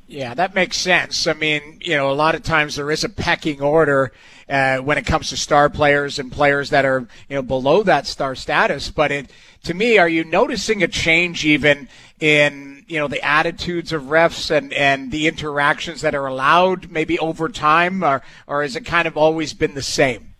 Yeah, 0.07 0.35
that 0.35 0.53
makes 0.53 0.77
sense. 0.77 1.25
I 1.25 1.33
mean, 1.33 1.79
you 1.81 1.95
know, 1.95 2.11
a 2.11 2.13
lot 2.13 2.35
of 2.35 2.43
times 2.43 2.75
there 2.75 2.91
is 2.91 3.03
a 3.03 3.09
pecking 3.09 3.61
order 3.61 4.11
uh, 4.47 4.77
when 4.77 4.99
it 4.99 5.05
comes 5.05 5.29
to 5.29 5.37
star 5.37 5.67
players 5.67 6.19
and 6.19 6.31
players 6.31 6.69
that 6.69 6.85
are, 6.85 7.07
you 7.27 7.35
know, 7.35 7.41
below 7.41 7.81
that 7.83 8.05
star 8.05 8.35
status. 8.35 8.91
But 8.91 9.11
it, 9.11 9.31
to 9.63 9.73
me, 9.73 9.97
are 9.97 10.07
you 10.07 10.23
noticing 10.23 10.83
a 10.83 10.87
change 10.87 11.43
even 11.43 11.89
in, 12.19 12.85
you 12.87 12.99
know, 12.99 13.07
the 13.07 13.23
attitudes 13.25 13.91
of 13.91 14.03
refs 14.03 14.55
and, 14.55 14.71
and 14.73 15.11
the 15.11 15.27
interactions 15.27 16.01
that 16.01 16.13
are 16.13 16.27
allowed 16.27 16.91
maybe 16.91 17.17
over 17.17 17.49
time, 17.49 18.03
or 18.03 18.21
or 18.45 18.61
has 18.61 18.75
it 18.75 18.85
kind 18.85 19.07
of 19.07 19.17
always 19.17 19.53
been 19.53 19.73
the 19.73 19.81
same? 19.81 20.34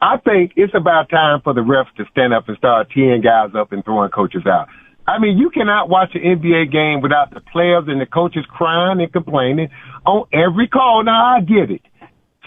I 0.00 0.18
think 0.18 0.52
it's 0.56 0.74
about 0.74 1.08
time 1.08 1.40
for 1.42 1.54
the 1.54 1.62
refs 1.62 1.94
to 1.96 2.04
stand 2.10 2.34
up 2.34 2.48
and 2.48 2.56
start 2.58 2.88
teeing 2.94 3.22
guys 3.22 3.50
up 3.56 3.72
and 3.72 3.84
throwing 3.84 4.10
coaches 4.10 4.42
out. 4.46 4.68
I 5.06 5.18
mean, 5.18 5.38
you 5.38 5.50
cannot 5.50 5.88
watch 5.88 6.10
an 6.14 6.22
NBA 6.22 6.72
game 6.72 7.00
without 7.00 7.32
the 7.32 7.40
players 7.40 7.84
and 7.86 8.00
the 8.00 8.06
coaches 8.06 8.44
crying 8.48 9.00
and 9.00 9.12
complaining 9.12 9.68
on 10.04 10.26
every 10.32 10.68
call. 10.68 11.04
Now, 11.04 11.36
I 11.36 11.40
get 11.40 11.70
it. 11.70 11.80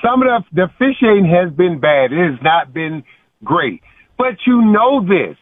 Some 0.03 0.21
of 0.21 0.27
the, 0.27 0.43
the 0.53 0.63
officiating 0.65 1.25
has 1.25 1.51
been 1.55 1.79
bad. 1.79 2.12
It 2.12 2.31
has 2.31 2.39
not 2.43 2.73
been 2.73 3.03
great. 3.43 3.81
But 4.17 4.35
you 4.45 4.62
know 4.62 5.01
this. 5.01 5.38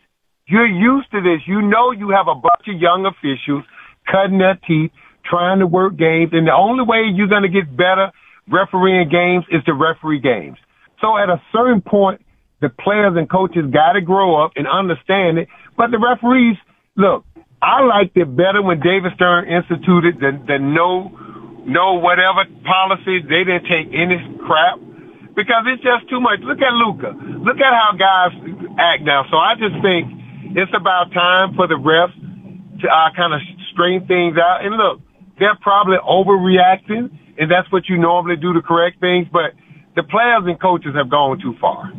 You're 0.47 0.67
used 0.67 1.11
to 1.11 1.21
this. 1.21 1.41
You 1.45 1.61
know 1.61 1.91
you 1.91 2.09
have 2.11 2.27
a 2.27 2.35
bunch 2.35 2.69
of 2.69 2.79
young 2.79 3.05
officials 3.05 3.65
cutting 4.09 4.37
their 4.37 4.57
teeth, 4.67 4.91
trying 5.25 5.59
to 5.59 5.67
work 5.67 5.97
games, 5.97 6.29
and 6.31 6.47
the 6.47 6.55
only 6.55 6.85
way 6.85 7.03
you're 7.13 7.27
going 7.27 7.43
to 7.43 7.49
get 7.49 7.75
better 7.75 8.11
refereeing 8.47 9.09
games 9.09 9.43
is 9.51 9.61
to 9.65 9.73
referee 9.73 10.21
games. 10.21 10.57
So 11.01 11.17
at 11.17 11.29
a 11.29 11.41
certain 11.51 11.81
point, 11.81 12.21
the 12.62 12.69
players 12.69 13.13
and 13.15 13.29
coaches 13.29 13.65
got 13.71 13.93
to 13.93 14.01
grow 14.01 14.43
up 14.43 14.53
and 14.55 14.67
understand 14.67 15.38
it. 15.38 15.47
But 15.77 15.91
the 15.91 15.99
referees, 15.99 16.57
look, 16.95 17.25
I 17.62 17.81
liked 17.83 18.17
it 18.17 18.36
better 18.36 18.62
when 18.62 18.79
David 18.79 19.13
Stern 19.15 19.47
instituted 19.47 20.19
the, 20.19 20.31
the 20.45 20.57
no, 20.57 21.10
no 21.65 21.99
whatever 21.99 22.45
policy. 22.65 23.21
They 23.21 23.45
didn't 23.45 23.69
take 23.69 23.93
any 23.93 24.17
crap 24.45 24.79
because 25.36 25.65
it's 25.69 25.83
just 25.83 26.10
too 26.10 26.19
much. 26.19 26.41
Look 26.41 26.62
at 26.62 26.73
Luka. 26.73 27.13
Look 27.45 27.57
at 27.57 27.73
how 27.73 27.93
guys 27.93 28.33
act 28.79 29.03
now. 29.03 29.25
So 29.29 29.38
I 29.38 29.53
just 29.53 29.77
think 29.81 30.10
it's 30.57 30.73
about 30.73 31.13
time 31.13 31.53
for 31.53 31.67
the 31.67 31.77
refs 31.77 32.17
to 32.81 32.88
uh, 32.89 33.13
kind 33.15 33.33
of 33.33 33.41
straighten 33.73 34.07
things 34.07 34.38
out. 34.38 34.65
And 34.65 34.73
look, 34.77 35.01
they're 35.38 35.57
probably 35.62 35.97
overreacting 35.97 37.13
and 37.38 37.51
that's 37.51 37.71
what 37.71 37.88
you 37.88 37.97
normally 37.97 38.36
do 38.36 38.53
to 38.53 38.62
correct 38.62 38.99
things. 38.99 39.27
But 39.31 39.53
the 39.97 40.03
players 40.03 40.43
and 40.45 40.62
coaches 40.62 40.95
have 40.95 41.10
gone 41.10 41.39
too 41.39 41.55
far. 41.60 41.91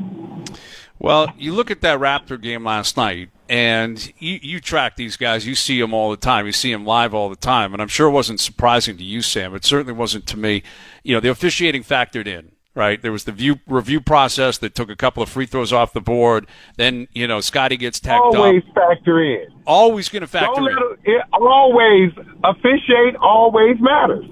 Well, 1.00 1.32
you 1.37 1.52
look 1.52 1.70
at 1.70 1.80
that 1.82 2.00
Raptor 2.00 2.40
game 2.40 2.64
last 2.64 2.96
night, 2.96 3.30
and 3.48 4.12
you, 4.18 4.38
you 4.40 4.61
track 4.61 4.96
these 4.96 5.16
guys. 5.16 5.46
You 5.46 5.54
see 5.54 5.80
them 5.80 5.92
all 5.92 6.11
the 6.11 6.16
time. 6.16 6.46
You 6.46 6.52
see 6.52 6.72
them 6.72 6.87
live 6.87 7.12
all 7.12 7.28
the 7.28 7.37
time, 7.37 7.72
and 7.72 7.82
I'm 7.82 7.88
sure 7.88 8.08
it 8.08 8.12
wasn't 8.12 8.40
surprising 8.40 8.96
to 8.96 9.04
you, 9.04 9.20
Sam. 9.20 9.54
It 9.54 9.64
certainly 9.64 9.92
wasn't 9.92 10.26
to 10.28 10.38
me. 10.38 10.62
You 11.02 11.14
know, 11.14 11.20
the 11.20 11.28
officiating 11.28 11.82
factored 11.82 12.26
in 12.26 12.52
right? 12.74 13.02
There 13.02 13.11
was 13.11 13.24
the 13.24 13.32
view 13.32 13.58
review 13.66 14.00
process 14.00 14.56
that 14.58 14.76
took 14.76 14.88
a 14.88 14.94
couple 14.94 15.20
of 15.20 15.28
free 15.28 15.46
throws 15.46 15.72
off 15.72 15.92
the 15.92 16.00
board. 16.00 16.46
Then 16.76 17.08
you 17.12 17.26
know 17.26 17.40
Scotty 17.40 17.76
gets 17.76 17.98
tagged 17.98 18.22
on. 18.22 18.37
always 18.37 18.62
up. 18.68 18.74
factor 18.76 19.20
in. 19.20 19.48
Always 19.66 20.08
going 20.08 20.20
to 20.20 20.28
factor 20.28 20.61
Don't 20.61 20.70
in. 20.70 21.12
it, 21.12 21.16
it 21.16 21.22
always 21.32 22.12
officiate 22.44 23.16
always 23.20 23.76
matters. 23.80 24.24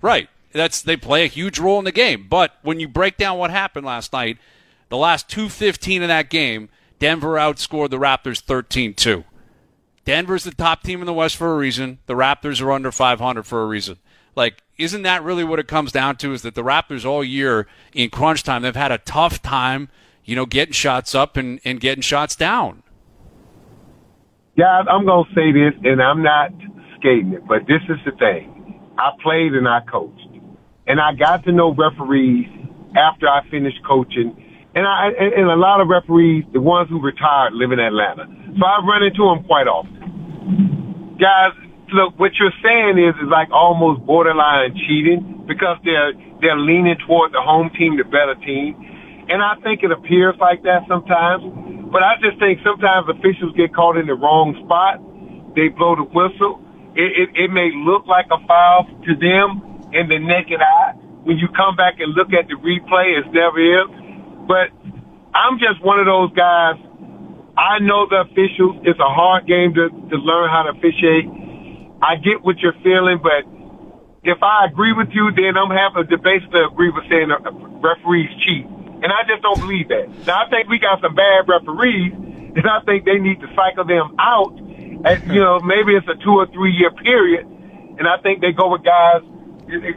Right. 0.00 0.28
That's 0.54 0.80
they 0.80 0.96
play 0.96 1.24
a 1.24 1.28
huge 1.28 1.58
role 1.58 1.78
in 1.80 1.84
the 1.84 1.92
game. 1.92 2.26
But 2.30 2.52
when 2.62 2.80
you 2.80 2.88
break 2.88 3.16
down 3.16 3.38
what 3.38 3.50
happened 3.50 3.84
last 3.84 4.12
night, 4.12 4.38
the 4.88 4.96
last 4.96 5.28
215 5.28 6.02
in 6.02 6.08
that 6.08 6.30
game, 6.30 6.68
Denver 6.98 7.34
outscored 7.34 7.90
the 7.90 7.98
Raptors 7.98 8.42
13-2. 8.42 9.24
Denver's 10.04 10.44
the 10.44 10.54
top 10.54 10.82
team 10.82 11.00
in 11.00 11.06
the 11.06 11.12
West 11.12 11.36
for 11.36 11.52
a 11.52 11.56
reason. 11.56 11.98
The 12.06 12.14
Raptors 12.14 12.62
are 12.62 12.70
under 12.70 12.92
500 12.92 13.42
for 13.42 13.62
a 13.62 13.66
reason. 13.66 13.98
Like, 14.36 14.62
isn't 14.78 15.02
that 15.02 15.22
really 15.22 15.44
what 15.44 15.58
it 15.58 15.66
comes 15.66 15.92
down 15.92 16.16
to? 16.16 16.32
Is 16.32 16.42
that 16.42 16.54
the 16.54 16.62
Raptors 16.62 17.04
all 17.04 17.24
year 17.24 17.66
in 17.92 18.10
crunch 18.10 18.42
time, 18.42 18.62
they've 18.62 18.76
had 18.76 18.92
a 18.92 18.98
tough 18.98 19.42
time, 19.42 19.88
you 20.24 20.36
know, 20.36 20.46
getting 20.46 20.72
shots 20.72 21.14
up 21.14 21.36
and, 21.36 21.60
and 21.64 21.80
getting 21.80 22.02
shots 22.02 22.36
down. 22.36 22.82
Yeah, 24.56 24.82
I'm 24.88 25.04
going 25.04 25.24
to 25.24 25.34
say 25.34 25.50
this, 25.50 25.74
and 25.82 26.00
I'm 26.00 26.22
not 26.22 26.50
skating 26.98 27.32
it, 27.32 27.46
but 27.46 27.66
this 27.66 27.82
is 27.88 27.98
the 28.04 28.12
thing. 28.12 28.80
I 28.96 29.10
played 29.22 29.54
and 29.54 29.66
I 29.66 29.80
coached. 29.90 30.23
And 30.86 31.00
I 31.00 31.14
got 31.14 31.44
to 31.44 31.52
know 31.52 31.74
referees 31.74 32.46
after 32.96 33.28
I 33.28 33.48
finished 33.50 33.80
coaching. 33.86 34.36
And 34.74 34.86
I 34.86 35.10
and, 35.16 35.48
a 35.48 35.56
lot 35.56 35.80
of 35.80 35.88
referees, 35.88 36.44
the 36.52 36.60
ones 36.60 36.90
who 36.90 37.00
retired, 37.00 37.54
live 37.54 37.70
in 37.70 37.78
Atlanta. 37.78 38.26
So 38.58 38.62
I 38.66 38.84
run 38.84 39.02
into 39.02 39.22
them 39.22 39.44
quite 39.46 39.66
often. 39.66 41.16
Guys, 41.16 41.54
look, 41.94 42.18
what 42.18 42.32
you're 42.38 42.54
saying 42.62 42.98
is 42.98 43.14
is 43.22 43.30
like 43.30 43.48
almost 43.54 44.04
borderline 44.04 44.74
cheating 44.74 45.46
because 45.46 45.78
they're 45.84 46.12
they're 46.42 46.58
leaning 46.58 46.96
toward 47.06 47.32
the 47.32 47.40
home 47.40 47.70
team, 47.78 47.96
the 47.96 48.04
better 48.04 48.34
team. 48.42 48.74
And 49.30 49.40
I 49.40 49.54
think 49.62 49.82
it 49.82 49.90
appears 49.90 50.34
like 50.42 50.62
that 50.64 50.84
sometimes. 50.90 51.46
But 51.88 52.02
I 52.02 52.18
just 52.20 52.36
think 52.42 52.58
sometimes 52.66 53.08
officials 53.08 53.54
get 53.56 53.72
caught 53.72 53.96
in 53.96 54.10
the 54.10 54.18
wrong 54.18 54.58
spot. 54.66 54.98
They 55.54 55.70
blow 55.70 55.94
the 55.94 56.04
whistle. 56.04 56.60
It, 56.98 57.30
it, 57.30 57.46
it 57.46 57.50
may 57.54 57.70
look 57.72 58.06
like 58.10 58.26
a 58.34 58.42
foul 58.46 58.90
to 59.06 59.12
them 59.14 59.73
in 59.94 60.08
the 60.08 60.18
naked 60.18 60.60
eye. 60.60 60.92
When 61.24 61.38
you 61.38 61.48
come 61.48 61.76
back 61.76 62.00
and 62.00 62.12
look 62.12 62.32
at 62.34 62.48
the 62.48 62.54
replay, 62.54 63.16
it 63.16 63.32
never 63.32 63.56
is. 63.56 63.88
But 64.46 64.68
I'm 65.32 65.58
just 65.58 65.82
one 65.82 65.98
of 65.98 66.06
those 66.06 66.32
guys. 66.34 66.76
I 67.56 67.78
know 67.78 68.06
the 68.10 68.26
officials. 68.28 68.82
It's 68.82 68.98
a 68.98 69.08
hard 69.08 69.46
game 69.46 69.72
to, 69.74 69.88
to 69.88 70.16
learn 70.16 70.50
how 70.50 70.64
to 70.68 70.76
officiate. 70.76 71.30
I 72.02 72.16
get 72.16 72.42
what 72.42 72.58
you're 72.58 72.76
feeling, 72.82 73.22
but 73.22 73.48
if 74.24 74.42
I 74.42 74.66
agree 74.66 74.92
with 74.92 75.08
you, 75.12 75.30
then 75.32 75.56
I'm 75.56 75.70
having 75.70 76.04
a 76.04 76.08
debate 76.08 76.42
to 76.50 76.66
agree 76.66 76.90
with 76.90 77.04
saying 77.08 77.28
the 77.28 77.38
referees 77.80 78.28
cheat. 78.44 78.66
And 78.66 79.12
I 79.12 79.22
just 79.28 79.42
don't 79.42 79.60
believe 79.60 79.88
that. 79.88 80.08
Now, 80.26 80.44
I 80.44 80.50
think 80.50 80.68
we 80.68 80.78
got 80.78 81.00
some 81.00 81.14
bad 81.14 81.46
referees, 81.46 82.12
and 82.12 82.64
I 82.66 82.80
think 82.84 83.04
they 83.04 83.18
need 83.18 83.40
to 83.40 83.48
cycle 83.54 83.84
them 83.84 84.16
out. 84.18 84.56
At, 85.04 85.26
you 85.28 85.40
know, 85.40 85.60
maybe 85.60 85.92
it's 85.92 86.08
a 86.08 86.16
two 86.24 86.40
or 86.40 86.46
three 86.48 86.72
year 86.72 86.90
period, 86.90 87.44
and 87.44 88.08
I 88.08 88.16
think 88.22 88.40
they 88.40 88.52
go 88.52 88.72
with 88.72 88.82
guys, 88.82 89.20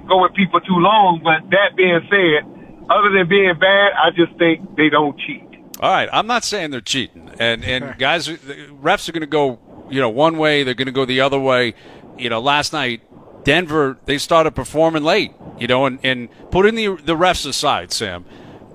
go 0.08 0.22
with 0.22 0.34
people 0.34 0.60
too 0.62 0.78
long. 0.78 1.22
But 1.24 1.50
that 1.52 1.76
being 1.76 2.00
said, 2.10 2.46
other 2.90 3.12
than 3.12 3.28
being 3.28 3.54
bad, 3.60 3.94
I 3.94 4.12
just 4.12 4.38
think 4.38 4.76
they 4.76 4.90
don't 4.90 5.18
cheat. 5.20 5.44
All 5.80 5.92
right, 5.92 6.10
I'm 6.12 6.26
not 6.26 6.44
saying 6.44 6.72
they're 6.72 6.82
cheating, 6.82 7.30
and 7.40 7.64
and 7.64 7.98
guys, 8.00 8.28
refs 8.28 9.08
are 9.08 9.12
going 9.12 9.22
to 9.22 9.28
go, 9.28 9.60
you 9.90 10.02
know, 10.02 10.10
one 10.10 10.38
way, 10.38 10.64
they're 10.64 10.74
going 10.74 10.88
to 10.88 10.92
go 10.92 11.06
the 11.06 11.22
other 11.22 11.40
way. 11.40 11.76
You 12.18 12.30
know, 12.32 12.40
last 12.40 12.74
night 12.74 13.02
Denver 13.44 13.98
they 14.06 14.18
started 14.18 14.52
performing 14.56 15.04
late, 15.04 15.34
you 15.60 15.68
know, 15.68 15.86
and 15.86 16.00
and 16.04 16.30
putting 16.52 16.76
the 16.76 16.88
the 16.96 17.16
refs 17.16 17.46
aside, 17.46 17.92
Sam, 17.92 18.26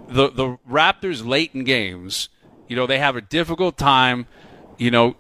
the 0.09 0.31
the 0.31 0.59
Raptors 0.71 1.27
late 1.27 1.51
in 1.55 1.65
games, 1.65 2.29
you 2.69 2.77
know, 2.77 2.87
they 2.87 2.99
have 2.99 3.17
a 3.17 3.21
difficult 3.21 3.77
time, 3.77 4.27
you 4.79 4.91
know, 4.91 5.17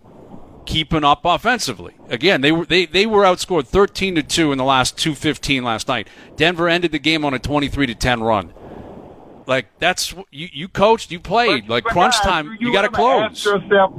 keeping 0.66 1.04
up 1.04 1.24
offensively. 1.24 1.94
Again, 2.08 2.40
they 2.40 2.52
were 2.52 2.66
they, 2.66 2.86
they 2.86 3.06
were 3.06 3.24
outscored 3.24 3.66
13 3.66 4.16
to 4.16 4.22
2 4.22 4.52
in 4.52 4.58
the 4.58 4.64
last 4.64 4.96
215 4.98 5.64
last 5.64 5.88
night. 5.88 6.08
Denver 6.36 6.68
ended 6.68 6.92
the 6.92 6.98
game 6.98 7.24
on 7.24 7.34
a 7.34 7.38
23 7.38 7.86
to 7.86 7.94
10 7.94 8.22
run. 8.22 8.52
Like 9.46 9.66
that's 9.78 10.14
you 10.30 10.48
you 10.52 10.68
coached, 10.68 11.10
you 11.10 11.20
played. 11.20 11.68
like 11.68 11.84
But 11.84 11.92
crunch 11.92 12.16
time, 12.20 12.56
do 12.58 12.66
you, 12.66 12.72
got 12.72 12.82
to 12.82 12.88
close. 12.88 13.44
Yourself, 13.44 13.92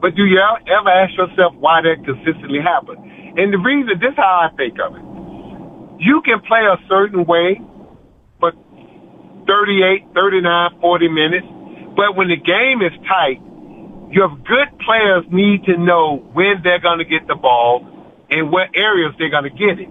but 0.00 0.14
do 0.14 0.24
you 0.24 0.40
ever 0.40 0.88
ask 0.88 1.16
yourself 1.16 1.54
why 1.56 1.82
that 1.82 2.04
consistently 2.04 2.60
happens? 2.60 2.98
And 3.36 3.52
the 3.52 3.58
reason, 3.58 3.98
this 4.00 4.10
is 4.12 4.16
how 4.16 4.50
I 4.50 4.56
think 4.56 4.78
of 4.80 4.94
it. 4.96 5.02
You 6.00 6.22
can 6.22 6.40
play 6.40 6.64
a 6.66 6.76
certain 6.88 7.24
way 7.24 7.60
for 8.40 8.52
38, 9.46 10.06
39, 10.14 10.80
40 10.80 11.08
minutes, 11.08 11.46
but 11.96 12.16
when 12.16 12.28
the 12.28 12.36
game 12.36 12.82
is 12.82 12.92
tight, 13.06 13.40
your 14.12 14.28
good 14.28 14.68
players 14.84 15.24
need 15.32 15.64
to 15.64 15.76
know 15.76 16.20
when 16.32 16.60
they're 16.62 16.80
going 16.80 16.98
to 16.98 17.08
get 17.08 17.26
the 17.26 17.34
ball 17.34 17.80
and 18.30 18.52
what 18.52 18.68
areas 18.76 19.14
they're 19.18 19.32
going 19.32 19.48
to 19.48 19.56
get 19.56 19.80
it. 19.80 19.88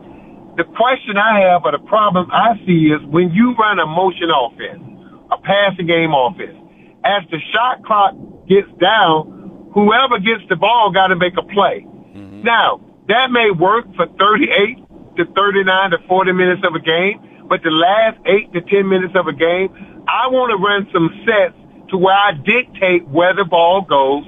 The 0.58 0.64
question 0.78 1.18
I 1.18 1.42
have 1.50 1.66
or 1.66 1.72
the 1.72 1.86
problem 1.90 2.30
I 2.30 2.54
see 2.66 2.94
is 2.94 3.02
when 3.10 3.32
you 3.34 3.56
run 3.56 3.80
a 3.80 3.86
motion 3.86 4.30
offense, 4.30 4.84
a 5.32 5.38
passing 5.42 5.88
game 5.88 6.14
offense, 6.14 6.58
as 7.04 7.24
the 7.32 7.40
shot 7.52 7.82
clock 7.84 8.14
gets 8.48 8.70
down, 8.78 9.72
whoever 9.74 10.20
gets 10.20 10.46
the 10.50 10.56
ball 10.56 10.92
got 10.94 11.08
to 11.08 11.16
make 11.16 11.34
a 11.38 11.46
play. 11.50 11.82
Mm-hmm. 11.82 12.44
Now, 12.44 12.82
that 13.08 13.32
may 13.32 13.50
work 13.50 13.86
for 13.96 14.06
38 14.06 15.18
to 15.18 15.26
39 15.34 15.92
to 15.92 15.98
40 16.08 16.32
minutes 16.34 16.62
of 16.68 16.76
a 16.76 16.84
game, 16.84 17.48
but 17.50 17.64
the 17.64 17.72
last 17.72 18.20
8 18.26 18.54
to 18.54 18.62
10 18.62 18.88
minutes 18.88 19.14
of 19.16 19.26
a 19.26 19.34
game, 19.34 19.74
I 20.08 20.30
want 20.30 20.52
to 20.54 20.60
run 20.62 20.86
some 20.94 21.10
sets 21.26 21.58
to 21.92 21.98
where 21.98 22.16
I 22.16 22.32
dictate 22.34 23.08
where 23.08 23.36
the 23.36 23.46
ball 23.46 23.82
goes, 23.82 24.26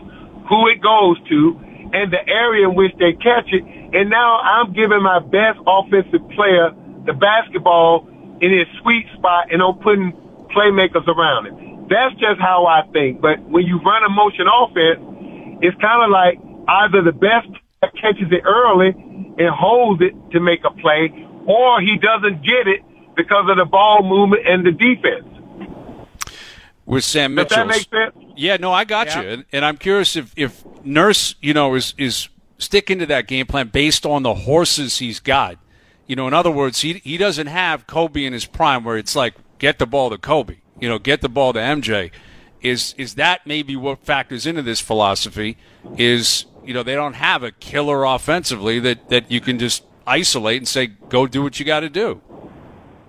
who 0.48 0.68
it 0.68 0.82
goes 0.82 1.18
to, 1.30 1.60
and 1.94 2.12
the 2.12 2.22
area 2.28 2.68
in 2.68 2.76
which 2.76 2.92
they 3.00 3.14
catch 3.14 3.48
it. 3.52 3.64
And 3.64 4.10
now 4.10 4.40
I'm 4.40 4.74
giving 4.74 5.02
my 5.02 5.20
best 5.20 5.60
offensive 5.66 6.28
player 6.36 6.72
the 7.06 7.14
basketball 7.14 8.08
in 8.42 8.52
his 8.52 8.68
sweet 8.82 9.06
spot 9.18 9.52
and 9.52 9.62
I'm 9.62 9.76
putting 9.80 10.12
playmakers 10.56 11.08
around 11.08 11.48
him. 11.48 11.88
That's 11.90 12.16
just 12.16 12.40
how 12.40 12.66
I 12.66 12.88
think. 12.92 13.22
But 13.22 13.42
when 13.44 13.66
you 13.66 13.80
run 13.80 14.04
a 14.04 14.10
motion 14.10 14.48
offense, 14.48 15.00
it's 15.62 15.78
kind 15.82 16.04
of 16.04 16.10
like 16.10 16.40
either 16.68 17.02
the 17.04 17.12
best 17.12 17.48
catches 18.00 18.32
it 18.32 18.44
early 18.46 18.96
and 19.38 19.50
holds 19.50 20.02
it 20.02 20.14
to 20.32 20.40
make 20.40 20.64
a 20.64 20.72
play, 20.72 21.12
or 21.46 21.82
he 21.82 21.98
doesn't 22.00 22.44
get 22.44 22.68
it 22.68 22.82
because 23.16 23.46
of 23.50 23.58
the 23.58 23.66
ball 23.66 24.02
movement 24.04 24.48
and 24.48 24.66
the 24.66 24.72
defense. 24.72 25.28
With 26.86 27.04
Sam 27.04 27.34
Mitchell. 27.36 27.58
that 27.58 27.68
make 27.68 27.90
sense? 27.90 28.16
Yeah, 28.36 28.58
no, 28.58 28.72
I 28.72 28.84
got 28.84 29.08
Yeah. 29.08 29.22
you, 29.22 29.30
and, 29.30 29.46
and 29.52 29.66
I'm 29.66 29.78
curious 29.78 30.16
if 30.16 30.34
if 30.36 30.64
Nurse, 30.84 31.36
you 31.42 31.54
know, 31.54 31.74
is 31.76 31.94
is 31.98 32.30
sticking 32.58 33.00
to 33.00 33.06
that 33.08 33.28
game 33.28 33.46
plan 33.46 33.68
based 33.68 34.06
on 34.06 34.24
the 34.24 34.34
horses 34.34 34.98
he's 35.00 35.20
got. 35.20 35.58
You 36.08 36.16
know, 36.16 36.28
in 36.28 36.34
other 36.34 36.52
words, 36.52 36.82
he 36.82 36.94
he 37.04 37.18
doesn't 37.18 37.48
have 37.48 37.88
Kobe 37.88 38.26
in 38.26 38.34
his 38.34 38.46
prime 38.46 38.84
where 38.84 38.98
it's 38.98 39.16
like 39.16 39.36
get 39.60 39.80
the 39.80 39.86
ball 39.86 40.10
to 40.10 40.18
Kobe, 40.18 40.58
you 40.80 40.90
know, 40.90 41.00
get 41.00 41.22
the 41.22 41.30
ball 41.30 41.54
to 41.54 41.60
MJ. 41.60 42.12
Is 42.62 42.94
is 42.98 43.16
that 43.16 43.46
maybe 43.46 43.76
what 43.76 44.00
factors 44.06 44.46
into 44.46 44.62
this 44.62 44.80
philosophy? 44.80 45.58
Is 45.98 46.46
you 46.66 46.74
know 46.74 46.84
they 46.84 46.96
don't 46.96 47.14
have 47.16 47.44
a 47.44 47.52
killer 47.52 48.04
offensively 48.06 48.80
that 48.82 49.10
that 49.10 49.32
you 49.32 49.40
can 49.42 49.60
just 49.60 49.84
isolate 50.06 50.58
and 50.58 50.68
say 50.68 50.88
go 50.88 51.28
do 51.28 51.42
what 51.44 51.60
you 51.60 51.66
got 51.66 51.82
to 51.82 51.90
do. 51.90 52.22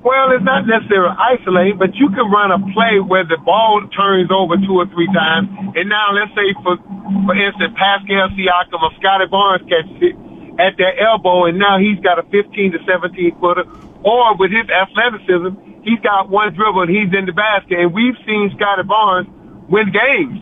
Well, 0.04 0.36
it's 0.36 0.44
not 0.44 0.68
necessarily 0.68 1.16
isolating, 1.16 1.80
but 1.80 1.96
you 1.96 2.12
can 2.12 2.28
run 2.28 2.52
a 2.52 2.60
play 2.76 3.00
where 3.00 3.24
the 3.24 3.40
ball 3.40 3.80
turns 3.88 4.28
over 4.28 4.60
two 4.60 4.76
or 4.76 4.84
three 4.92 5.08
times, 5.08 5.48
and 5.72 5.88
now 5.88 6.12
let's 6.12 6.28
say 6.36 6.52
for 6.60 6.76
for 7.24 7.32
instance, 7.32 7.72
Pascal 7.72 8.28
Siakam 8.36 8.84
or 8.84 8.92
Scottie 9.00 9.32
Barnes 9.32 9.64
catches 9.64 9.96
it 10.04 10.14
at 10.60 10.76
their 10.76 10.92
elbow, 11.00 11.48
and 11.48 11.56
now 11.56 11.80
he's 11.80 11.96
got 12.04 12.20
a 12.20 12.24
15 12.28 12.76
to 12.76 12.78
17 12.84 13.40
footer, 13.40 13.64
or 14.04 14.36
with 14.36 14.52
his 14.52 14.68
athleticism, 14.68 15.56
he's 15.88 16.00
got 16.04 16.28
one 16.28 16.52
dribble 16.52 16.84
and 16.84 16.92
he's 16.92 17.08
in 17.16 17.24
the 17.24 17.32
basket, 17.32 17.80
and 17.80 17.96
we've 17.96 18.20
seen 18.28 18.52
Scottie 18.60 18.84
Barnes 18.84 19.24
win 19.72 19.88
games 19.88 20.36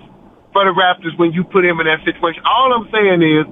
for 0.50 0.66
the 0.66 0.74
Raptors 0.74 1.14
when 1.22 1.30
you 1.30 1.46
put 1.46 1.62
him 1.62 1.78
in 1.78 1.86
that 1.86 2.02
situation. 2.02 2.42
All 2.42 2.74
I'm 2.74 2.90
saying 2.90 3.22
is, 3.22 3.46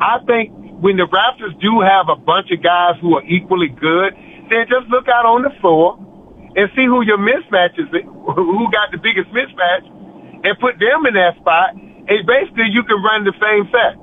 I 0.00 0.24
think 0.24 0.56
when 0.80 0.96
the 0.96 1.04
Raptors 1.04 1.52
do 1.60 1.84
have 1.84 2.08
a 2.08 2.16
bunch 2.16 2.48
of 2.48 2.64
guys 2.64 2.96
who 3.04 3.20
are 3.20 3.24
equally 3.28 3.68
good, 3.68 4.16
then 4.50 4.66
just 4.68 4.88
look 4.88 5.08
out 5.08 5.24
on 5.24 5.42
the 5.42 5.50
floor 5.60 5.96
and 6.56 6.68
see 6.74 6.84
who 6.84 7.02
your 7.02 7.18
mismatches, 7.18 7.88
who 7.90 8.70
got 8.70 8.90
the 8.90 8.98
biggest 8.98 9.30
mismatch, 9.30 9.86
and 10.44 10.58
put 10.58 10.78
them 10.78 11.06
in 11.06 11.14
that 11.14 11.36
spot. 11.40 11.74
And 11.74 12.26
basically, 12.26 12.68
you 12.70 12.82
can 12.82 13.02
run 13.02 13.24
the 13.24 13.34
same 13.38 13.70
set. 13.70 13.94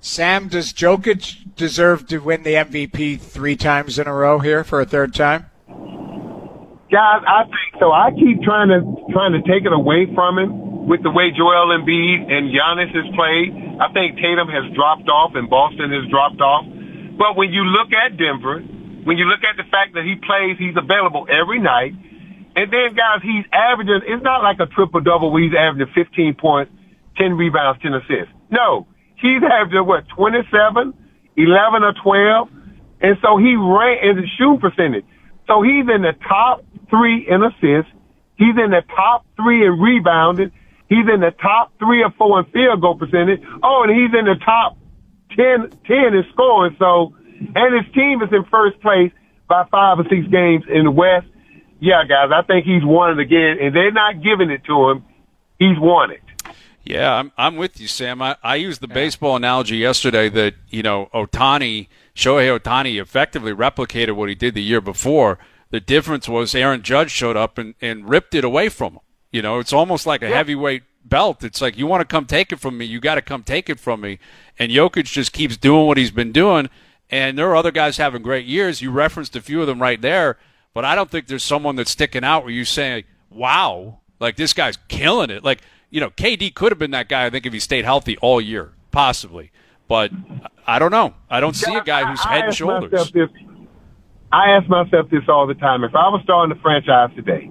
Sam, 0.00 0.48
does 0.48 0.72
Jokic 0.72 1.56
deserve 1.56 2.06
to 2.08 2.18
win 2.18 2.42
the 2.42 2.54
MVP 2.54 3.20
three 3.20 3.56
times 3.56 3.98
in 3.98 4.06
a 4.06 4.14
row 4.14 4.38
here 4.38 4.62
for 4.62 4.80
a 4.80 4.84
third 4.84 5.14
time? 5.14 5.50
Guys, 5.66 7.22
I 7.26 7.44
think 7.44 7.80
so. 7.80 7.90
I 7.90 8.10
keep 8.12 8.42
trying 8.42 8.68
to 8.68 8.84
trying 9.10 9.32
to 9.32 9.42
take 9.42 9.64
it 9.64 9.72
away 9.72 10.06
from 10.14 10.38
him 10.38 10.86
with 10.86 11.02
the 11.02 11.10
way 11.10 11.32
Joel 11.32 11.74
Embiid 11.74 12.30
and 12.30 12.52
Giannis 12.52 12.94
has 12.94 13.08
played. 13.16 13.50
I 13.80 13.90
think 13.92 14.16
Tatum 14.16 14.46
has 14.48 14.70
dropped 14.76 15.08
off 15.08 15.34
and 15.34 15.48
Boston 15.48 15.90
has 15.90 16.08
dropped 16.10 16.40
off. 16.40 16.66
But 17.18 17.36
when 17.36 17.50
you 17.50 17.64
look 17.64 17.92
at 17.92 18.16
Denver, 18.16 18.62
when 19.04 19.16
you 19.16 19.24
look 19.24 19.44
at 19.44 19.56
the 19.56 19.68
fact 19.70 19.94
that 19.94 20.04
he 20.04 20.16
plays, 20.16 20.56
he's 20.58 20.76
available 20.76 21.26
every 21.28 21.60
night. 21.60 21.92
And 22.56 22.72
then, 22.72 22.94
guys, 22.94 23.20
he's 23.22 23.44
averaging, 23.52 24.00
it's 24.06 24.22
not 24.22 24.42
like 24.42 24.60
a 24.60 24.66
triple 24.66 25.00
double 25.00 25.30
where 25.30 25.42
he's 25.42 25.54
averaging 25.56 25.92
15 25.94 26.34
points, 26.34 26.72
10 27.18 27.36
rebounds, 27.36 27.82
10 27.82 27.94
assists. 27.94 28.32
No, 28.50 28.86
he's 29.16 29.42
averaging 29.42 29.86
what, 29.86 30.08
27, 30.16 30.94
11 31.36 31.82
or 31.82 31.94
12. 32.02 32.48
And 33.02 33.16
so 33.20 33.36
he 33.36 33.56
ran 33.56 33.98
in 34.08 34.16
the 34.16 34.26
shooting 34.38 34.60
percentage. 34.60 35.04
So 35.46 35.60
he's 35.62 35.84
in 35.84 36.02
the 36.02 36.14
top 36.26 36.64
three 36.88 37.26
in 37.28 37.42
assists. 37.42 37.92
He's 38.36 38.56
in 38.56 38.70
the 38.70 38.82
top 38.94 39.26
three 39.36 39.66
in 39.66 39.78
rebounding. 39.78 40.50
He's 40.88 41.06
in 41.12 41.20
the 41.20 41.32
top 41.42 41.72
three 41.78 42.02
or 42.02 42.10
four 42.16 42.40
in 42.40 42.46
field 42.46 42.80
goal 42.80 42.96
percentage. 42.96 43.42
Oh, 43.62 43.84
and 43.86 43.92
he's 43.92 44.12
in 44.16 44.24
the 44.24 44.36
top 44.44 44.78
10, 45.36 45.70
10 45.86 45.96
in 46.14 46.24
scoring. 46.32 46.76
So, 46.78 47.14
and 47.54 47.84
his 47.84 47.94
team 47.94 48.22
is 48.22 48.28
in 48.32 48.44
first 48.44 48.80
place 48.80 49.12
by 49.48 49.64
five 49.70 49.98
or 49.98 50.04
six 50.04 50.26
games 50.28 50.64
in 50.68 50.84
the 50.84 50.90
West. 50.90 51.26
Yeah, 51.80 52.04
guys, 52.08 52.30
I 52.32 52.42
think 52.42 52.64
he's 52.64 52.84
won 52.84 53.18
it 53.18 53.22
again, 53.22 53.58
and 53.60 53.74
they're 53.74 53.92
not 53.92 54.22
giving 54.22 54.50
it 54.50 54.64
to 54.64 54.90
him. 54.90 55.04
He's 55.58 55.78
won 55.78 56.10
it. 56.10 56.20
Yeah, 56.84 57.14
I'm 57.14 57.32
I'm 57.38 57.56
with 57.56 57.80
you, 57.80 57.88
Sam. 57.88 58.20
I, 58.20 58.36
I 58.42 58.56
used 58.56 58.80
the 58.80 58.88
baseball 58.88 59.36
analogy 59.36 59.78
yesterday 59.78 60.28
that 60.28 60.54
you 60.68 60.82
know 60.82 61.08
Ohtani, 61.14 61.88
Shohei 62.14 62.58
Ohtani 62.58 63.00
effectively 63.00 63.52
replicated 63.52 64.16
what 64.16 64.28
he 64.28 64.34
did 64.34 64.54
the 64.54 64.62
year 64.62 64.82
before. 64.82 65.38
The 65.70 65.80
difference 65.80 66.28
was 66.28 66.54
Aaron 66.54 66.82
Judge 66.82 67.10
showed 67.10 67.36
up 67.36 67.58
and, 67.58 67.74
and 67.80 68.08
ripped 68.08 68.34
it 68.34 68.44
away 68.44 68.68
from 68.68 68.94
him. 68.94 69.00
You 69.32 69.42
know, 69.42 69.58
it's 69.58 69.72
almost 69.72 70.06
like 70.06 70.22
a 70.22 70.28
yeah. 70.28 70.36
heavyweight 70.36 70.82
belt. 71.04 71.42
It's 71.42 71.60
like 71.60 71.76
you 71.76 71.86
want 71.86 72.02
to 72.02 72.04
come 72.04 72.26
take 72.26 72.52
it 72.52 72.60
from 72.60 72.78
me, 72.78 72.84
you 72.84 73.00
got 73.00 73.16
to 73.16 73.22
come 73.22 73.42
take 73.42 73.68
it 73.68 73.80
from 73.80 74.00
me. 74.00 74.18
And 74.58 74.70
Jokic 74.70 75.04
just 75.04 75.32
keeps 75.32 75.56
doing 75.56 75.86
what 75.86 75.96
he's 75.96 76.10
been 76.10 76.32
doing. 76.32 76.68
And 77.14 77.38
there 77.38 77.48
are 77.48 77.54
other 77.54 77.70
guys 77.70 77.96
having 77.96 78.22
great 78.22 78.44
years. 78.44 78.82
You 78.82 78.90
referenced 78.90 79.36
a 79.36 79.40
few 79.40 79.60
of 79.60 79.68
them 79.68 79.80
right 79.80 80.00
there, 80.00 80.36
but 80.72 80.84
I 80.84 80.96
don't 80.96 81.08
think 81.08 81.28
there's 81.28 81.44
someone 81.44 81.76
that's 81.76 81.92
sticking 81.92 82.24
out 82.24 82.42
where 82.42 82.52
you 82.52 82.64
say, 82.64 83.04
"Wow, 83.30 84.00
like 84.18 84.34
this 84.34 84.52
guy's 84.52 84.78
killing 84.88 85.30
it." 85.30 85.44
Like 85.44 85.60
you 85.90 86.00
know, 86.00 86.10
KD 86.10 86.52
could 86.52 86.72
have 86.72 86.78
been 86.80 86.90
that 86.90 87.08
guy. 87.08 87.24
I 87.24 87.30
think 87.30 87.46
if 87.46 87.52
he 87.52 87.60
stayed 87.60 87.84
healthy 87.84 88.16
all 88.16 88.40
year, 88.40 88.72
possibly. 88.90 89.52
But 89.86 90.10
I 90.66 90.80
don't 90.80 90.90
know. 90.90 91.14
I 91.30 91.38
don't 91.38 91.54
see 91.54 91.72
a 91.72 91.84
guy 91.84 92.04
who's 92.04 92.20
head 92.24 92.46
and 92.46 92.54
shoulders. 92.54 93.12
This, 93.12 93.28
I 94.32 94.56
ask 94.56 94.68
myself 94.68 95.08
this 95.08 95.22
all 95.28 95.46
the 95.46 95.54
time. 95.54 95.84
If 95.84 95.94
I 95.94 96.08
was 96.08 96.20
starting 96.24 96.52
the 96.52 96.60
franchise 96.60 97.10
today, 97.14 97.48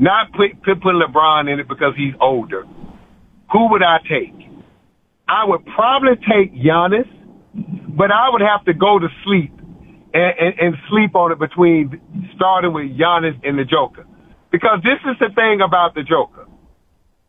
not 0.00 0.32
put, 0.32 0.60
put, 0.64 0.82
put 0.82 0.94
LeBron 0.96 1.48
in 1.52 1.60
it 1.60 1.68
because 1.68 1.94
he's 1.96 2.14
older, 2.20 2.66
who 3.52 3.70
would 3.70 3.84
I 3.84 3.98
take? 4.08 4.34
I 5.28 5.44
would 5.44 5.64
probably 5.66 6.16
take 6.16 6.52
Giannis, 6.52 7.08
but 7.98 8.12
I 8.12 8.30
would 8.30 8.40
have 8.40 8.64
to 8.66 8.72
go 8.72 9.00
to 9.00 9.08
sleep 9.24 9.52
and, 10.14 10.32
and, 10.38 10.54
and 10.60 10.74
sleep 10.88 11.16
on 11.16 11.32
it 11.32 11.38
between 11.40 12.00
starting 12.36 12.72
with 12.72 12.96
Giannis 12.96 13.34
and 13.42 13.58
the 13.58 13.64
Joker. 13.64 14.06
Because 14.52 14.80
this 14.84 15.02
is 15.04 15.18
the 15.18 15.34
thing 15.34 15.60
about 15.60 15.94
the 15.94 16.04
Joker. 16.04 16.46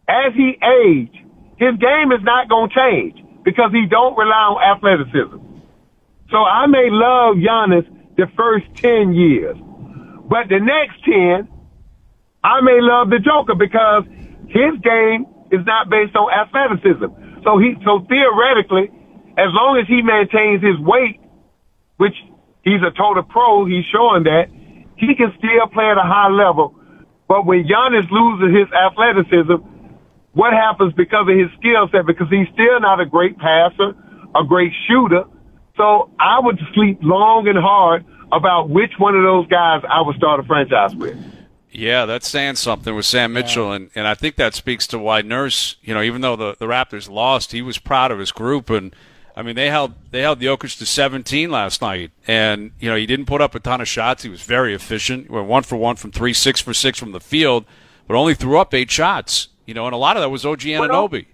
As 0.08 0.32
he 0.36 0.58
age, 0.62 1.14
his 1.58 1.76
game 1.82 2.14
is 2.14 2.22
not 2.22 2.48
going 2.48 2.70
to 2.70 2.76
change 2.76 3.18
because 3.44 3.72
he 3.74 3.88
don't 3.90 4.16
rely 4.16 4.54
on 4.54 4.78
athleticism. 4.78 5.42
So 6.30 6.38
I 6.38 6.68
may 6.68 6.90
love 6.92 7.38
Giannis 7.38 7.90
the 8.16 8.28
first 8.38 8.68
10 8.76 9.14
years, 9.14 9.58
but 10.30 10.50
the 10.50 10.60
next 10.60 11.04
10, 11.04 11.50
I 12.44 12.62
may 12.62 12.80
love 12.80 13.10
the 13.10 13.20
Joker 13.20 13.56
because 13.56 14.04
his 14.48 14.78
game 14.84 15.26
is 15.52 15.66
not 15.66 15.90
based 15.90 16.16
on 16.16 16.30
athleticism. 16.30 17.42
So 17.44 17.58
he, 17.58 17.74
so 17.84 18.06
theoretically, 18.08 18.92
as 19.40 19.52
long 19.56 19.80
as 19.80 19.88
he 19.88 20.02
maintains 20.02 20.62
his 20.62 20.78
weight, 20.80 21.20
which 21.98 22.16
he's 22.64 22.82
a 22.84 22.92
total 22.92 23.24
pro, 23.24 23.66
he's 23.66 23.86
showing 23.88 24.24
that 24.24 24.52
he 24.98 25.16
can 25.16 25.32
still 25.38 25.68
play 25.72 25.88
at 25.88 25.98
a 25.98 26.04
high 26.04 26.30
level. 26.30 26.76
But 27.28 27.46
when 27.46 27.64
Giannis 27.64 28.10
loses 28.12 28.52
his 28.52 28.68
athleticism, 28.74 29.64
what 30.34 30.54
happens 30.54 30.94
because 30.94 31.28
of 31.30 31.36
his 31.38 31.48
skill 31.58 31.88
set? 31.92 32.06
Because 32.06 32.28
he's 32.30 32.48
still 32.54 32.80
not 32.80 33.00
a 33.00 33.06
great 33.06 33.38
passer, 33.38 33.96
a 34.36 34.44
great 34.44 34.74
shooter. 34.88 35.24
So 35.78 36.10
I 36.20 36.40
would 36.40 36.60
sleep 36.74 37.00
long 37.02 37.48
and 37.48 37.58
hard 37.58 38.06
about 38.32 38.70
which 38.70 38.92
one 38.98 39.16
of 39.16 39.24
those 39.24 39.48
guys 39.48 39.82
I 39.90 40.02
would 40.02 40.16
start 40.18 40.40
a 40.40 40.44
franchise 40.44 40.96
with. 40.96 41.18
Yeah, 41.72 42.06
that's 42.06 42.28
saying 42.28 42.56
something 42.56 42.96
with 42.96 43.06
Sam 43.06 43.34
Mitchell, 43.34 43.72
and, 43.72 43.92
and 43.94 44.08
I 44.08 44.16
think 44.16 44.36
that 44.38 44.56
speaks 44.56 44.88
to 44.88 44.98
why 44.98 45.22
Nurse, 45.22 45.76
you 45.84 45.94
know, 45.94 46.02
even 46.02 46.22
though 46.22 46.36
the, 46.36 46.56
the 46.58 46.66
Raptors 46.66 47.10
lost, 47.10 47.52
he 47.52 47.62
was 47.62 47.78
proud 47.78 48.12
of 48.12 48.18
his 48.18 48.32
group, 48.32 48.72
and 48.72 48.94
I 49.40 49.42
mean 49.42 49.56
they 49.56 49.70
held 49.70 49.94
they 50.12 50.20
held 50.20 50.40
the 50.40 50.48
Jokic 50.48 50.78
to 50.80 50.86
17 50.86 51.50
last 51.50 51.82
night, 51.82 52.12
and 52.28 52.72
you 52.78 52.90
know 52.90 52.98
he 52.98 53.06
didn't 53.06 53.26
put 53.26 53.40
up 53.40 53.56
a 53.56 53.60
ton 53.62 53.80
of 53.80 53.88
shots. 53.88 54.22
He 54.22 54.28
was 54.28 54.42
very 54.42 54.76
efficient. 54.76 55.28
He 55.28 55.32
went 55.32 55.48
one 55.48 55.64
for 55.64 55.78
one 55.78 55.96
from 55.96 56.12
three, 56.12 56.34
six 56.34 56.60
for 56.60 56.74
six 56.74 57.00
from 57.00 57.14
the 57.14 57.22
field, 57.22 57.64
but 58.06 58.18
only 58.18 58.36
threw 58.36 58.60
up 58.60 58.74
eight 58.74 58.92
shots. 58.92 59.48
You 59.66 59.74
know, 59.74 59.86
and 59.86 59.96
a 59.96 59.98
lot 59.98 60.18
of 60.18 60.24
that 60.24 60.30
was 60.30 60.46
OG 60.46 60.60
Anunoby. 60.76 61.28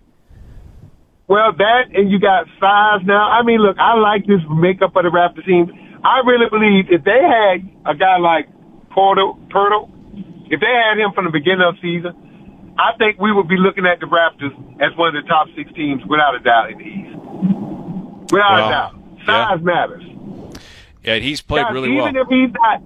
Well, 1.27 1.51
that 1.57 1.95
and 1.95 2.11
you 2.11 2.19
got 2.19 2.45
size 2.59 3.01
now. 3.05 3.27
I 3.27 3.41
mean, 3.41 3.57
look, 3.59 3.79
I 3.79 3.97
like 3.97 4.27
this 4.27 4.41
makeup 4.51 4.95
of 4.95 5.01
the 5.01 5.09
Raptors 5.09 5.43
team. 5.43 5.73
I 6.05 6.21
really 6.27 6.45
believe 6.47 6.93
if 6.93 7.03
they 7.03 7.25
had 7.25 7.67
a 7.89 7.97
guy 7.97 8.19
like 8.19 8.45
Poeltl, 8.95 9.39
if 10.51 10.59
they 10.59 10.73
had 10.77 10.99
him 10.99 11.11
from 11.15 11.25
the 11.25 11.31
beginning 11.31 11.65
of 11.65 11.73
the 11.73 11.81
season, 11.81 12.13
I 12.77 12.95
think 12.99 13.17
we 13.19 13.31
would 13.31 13.47
be 13.47 13.57
looking 13.57 13.87
at 13.87 13.99
the 13.99 14.05
Raptors 14.05 14.53
as 14.79 14.95
one 14.95 15.15
of 15.15 15.23
the 15.23 15.27
top 15.27 15.47
six 15.57 15.73
teams 15.73 16.03
without 16.05 16.35
a 16.35 16.39
doubt 16.39 16.69
in 16.69 16.77
the 16.77 16.85
East. 16.85 17.64
Without 18.31 18.53
well, 18.53 18.67
a 18.67 18.71
doubt. 18.71 18.93
Size 19.25 19.59
yeah. 19.59 19.63
matters. 19.63 20.03
Yeah, 21.03 21.15
he's 21.15 21.41
played 21.41 21.65
really 21.71 21.91
even 21.91 22.15
well. 22.15 22.23
If 22.23 22.27
he's 22.29 22.51
not, 22.53 22.81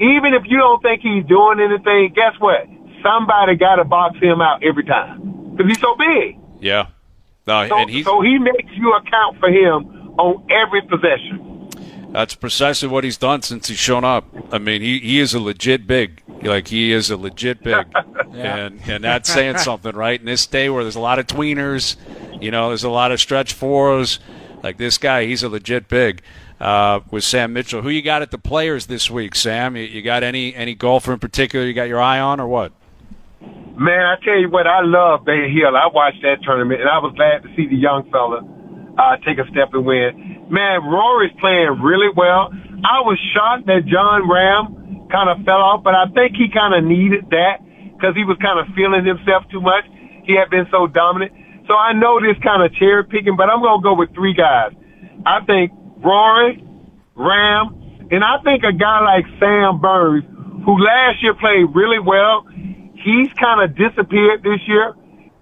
even 0.00 0.34
if 0.34 0.42
you 0.46 0.58
don't 0.58 0.82
think 0.82 1.00
he's 1.02 1.24
doing 1.26 1.60
anything, 1.60 2.12
guess 2.14 2.34
what? 2.38 2.66
Somebody 3.02 3.56
got 3.56 3.76
to 3.76 3.84
box 3.84 4.18
him 4.18 4.40
out 4.40 4.62
every 4.64 4.84
time 4.84 5.52
because 5.52 5.70
he's 5.70 5.80
so 5.80 5.94
big. 5.96 6.38
Yeah. 6.60 6.86
No, 7.46 7.68
so, 7.68 7.76
and 7.76 7.90
he's, 7.90 8.04
so 8.04 8.20
he 8.20 8.38
makes 8.38 8.70
you 8.74 8.94
account 8.94 9.38
for 9.38 9.48
him 9.48 10.14
on 10.18 10.46
every 10.50 10.82
possession. 10.82 11.70
That's 12.12 12.34
precisely 12.34 12.88
what 12.88 13.04
he's 13.04 13.16
done 13.16 13.42
since 13.42 13.68
he's 13.68 13.78
shown 13.78 14.04
up. 14.04 14.24
I 14.52 14.58
mean, 14.58 14.82
he, 14.82 14.98
he 14.98 15.18
is 15.18 15.34
a 15.34 15.40
legit 15.40 15.86
big. 15.86 16.22
Like 16.42 16.68
he 16.68 16.92
is 16.92 17.10
a 17.10 17.16
legit 17.16 17.62
big, 17.62 17.86
yeah. 18.32 18.56
and 18.56 18.80
and 18.86 19.04
that's 19.04 19.32
saying 19.32 19.58
something, 19.58 19.94
right? 19.94 20.18
In 20.18 20.26
this 20.26 20.44
day 20.46 20.68
where 20.68 20.82
there's 20.82 20.96
a 20.96 21.00
lot 21.00 21.20
of 21.20 21.26
tweeners, 21.28 21.96
you 22.42 22.50
know, 22.50 22.68
there's 22.68 22.82
a 22.82 22.90
lot 22.90 23.12
of 23.12 23.20
stretch 23.20 23.52
fours. 23.52 24.18
Like 24.62 24.76
this 24.76 24.98
guy, 24.98 25.26
he's 25.26 25.42
a 25.42 25.48
legit 25.48 25.88
big. 25.88 26.22
Uh, 26.60 27.00
with 27.10 27.24
Sam 27.24 27.52
Mitchell, 27.52 27.82
who 27.82 27.88
you 27.88 28.02
got 28.02 28.22
at 28.22 28.30
the 28.30 28.38
players 28.38 28.86
this 28.86 29.10
week, 29.10 29.34
Sam? 29.34 29.76
You, 29.76 29.82
you 29.82 30.00
got 30.00 30.22
any 30.22 30.54
any 30.54 30.76
golfer 30.76 31.12
in 31.12 31.18
particular 31.18 31.66
you 31.66 31.74
got 31.74 31.88
your 31.88 32.00
eye 32.00 32.20
on, 32.20 32.38
or 32.38 32.46
what? 32.46 32.70
Man, 33.40 34.06
I 34.06 34.14
tell 34.22 34.38
you 34.38 34.48
what, 34.48 34.68
I 34.68 34.78
love 34.84 35.24
Bay 35.24 35.50
Hill. 35.50 35.74
I 35.74 35.90
watched 35.90 36.22
that 36.22 36.44
tournament, 36.44 36.80
and 36.80 36.88
I 36.88 36.98
was 36.98 37.12
glad 37.16 37.42
to 37.42 37.48
see 37.56 37.66
the 37.66 37.74
young 37.74 38.06
fella 38.12 38.46
uh, 38.98 39.16
take 39.26 39.42
a 39.42 39.48
step 39.50 39.74
and 39.74 39.84
win. 39.84 40.46
Man, 40.50 40.84
Rory's 40.86 41.34
playing 41.40 41.80
really 41.82 42.12
well. 42.14 42.52
I 42.84 43.00
was 43.02 43.18
shocked 43.34 43.66
that 43.66 43.82
Jon 43.88 44.28
Rahm 44.28 45.10
kind 45.10 45.30
of 45.30 45.44
fell 45.44 45.58
off, 45.58 45.82
but 45.82 45.94
I 45.94 46.06
think 46.14 46.36
he 46.36 46.46
kind 46.52 46.76
of 46.76 46.84
needed 46.84 47.26
that 47.30 47.58
because 47.96 48.14
he 48.14 48.22
was 48.22 48.36
kind 48.38 48.60
of 48.60 48.70
feeling 48.74 49.02
himself 49.02 49.48
too 49.50 49.60
much. 49.60 49.82
He 50.24 50.36
had 50.36 50.50
been 50.50 50.66
so 50.70 50.86
dominant. 50.86 51.32
So 51.66 51.74
I 51.74 51.92
know 51.92 52.20
this 52.20 52.36
kind 52.42 52.62
of 52.62 52.74
cherry 52.74 53.04
picking, 53.04 53.36
but 53.36 53.48
I'm 53.48 53.60
going 53.62 53.80
to 53.80 53.82
go 53.82 53.94
with 53.94 54.14
three 54.14 54.34
guys. 54.34 54.72
I 55.24 55.44
think 55.44 55.72
Rory, 56.04 56.64
Rahm, 57.16 58.12
and 58.12 58.24
I 58.24 58.38
think 58.42 58.64
a 58.64 58.72
guy 58.72 59.00
like 59.00 59.24
Sam 59.38 59.80
Burns, 59.80 60.24
who 60.64 60.78
last 60.78 61.22
year 61.22 61.34
played 61.34 61.74
really 61.74 61.98
well. 61.98 62.46
He's 62.94 63.32
kind 63.34 63.62
of 63.62 63.76
disappeared 63.76 64.42
this 64.42 64.60
year. 64.66 64.94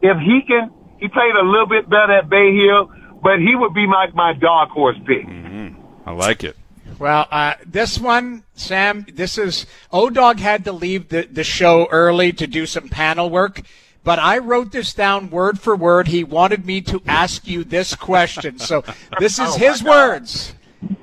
If 0.03 0.19
he 0.19 0.43
can, 0.47 0.71
he 0.99 1.09
played 1.09 1.35
a 1.35 1.45
little 1.45 1.67
bit 1.67 1.89
better 1.89 2.13
at 2.13 2.29
Bay 2.29 2.55
Hill 2.57 2.91
but 3.23 3.39
he 3.39 3.55
would 3.55 3.75
be 3.75 3.87
my, 3.87 4.09
my 4.15 4.33
dark 4.33 4.71
horse 4.71 4.97
pick. 5.07 5.27
Mm-hmm. 5.27 6.09
I 6.09 6.13
like 6.13 6.45
it. 6.45 6.57
Well, 6.99 7.27
uh, 7.31 7.55
this 7.65 7.99
one, 7.99 8.45
Sam, 8.55 9.07
this 9.13 9.39
is 9.39 9.67
O 9.91 10.11
Dog 10.11 10.39
had 10.39 10.65
to 10.65 10.73
leave 10.73 11.09
the, 11.09 11.23
the 11.31 11.45
show 11.45 11.89
early 11.91 12.33
to 12.35 12.47
do 12.47 12.67
some 12.67 12.89
panel 12.89 13.31
work, 13.31 13.63
but 14.03 14.19
I 14.19 14.39
wrote 14.39 14.73
this 14.73 14.95
down 14.95 15.31
word 15.31 15.61
for 15.61 15.77
word. 15.77 16.09
He 16.09 16.25
wanted 16.25 16.65
me 16.65 16.81
to 16.83 17.03
ask 17.07 17.47
you 17.47 17.65
this 17.65 17.95
question. 17.95 18.59
So 18.59 18.83
this 19.19 19.39
is 19.39 19.51
oh 19.55 19.59
his 19.59 19.83
words. 19.83 20.55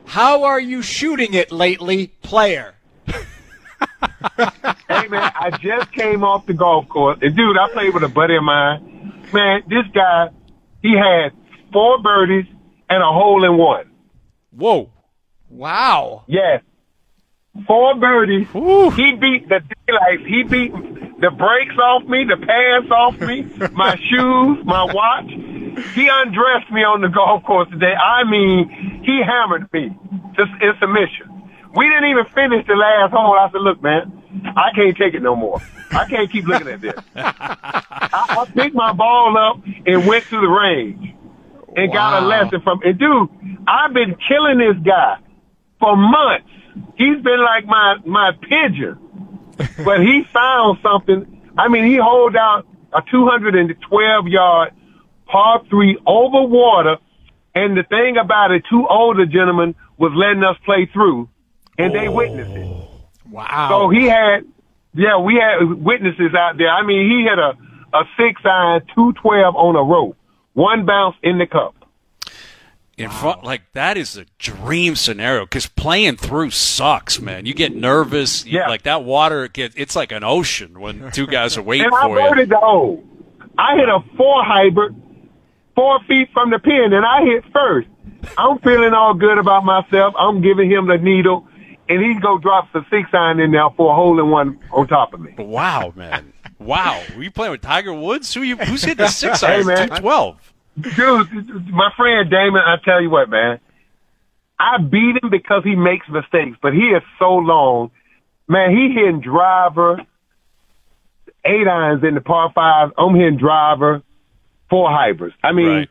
How 0.06 0.44
are 0.44 0.60
you 0.60 0.82
shooting 0.82 1.34
it 1.34 1.52
lately, 1.52 2.08
player? 2.08 2.76
hey 3.06 5.08
man, 5.08 5.32
I 5.36 5.52
just 5.62 5.92
came 5.92 6.24
off 6.24 6.46
the 6.46 6.54
golf 6.54 6.90
course, 6.90 7.20
and 7.22 7.36
dude, 7.36 7.58
I 7.58 7.70
played 7.72 7.94
with 7.94 8.04
a 8.04 8.10
buddy 8.10 8.36
of 8.36 8.44
mine. 8.44 9.28
Man, 9.34 9.64
this 9.68 9.86
guy, 9.94 10.30
he 10.82 10.96
had 10.96 11.34
four 11.72 12.02
birdies 12.02 12.46
and 12.90 13.04
a 13.04 13.08
hole 13.08 13.44
in 13.44 13.58
one. 13.58 13.92
Whoa. 14.52 14.90
Wow. 15.50 16.24
Yes. 16.28 16.64
Four 17.66 17.96
birdies. 17.96 18.48
He 18.54 19.16
beat 19.16 19.50
the 19.50 19.62
daylight. 19.88 20.26
He 20.26 20.44
beat 20.44 20.74
the 21.20 21.32
brakes 21.32 21.78
off 21.78 22.04
me, 22.04 22.26
the 22.26 22.38
pants 22.38 22.92
off 22.92 23.20
me, 23.20 23.44
my 23.74 23.96
shoes, 23.96 24.66
my 24.66 24.84
watch. 24.84 25.30
He 25.94 26.10
undressed 26.12 26.72
me 26.72 26.84
on 26.84 27.02
the 27.02 27.10
golf 27.10 27.44
course 27.44 27.70
today. 27.70 27.94
I 27.94 28.24
mean, 28.24 29.02
he 29.04 29.22
hammered 29.24 29.72
me 29.74 29.90
just 30.36 30.52
in 30.62 30.74
submission. 30.80 31.38
We 31.76 31.88
didn't 31.90 32.10
even 32.10 32.26
finish 32.34 32.66
the 32.66 32.74
last 32.76 33.12
hole. 33.12 33.38
I 33.38 33.50
said, 33.52 33.62
look, 33.62 33.82
man, 33.84 34.12
I 34.56 34.72
can't 34.74 34.98
take 34.98 35.14
it 35.14 35.22
no 35.22 35.36
more. 35.36 35.62
I 35.92 36.06
can't 36.10 36.32
keep 36.32 36.46
looking 36.46 36.68
at 36.68 36.82
this. 36.82 36.96
I, 37.16 38.38
I 38.42 38.46
picked 38.54 38.76
my 38.76 38.94
ball 38.94 39.38
up 39.38 39.64
and 39.86 40.08
went 40.08 40.26
to 40.26 40.42
the 40.42 40.48
range 40.48 41.14
and 41.76 41.94
got 41.94 42.24
a 42.24 42.26
lesson 42.26 42.62
from, 42.62 42.82
and 42.84 42.98
dude, 42.98 43.30
I've 43.68 43.94
been 43.94 44.16
killing 44.28 44.58
this 44.58 44.78
guy 44.84 45.18
for 45.80 45.96
months. 45.96 46.50
He's 46.98 47.22
been 47.22 47.44
like 47.44 47.66
my, 47.66 47.98
my 48.06 48.32
pigeon, 48.42 48.98
but 49.86 50.02
he 50.02 50.24
found 50.32 50.80
something. 50.82 51.42
I 51.58 51.68
mean, 51.68 51.86
he 51.86 51.98
holed 51.98 52.36
out 52.36 52.66
a 52.94 53.02
212 53.10 54.28
yard 54.28 54.74
par 55.26 55.64
three 55.70 55.98
over 56.06 56.44
water. 56.44 56.98
And 57.56 57.76
the 57.76 57.84
thing 57.84 58.18
about 58.18 58.52
it, 58.52 58.64
two 58.70 58.88
older 58.88 59.26
gentlemen 59.26 59.76
was 59.98 60.12
letting 60.16 60.44
us 60.44 60.58
play 60.64 60.90
through 60.94 61.30
and 61.78 61.94
they 61.94 62.08
oh. 62.08 62.12
witnessed 62.12 62.52
it. 62.52 62.88
Wow. 63.30 63.68
So 63.70 63.90
he 63.90 64.06
had, 64.06 64.46
yeah, 64.94 65.18
we 65.18 65.36
had 65.36 65.74
witnesses 65.74 66.34
out 66.38 66.58
there. 66.58 66.70
I 66.70 66.84
mean, 66.84 67.10
he 67.10 67.26
had 67.28 67.40
a, 67.40 67.58
a 67.94 68.04
six 68.18 68.42
iron, 68.46 68.82
212 68.96 69.56
on 69.56 69.76
a 69.76 69.84
rope, 69.84 70.18
one 70.54 70.86
bounce 70.86 71.16
in 71.24 71.38
the 71.38 71.46
cup. 71.46 71.76
In 72.98 73.12
front, 73.12 73.44
like 73.44 73.62
that 73.74 73.96
is 73.96 74.18
a 74.18 74.26
dream 74.40 74.96
scenario 74.96 75.46
because 75.46 75.68
playing 75.68 76.18
through 76.18 76.50
sucks, 76.50 77.22
man. 77.22 77.46
You 77.46 77.54
get 77.54 77.76
nervous. 77.76 78.44
You- 78.46 78.60
Yeah. 78.60 78.68
like 78.70 78.84
that 78.84 79.04
water, 79.04 79.48
get, 79.48 79.74
it's 79.76 79.96
like 79.96 80.12
an 80.12 80.24
ocean 80.24 80.80
when 80.80 81.12
two 81.14 81.28
guys 81.28 81.58
are 81.58 81.62
waiting 81.62 81.86
and 81.86 81.94
I 81.96 82.02
for 82.08 82.38
you. 82.40 82.46
the. 82.48 83.04
I 83.60 83.76
hit 83.76 83.88
a 83.88 84.00
four 84.18 84.44
hybrid, 84.44 84.96
four 85.76 86.00
feet 86.08 86.30
from 86.34 86.50
the 86.50 86.58
pin, 86.60 86.92
and 86.94 87.06
I 87.06 87.24
hit 87.24 87.44
first. 87.54 87.88
I'm 88.38 88.58
feeling 88.60 88.94
all 88.94 89.14
good 89.14 89.38
about 89.38 89.64
myself. 89.64 90.16
I'm 90.18 90.42
giving 90.42 90.70
him 90.70 90.88
the 90.88 90.98
needle, 90.98 91.48
and 91.88 92.04
he's 92.04 92.20
gonna 92.20 92.42
drop 92.42 92.72
the 92.74 92.84
six 92.90 93.10
iron 93.14 93.40
in 93.40 93.52
there 93.52 93.70
for 93.78 93.92
a 93.92 93.96
hole 93.96 94.20
in 94.20 94.30
one 94.32 94.60
on 94.72 94.88
top 94.88 95.14
of 95.14 95.22
me. 95.22 95.34
Wow, 95.38 95.94
man. 95.96 96.34
Wow. 96.60 97.00
Were 97.16 97.22
you 97.24 97.30
playing 97.32 97.52
with 97.52 97.62
Tiger 97.62 97.94
Woods? 97.94 98.34
Who 98.34 98.42
you? 98.42 98.58
Who's 98.58 98.82
hitting 98.84 99.06
the 99.06 99.08
six 99.12 99.42
Hey, 99.42 99.62
iron? 99.64 99.90
Two 99.90 99.96
twelve. 99.98 100.54
Dude, 100.80 101.70
my 101.72 101.92
friend 101.98 102.30
Damon, 102.30 102.62
I 102.66 102.78
tell 102.84 103.02
you 103.02 103.10
what, 103.10 103.30
man. 103.30 103.60
I 104.60 104.78
beat 104.80 105.18
him 105.22 105.30
because 105.30 105.64
he 105.64 105.76
makes 105.76 106.08
mistakes, 106.10 106.58
but 106.62 106.74
he 106.74 106.90
is 106.90 107.04
so 107.20 107.36
long. 107.36 107.92
Man, 108.48 108.72
he 108.72 108.94
hitting 108.94 109.22
driver, 109.22 110.00
eight 111.46 111.68
irons 111.68 112.04
in 112.04 112.16
the 112.16 112.22
par 112.22 112.52
five. 112.54 112.92
I'm 112.98 113.16
hitting 113.16 113.38
driver, 113.38 114.02
four 114.70 114.90
hybrids. 114.90 115.36
I 115.44 115.52
mean, 115.52 115.68
Right. 115.68 115.90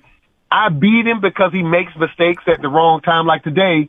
I 0.51 0.69
beat 0.69 1.07
him 1.07 1.21
because 1.21 1.53
he 1.53 1.63
makes 1.63 1.93
mistakes 1.97 2.45
at 2.47 2.63
the 2.63 2.69
wrong 2.69 3.01
time. 3.01 3.27
Like 3.27 3.43
today, 3.43 3.89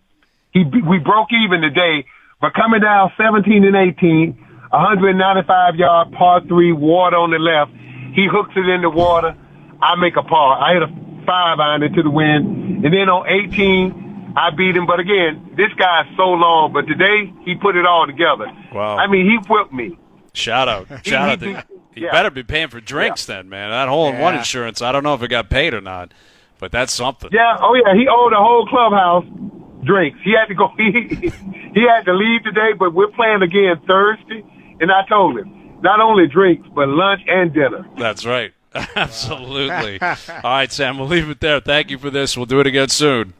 he 0.52 0.64
we 0.64 0.98
broke 0.98 1.30
even 1.32 1.62
today, 1.62 2.06
but 2.42 2.54
coming 2.54 2.82
down 2.82 3.12
17 3.18 3.64
and 3.64 3.76
18, 3.76 4.34
195 4.70 5.76
yard 5.76 6.12
par 6.14 6.42
three, 6.48 6.72
water 6.72 7.18
on 7.18 7.32
the 7.32 7.38
left. 7.40 7.72
He 8.16 8.28
hooks 8.30 8.54
it 8.56 8.68
in 8.68 8.82
the 8.82 8.90
water. 8.90 9.36
I 9.82 9.96
make 9.96 10.16
a 10.16 10.24
par. 10.24 10.58
I 10.62 10.74
hit 10.74 10.84
a 10.84 10.88
five 11.26 11.60
iron 11.60 11.84
into 11.84 12.04
the 12.04 12.10
wind, 12.10 12.86
and 12.86 12.94
then 12.94 13.10
on 13.10 13.28
18, 13.28 14.34
I 14.38 14.50
beat 14.52 14.76
him. 14.76 14.86
But 14.86 15.00
again, 15.00 15.54
this 15.58 15.72
guy's 15.78 16.06
so 16.16 16.30
long. 16.30 16.74
But 16.74 16.88
today, 16.88 17.32
he 17.44 17.56
put 17.56 17.76
it 17.76 17.86
all 17.86 18.06
together. 18.08 18.46
Wow. 18.74 18.98
I 18.98 19.08
mean, 19.08 19.26
he 19.26 19.38
whipped 19.50 19.74
me. 19.74 19.98
Shout 20.34 20.68
out. 20.70 20.88
Shout 21.06 21.30
out. 21.30 21.40
To, 21.42 21.66
he- 21.94 22.02
yeah. 22.04 22.12
better 22.12 22.30
be 22.30 22.44
paying 22.44 22.68
for 22.68 22.80
drinks 22.80 23.26
then, 23.26 23.50
man. 23.50 23.72
That 23.72 23.88
hole 23.88 24.10
in 24.10 24.20
one 24.20 24.34
Yeah. 24.36 24.40
insurance, 24.42 24.82
I 24.84 24.92
don't 24.92 25.04
know 25.04 25.16
if 25.16 25.24
it 25.24 25.30
got 25.30 25.50
paid 25.50 25.74
or 25.74 25.82
not, 25.82 26.14
but 26.60 26.72
that's 26.72 26.94
something. 26.94 27.32
Yeah, 27.34 27.58
oh 27.60 27.74
yeah, 27.74 27.96
he 27.96 28.08
owed 28.08 28.32
the 28.34 28.38
whole 28.38 28.68
clubhouse 28.68 29.26
drinks. 29.84 30.20
He 30.24 30.34
had 30.34 30.46
to 30.46 30.54
go. 30.56 30.70
He, 30.78 31.32
he 31.74 31.82
had 31.88 32.06
to 32.06 32.14
leave 32.14 32.44
today, 32.44 32.74
but 32.78 32.94
we're 32.94 33.08
playing 33.12 33.42
again 33.44 33.82
Thursday. 33.88 34.44
And 34.80 34.92
I 34.92 35.06
told 35.08 35.38
him 35.40 35.80
not 35.82 36.00
only 36.00 36.28
drinks, 36.28 36.68
but 36.74 36.88
lunch 36.88 37.22
and 37.28 37.52
dinner. 37.54 37.88
That's 37.98 38.26
right. 38.26 38.54
Absolutely. 38.96 40.00
All 40.02 40.18
right, 40.44 40.72
Sam, 40.72 40.98
we'll 40.98 41.08
leave 41.08 41.30
it 41.30 41.40
there. 41.40 41.60
Thank 41.60 41.90
you 41.90 41.98
for 41.98 42.10
this. 42.10 42.36
We'll 42.38 42.46
do 42.46 42.60
it 42.60 42.68
again 42.68 42.90
soon. 42.90 43.34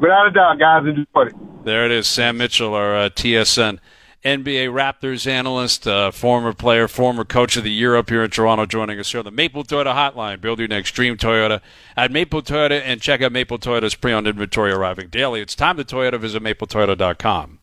Without 0.00 0.26
a 0.26 0.30
doubt, 0.30 0.58
guys, 0.58 0.86
enjoy 0.86 1.28
it. 1.28 1.64
There 1.64 1.84
it 1.84 1.92
is, 1.92 2.06
Sam 2.06 2.38
Mitchell, 2.38 2.74
our 2.74 2.96
uh, 2.96 3.08
TSN 3.10 3.78
NBA 4.24 4.68
Raptors 4.68 5.26
analyst, 5.26 5.86
uh, 5.86 6.10
former 6.10 6.52
player, 6.52 6.86
former 6.88 7.24
coach 7.24 7.56
of 7.56 7.64
the 7.64 7.70
year 7.70 7.96
up 7.96 8.08
here 8.08 8.22
in 8.22 8.30
Toronto, 8.30 8.66
joining 8.66 8.98
us 9.00 9.10
here 9.10 9.18
on 9.18 9.24
the 9.24 9.30
Maple 9.30 9.64
Toyota 9.64 9.94
Hotline. 9.94 10.40
Build 10.40 10.60
your 10.60 10.68
next 10.68 10.92
dream 10.92 11.16
Toyota 11.16 11.60
at 11.96 12.12
Maple 12.12 12.40
Toyota 12.42 12.80
and 12.84 13.00
check 13.00 13.20
out 13.20 13.32
Maple 13.32 13.58
Toyota's 13.58 13.94
pre-owned 13.94 14.28
inventory 14.28 14.72
arriving 14.72 15.08
daily. 15.08 15.40
It's 15.40 15.56
time 15.56 15.76
to 15.76 15.84
Toyota. 15.84 16.20
Visit 16.20 16.42
mapletoyota.com. 16.42 17.58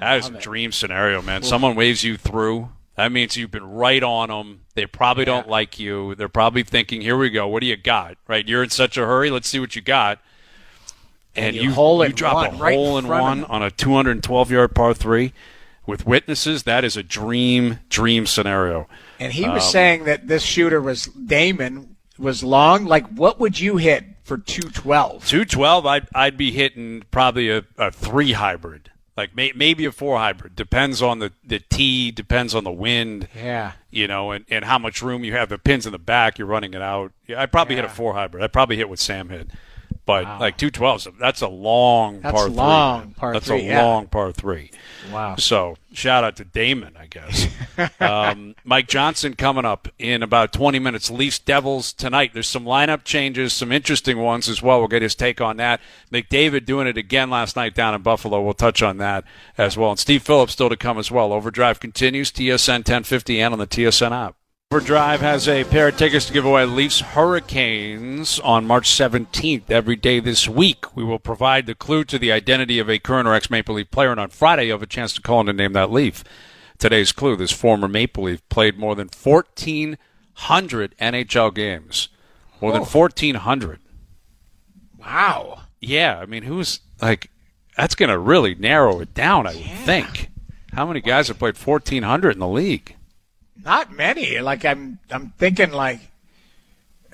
That 0.00 0.18
is 0.18 0.26
a 0.28 0.32
dream 0.32 0.72
scenario, 0.72 1.22
man. 1.22 1.42
Someone 1.42 1.76
waves 1.76 2.02
you 2.02 2.16
through. 2.16 2.70
That 2.96 3.10
means 3.10 3.36
you've 3.36 3.50
been 3.50 3.68
right 3.70 4.02
on 4.02 4.28
them. 4.28 4.60
They 4.74 4.86
probably 4.86 5.24
don't 5.24 5.48
like 5.48 5.78
you. 5.80 6.14
They're 6.14 6.28
probably 6.28 6.62
thinking, 6.62 7.00
"Here 7.00 7.16
we 7.16 7.30
go. 7.30 7.48
What 7.48 7.60
do 7.60 7.66
you 7.66 7.76
got?" 7.76 8.16
Right? 8.28 8.46
You're 8.46 8.62
in 8.62 8.70
such 8.70 8.96
a 8.96 9.04
hurry. 9.04 9.30
Let's 9.30 9.48
see 9.48 9.58
what 9.58 9.74
you 9.74 9.82
got. 9.82 10.20
And, 11.36 11.56
you 11.56 11.62
you 11.62 12.04
you 12.04 12.12
drop 12.12 12.52
a 12.52 12.56
right 12.56 12.76
hole 12.76 12.96
in 12.96 13.08
one 13.08 13.44
on 13.44 13.62
a 13.62 13.70
212 13.70 14.50
yard 14.52 14.74
par 14.74 14.94
three 14.94 15.32
with 15.84 16.06
witnesses. 16.06 16.62
That 16.62 16.84
is 16.84 16.96
a 16.96 17.02
dream, 17.02 17.80
dream 17.88 18.26
scenario. 18.26 18.88
And 19.18 19.32
he 19.32 19.44
Um, 19.44 19.54
was 19.54 19.68
saying 19.68 20.04
that 20.04 20.28
this 20.28 20.44
shooter 20.44 20.80
was 20.80 21.06
Damon 21.06 21.96
was 22.18 22.44
long. 22.44 22.84
Like, 22.84 23.06
what 23.08 23.40
would 23.40 23.58
you 23.58 23.78
hit 23.78 24.04
for 24.22 24.38
two 24.38 24.70
twelve? 24.70 25.26
212, 25.26 25.86
I'd, 25.86 26.06
I'd 26.14 26.36
be 26.36 26.52
hitting 26.52 27.02
probably 27.10 27.50
a, 27.50 27.64
a 27.76 27.90
three 27.90 28.32
hybrid, 28.32 28.90
like 29.16 29.34
may, 29.36 29.52
maybe 29.54 29.84
a 29.84 29.92
four 29.92 30.18
hybrid. 30.18 30.56
Depends 30.56 31.00
on 31.00 31.18
the, 31.20 31.32
the 31.44 31.60
tee, 31.60 32.10
depends 32.10 32.54
on 32.54 32.64
the 32.64 32.72
wind. 32.72 33.28
Yeah. 33.34 33.72
you 33.90 34.08
know, 34.08 34.32
and, 34.32 34.44
and 34.50 34.64
how 34.64 34.78
much 34.78 35.02
room 35.02 35.24
you 35.24 35.32
have. 35.32 35.48
The 35.48 35.58
pins 35.58 35.86
in 35.86 35.92
the 35.92 35.98
back, 35.98 36.38
you're 36.38 36.48
running 36.48 36.74
it 36.74 36.82
out. 36.82 37.12
Yeah, 37.26 37.40
I'd 37.40 37.52
probably 37.52 37.76
hit 37.76 37.84
a 37.84 37.88
four 37.88 38.14
hybrid. 38.14 38.42
I'd 38.42 38.52
probably 38.52 38.76
hit 38.76 38.88
what 38.88 38.98
Sam 38.98 39.28
hit. 39.28 39.50
But 40.06 40.24
like 40.38 40.58
two 40.58 40.70
twelves, 40.70 41.08
that's 41.18 41.40
a 41.40 41.48
long 41.48 42.20
That's 42.20 42.34
par 42.34 42.48
long 42.48 43.02
three. 43.04 43.14
par 43.14 43.32
that's 43.32 43.46
three, 43.46 43.60
a 43.60 43.64
yeah. 43.64 43.82
long 43.82 44.06
par 44.06 44.32
three. 44.32 44.70
Wow. 45.10 45.36
So 45.36 45.76
shout 45.94 46.24
out 46.24 46.36
to 46.36 46.44
Damon, 46.44 46.94
I 46.98 47.06
guess. 47.06 47.48
um, 48.00 48.54
Mike 48.64 48.86
Johnson 48.86 49.34
coming 49.34 49.64
up 49.64 49.88
in 49.98 50.22
about 50.22 50.52
20 50.52 50.78
minutes. 50.78 51.10
Leafs 51.10 51.38
Devils 51.38 51.94
tonight. 51.94 52.32
There's 52.34 52.48
some 52.48 52.64
lineup 52.66 53.04
changes, 53.04 53.54
some 53.54 53.72
interesting 53.72 54.18
ones 54.18 54.48
as 54.48 54.62
well. 54.62 54.78
We'll 54.78 54.88
get 54.88 55.00
his 55.02 55.14
take 55.14 55.40
on 55.40 55.56
that. 55.56 55.80
McDavid 56.12 56.66
doing 56.66 56.86
it 56.86 56.98
again 56.98 57.30
last 57.30 57.56
night 57.56 57.74
down 57.74 57.94
in 57.94 58.02
Buffalo. 58.02 58.42
We'll 58.42 58.52
touch 58.52 58.82
on 58.82 58.98
that 58.98 59.24
as 59.56 59.76
well. 59.76 59.90
And 59.90 59.98
Steve 59.98 60.22
Phillips 60.22 60.52
still 60.52 60.68
to 60.68 60.76
come 60.76 60.98
as 60.98 61.10
well. 61.10 61.32
Overdrive 61.32 61.80
continues. 61.80 62.30
TSN 62.30 62.78
1050 62.78 63.40
and 63.40 63.54
on 63.54 63.58
the 63.58 63.66
TSN 63.66 64.12
app. 64.12 64.36
Overdrive 64.74 65.20
has 65.20 65.46
a 65.46 65.62
pair 65.62 65.86
of 65.86 65.96
tickets 65.96 66.26
to 66.26 66.32
give 66.32 66.44
away 66.44 66.64
Leafs 66.64 66.98
Hurricanes 66.98 68.40
on 68.40 68.66
March 68.66 68.90
17th. 68.90 69.70
Every 69.70 69.94
day 69.94 70.18
this 70.18 70.48
week, 70.48 70.96
we 70.96 71.04
will 71.04 71.20
provide 71.20 71.66
the 71.66 71.76
clue 71.76 72.02
to 72.02 72.18
the 72.18 72.32
identity 72.32 72.80
of 72.80 72.90
a 72.90 72.98
current 72.98 73.28
or 73.28 73.34
ex 73.34 73.48
Maple 73.48 73.76
Leaf 73.76 73.92
player. 73.92 74.10
And 74.10 74.18
on 74.18 74.30
Friday, 74.30 74.64
you 74.64 74.72
have 74.72 74.82
a 74.82 74.86
chance 74.86 75.12
to 75.12 75.22
call 75.22 75.42
in 75.42 75.48
and 75.48 75.56
name 75.56 75.74
that 75.74 75.92
Leaf. 75.92 76.24
Today's 76.76 77.12
clue 77.12 77.36
this 77.36 77.52
former 77.52 77.86
Maple 77.86 78.24
Leaf 78.24 78.48
played 78.48 78.76
more 78.76 78.96
than 78.96 79.10
1,400 79.22 80.96
NHL 80.98 81.54
games. 81.54 82.08
More 82.60 82.72
than 82.72 82.82
1,400. 82.82 83.78
Wow. 84.98 85.60
Yeah, 85.80 86.18
I 86.18 86.26
mean, 86.26 86.42
who's 86.42 86.80
like, 87.00 87.30
that's 87.76 87.94
going 87.94 88.10
to 88.10 88.18
really 88.18 88.56
narrow 88.56 88.98
it 88.98 89.14
down, 89.14 89.46
I 89.46 89.54
would 89.54 89.84
think. 89.84 90.30
How 90.72 90.84
many 90.84 91.00
guys 91.00 91.28
have 91.28 91.38
played 91.38 91.56
1,400 91.56 92.30
in 92.32 92.40
the 92.40 92.48
league? 92.48 92.96
Not 93.62 93.92
many. 93.92 94.40
Like 94.40 94.64
I'm 94.64 94.98
I'm 95.10 95.30
thinking 95.38 95.70
like 95.72 96.00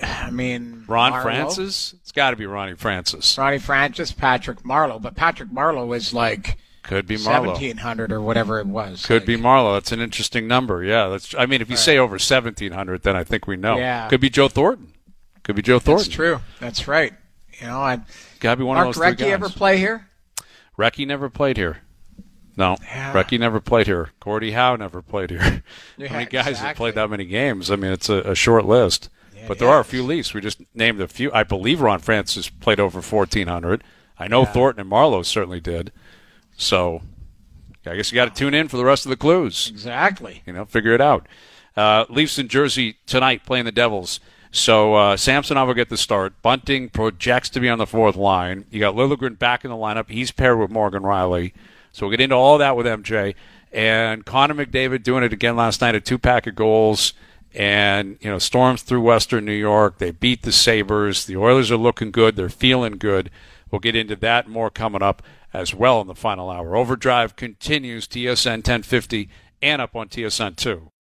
I 0.03 0.31
mean 0.31 0.85
Ron 0.89 1.13
Marleau, 1.13 1.23
Francis? 1.23 1.95
It's 2.01 2.13
got 2.13 2.31
to 2.31 2.37
be 2.37 2.47
Ronnie 2.47 2.75
Francis. 2.75 3.37
Ronnie 3.37 3.59
Francis, 3.59 4.13
Patrick 4.13 4.63
Marleau, 4.63 5.01
but 5.01 5.15
Patrick 5.15 5.51
Marleau 5.51 5.95
is 5.95 6.15
like 6.15 6.57
Could 6.83 7.07
be 7.07 7.17
Marleau. 7.17 7.25
seventeen 7.25 7.77
hundred 7.79 8.11
or 8.11 8.21
whatever 8.21 8.59
it 8.59 8.67
was. 8.67 9.05
Could 9.05 9.23
Like, 9.23 9.27
be 9.27 9.37
Marleau. 9.37 9.75
That's 9.75 9.93
an 9.93 10.01
interesting 10.01 10.49
number. 10.49 10.83
Yeah, 10.83 11.09
that's. 11.09 11.35
I 11.39 11.45
mean, 11.47 11.61
if 11.61 11.69
you 11.69 11.77
say 11.77 11.99
over 11.99 12.19
seventeen 12.19 12.73
hundred, 12.73 13.03
then 13.03 13.15
I 13.17 13.25
think 13.25 13.47
we 13.47 13.57
know. 13.57 13.77
Yeah. 13.77 14.09
Could 14.09 14.21
be 14.23 14.31
Joe 14.31 14.49
Thornton. 14.49 14.95
Could 15.43 15.57
be 15.57 15.63
Joe 15.63 15.79
Thornton. 15.79 16.05
That's 16.05 16.15
true. 16.15 16.41
That's 16.61 16.89
right. 16.89 17.13
You 17.61 17.67
know, 17.67 17.79
I 17.81 18.01
Got 18.41 18.53
to 18.53 18.57
be 18.57 18.65
one 18.65 18.77
Mark 18.77 18.89
of 18.89 18.95
those 18.95 19.05
three 19.05 19.27
Recchi 19.27 19.31
ever 19.31 19.51
play 19.51 19.77
here? 19.77 20.07
Recchi 20.79 21.07
never 21.07 21.29
played 21.29 21.59
here. 21.59 21.79
No, 22.61 22.77
Yeah. 22.83 23.39
Never 23.39 23.61
played 23.61 23.87
here. 23.87 24.11
Gordie 24.21 24.53
Howe 24.53 24.77
never 24.77 25.03
played 25.03 25.31
here. 25.31 25.63
Yeah, 25.97 26.09
How 26.09 26.15
many 26.17 26.27
guys 26.27 26.59
have 26.61 26.77
played 26.77 26.95
that 26.95 27.11
many 27.11 27.25
games? 27.25 27.71
I 27.71 27.77
mean, 27.77 27.91
it's 27.93 28.09
a, 28.09 28.19
a 28.19 28.35
short 28.35 28.65
list. 28.67 29.09
but 29.49 29.59
there 29.59 29.69
are 29.69 29.81
a 29.81 29.85
few 29.85 30.03
Leafs. 30.03 30.35
We 30.35 30.41
just 30.41 30.61
named 30.75 31.01
a 31.01 31.09
few. 31.09 31.33
I 31.33 31.43
believe 31.43 31.81
Ron 31.81 31.99
Francis 32.01 32.49
played 32.51 32.79
over 32.79 33.01
fourteen 33.03 33.49
hundred. 33.49 33.83
I 34.19 34.29
know 34.29 34.45
Thornton 34.45 34.83
and 34.83 34.91
Marleau 34.91 35.25
certainly 35.25 35.61
did. 35.61 35.91
So 36.57 37.01
I 37.87 37.97
guess 37.97 38.13
you 38.13 38.17
got 38.17 38.27
to 38.35 38.39
tune 38.39 38.53
in 38.53 38.69
for 38.69 38.77
the 38.77 38.85
rest 38.85 39.07
of 39.07 39.11
the 39.11 39.17
clues. 39.17 39.69
Exactly. 39.71 40.43
You 40.47 40.53
know, 40.53 40.67
figure 40.67 40.93
it 40.93 41.01
out. 41.01 41.27
Uh, 41.77 42.05
Leafs 42.11 42.39
in 42.39 42.49
Jersey 42.49 42.99
tonight 43.07 43.47
playing 43.47 43.65
the 43.65 43.73
Devils. 43.73 44.21
So 44.53 44.95
uh, 44.95 45.17
Samsonov 45.17 45.69
will 45.69 45.75
get 45.75 45.89
the 45.89 45.97
start. 45.97 46.43
Bunting 46.43 46.91
projects 46.91 47.49
to 47.51 47.61
be 47.61 47.69
on 47.71 47.79
the 47.79 47.87
fourth 47.87 48.17
line. 48.17 48.67
You 48.71 48.81
got 48.81 48.95
Liljegren 48.95 49.39
back 49.39 49.65
in 49.65 49.71
the 49.71 49.77
lineup. 49.77 50.11
He's 50.11 50.33
paired 50.33 50.59
with 50.59 50.71
Morgan 50.71 51.03
Rielly. 51.05 51.53
So 51.93 52.07
we'll 52.07 52.11
get 52.11 52.21
into 52.21 52.37
all 52.37 52.59
that 52.59 52.77
with 52.77 52.87
MJ. 52.87 53.35
And 53.73 54.25
Connor 54.25 54.55
McDavid 54.55 55.03
doing 55.03 55.23
it 55.23 55.33
again 55.33 55.57
last 55.57 55.81
night, 55.81 55.95
a 55.95 56.01
two 56.01 56.19
pack 56.19 56.47
of 56.47 56.55
goals. 56.55 57.13
And, 57.53 58.17
you 58.21 58.31
know, 58.31 58.39
storms 58.39 58.83
through 58.83 59.01
Western 59.01 59.45
New 59.45 59.53
York. 59.53 59.99
They 59.99 60.13
beat 60.13 60.43
the 60.43 60.53
Sabres. 60.53 61.27
The 61.27 61.37
Oilers 61.37 61.71
are 61.71 61.77
looking 61.77 62.13
good. 62.13 62.37
They're 62.37 62.49
feeling 62.49 62.93
good. 62.93 63.31
We'll 63.71 63.81
get 63.81 63.97
into 63.97 64.17
that 64.17 64.49
more 64.49 64.71
coming 64.71 65.03
up 65.03 65.23
as 65.53 65.75
well 65.75 66.01
in 66.01 66.07
the 66.07 66.15
final 66.15 66.49
hour. 66.49 66.77
Overdrive 66.77 67.35
continues, 67.35 68.07
TSN 68.07 68.59
1050 68.59 69.29
and 69.63 69.83
up 69.83 69.95
on 69.97 70.09
TSN 70.09 70.57
2. 70.57 70.90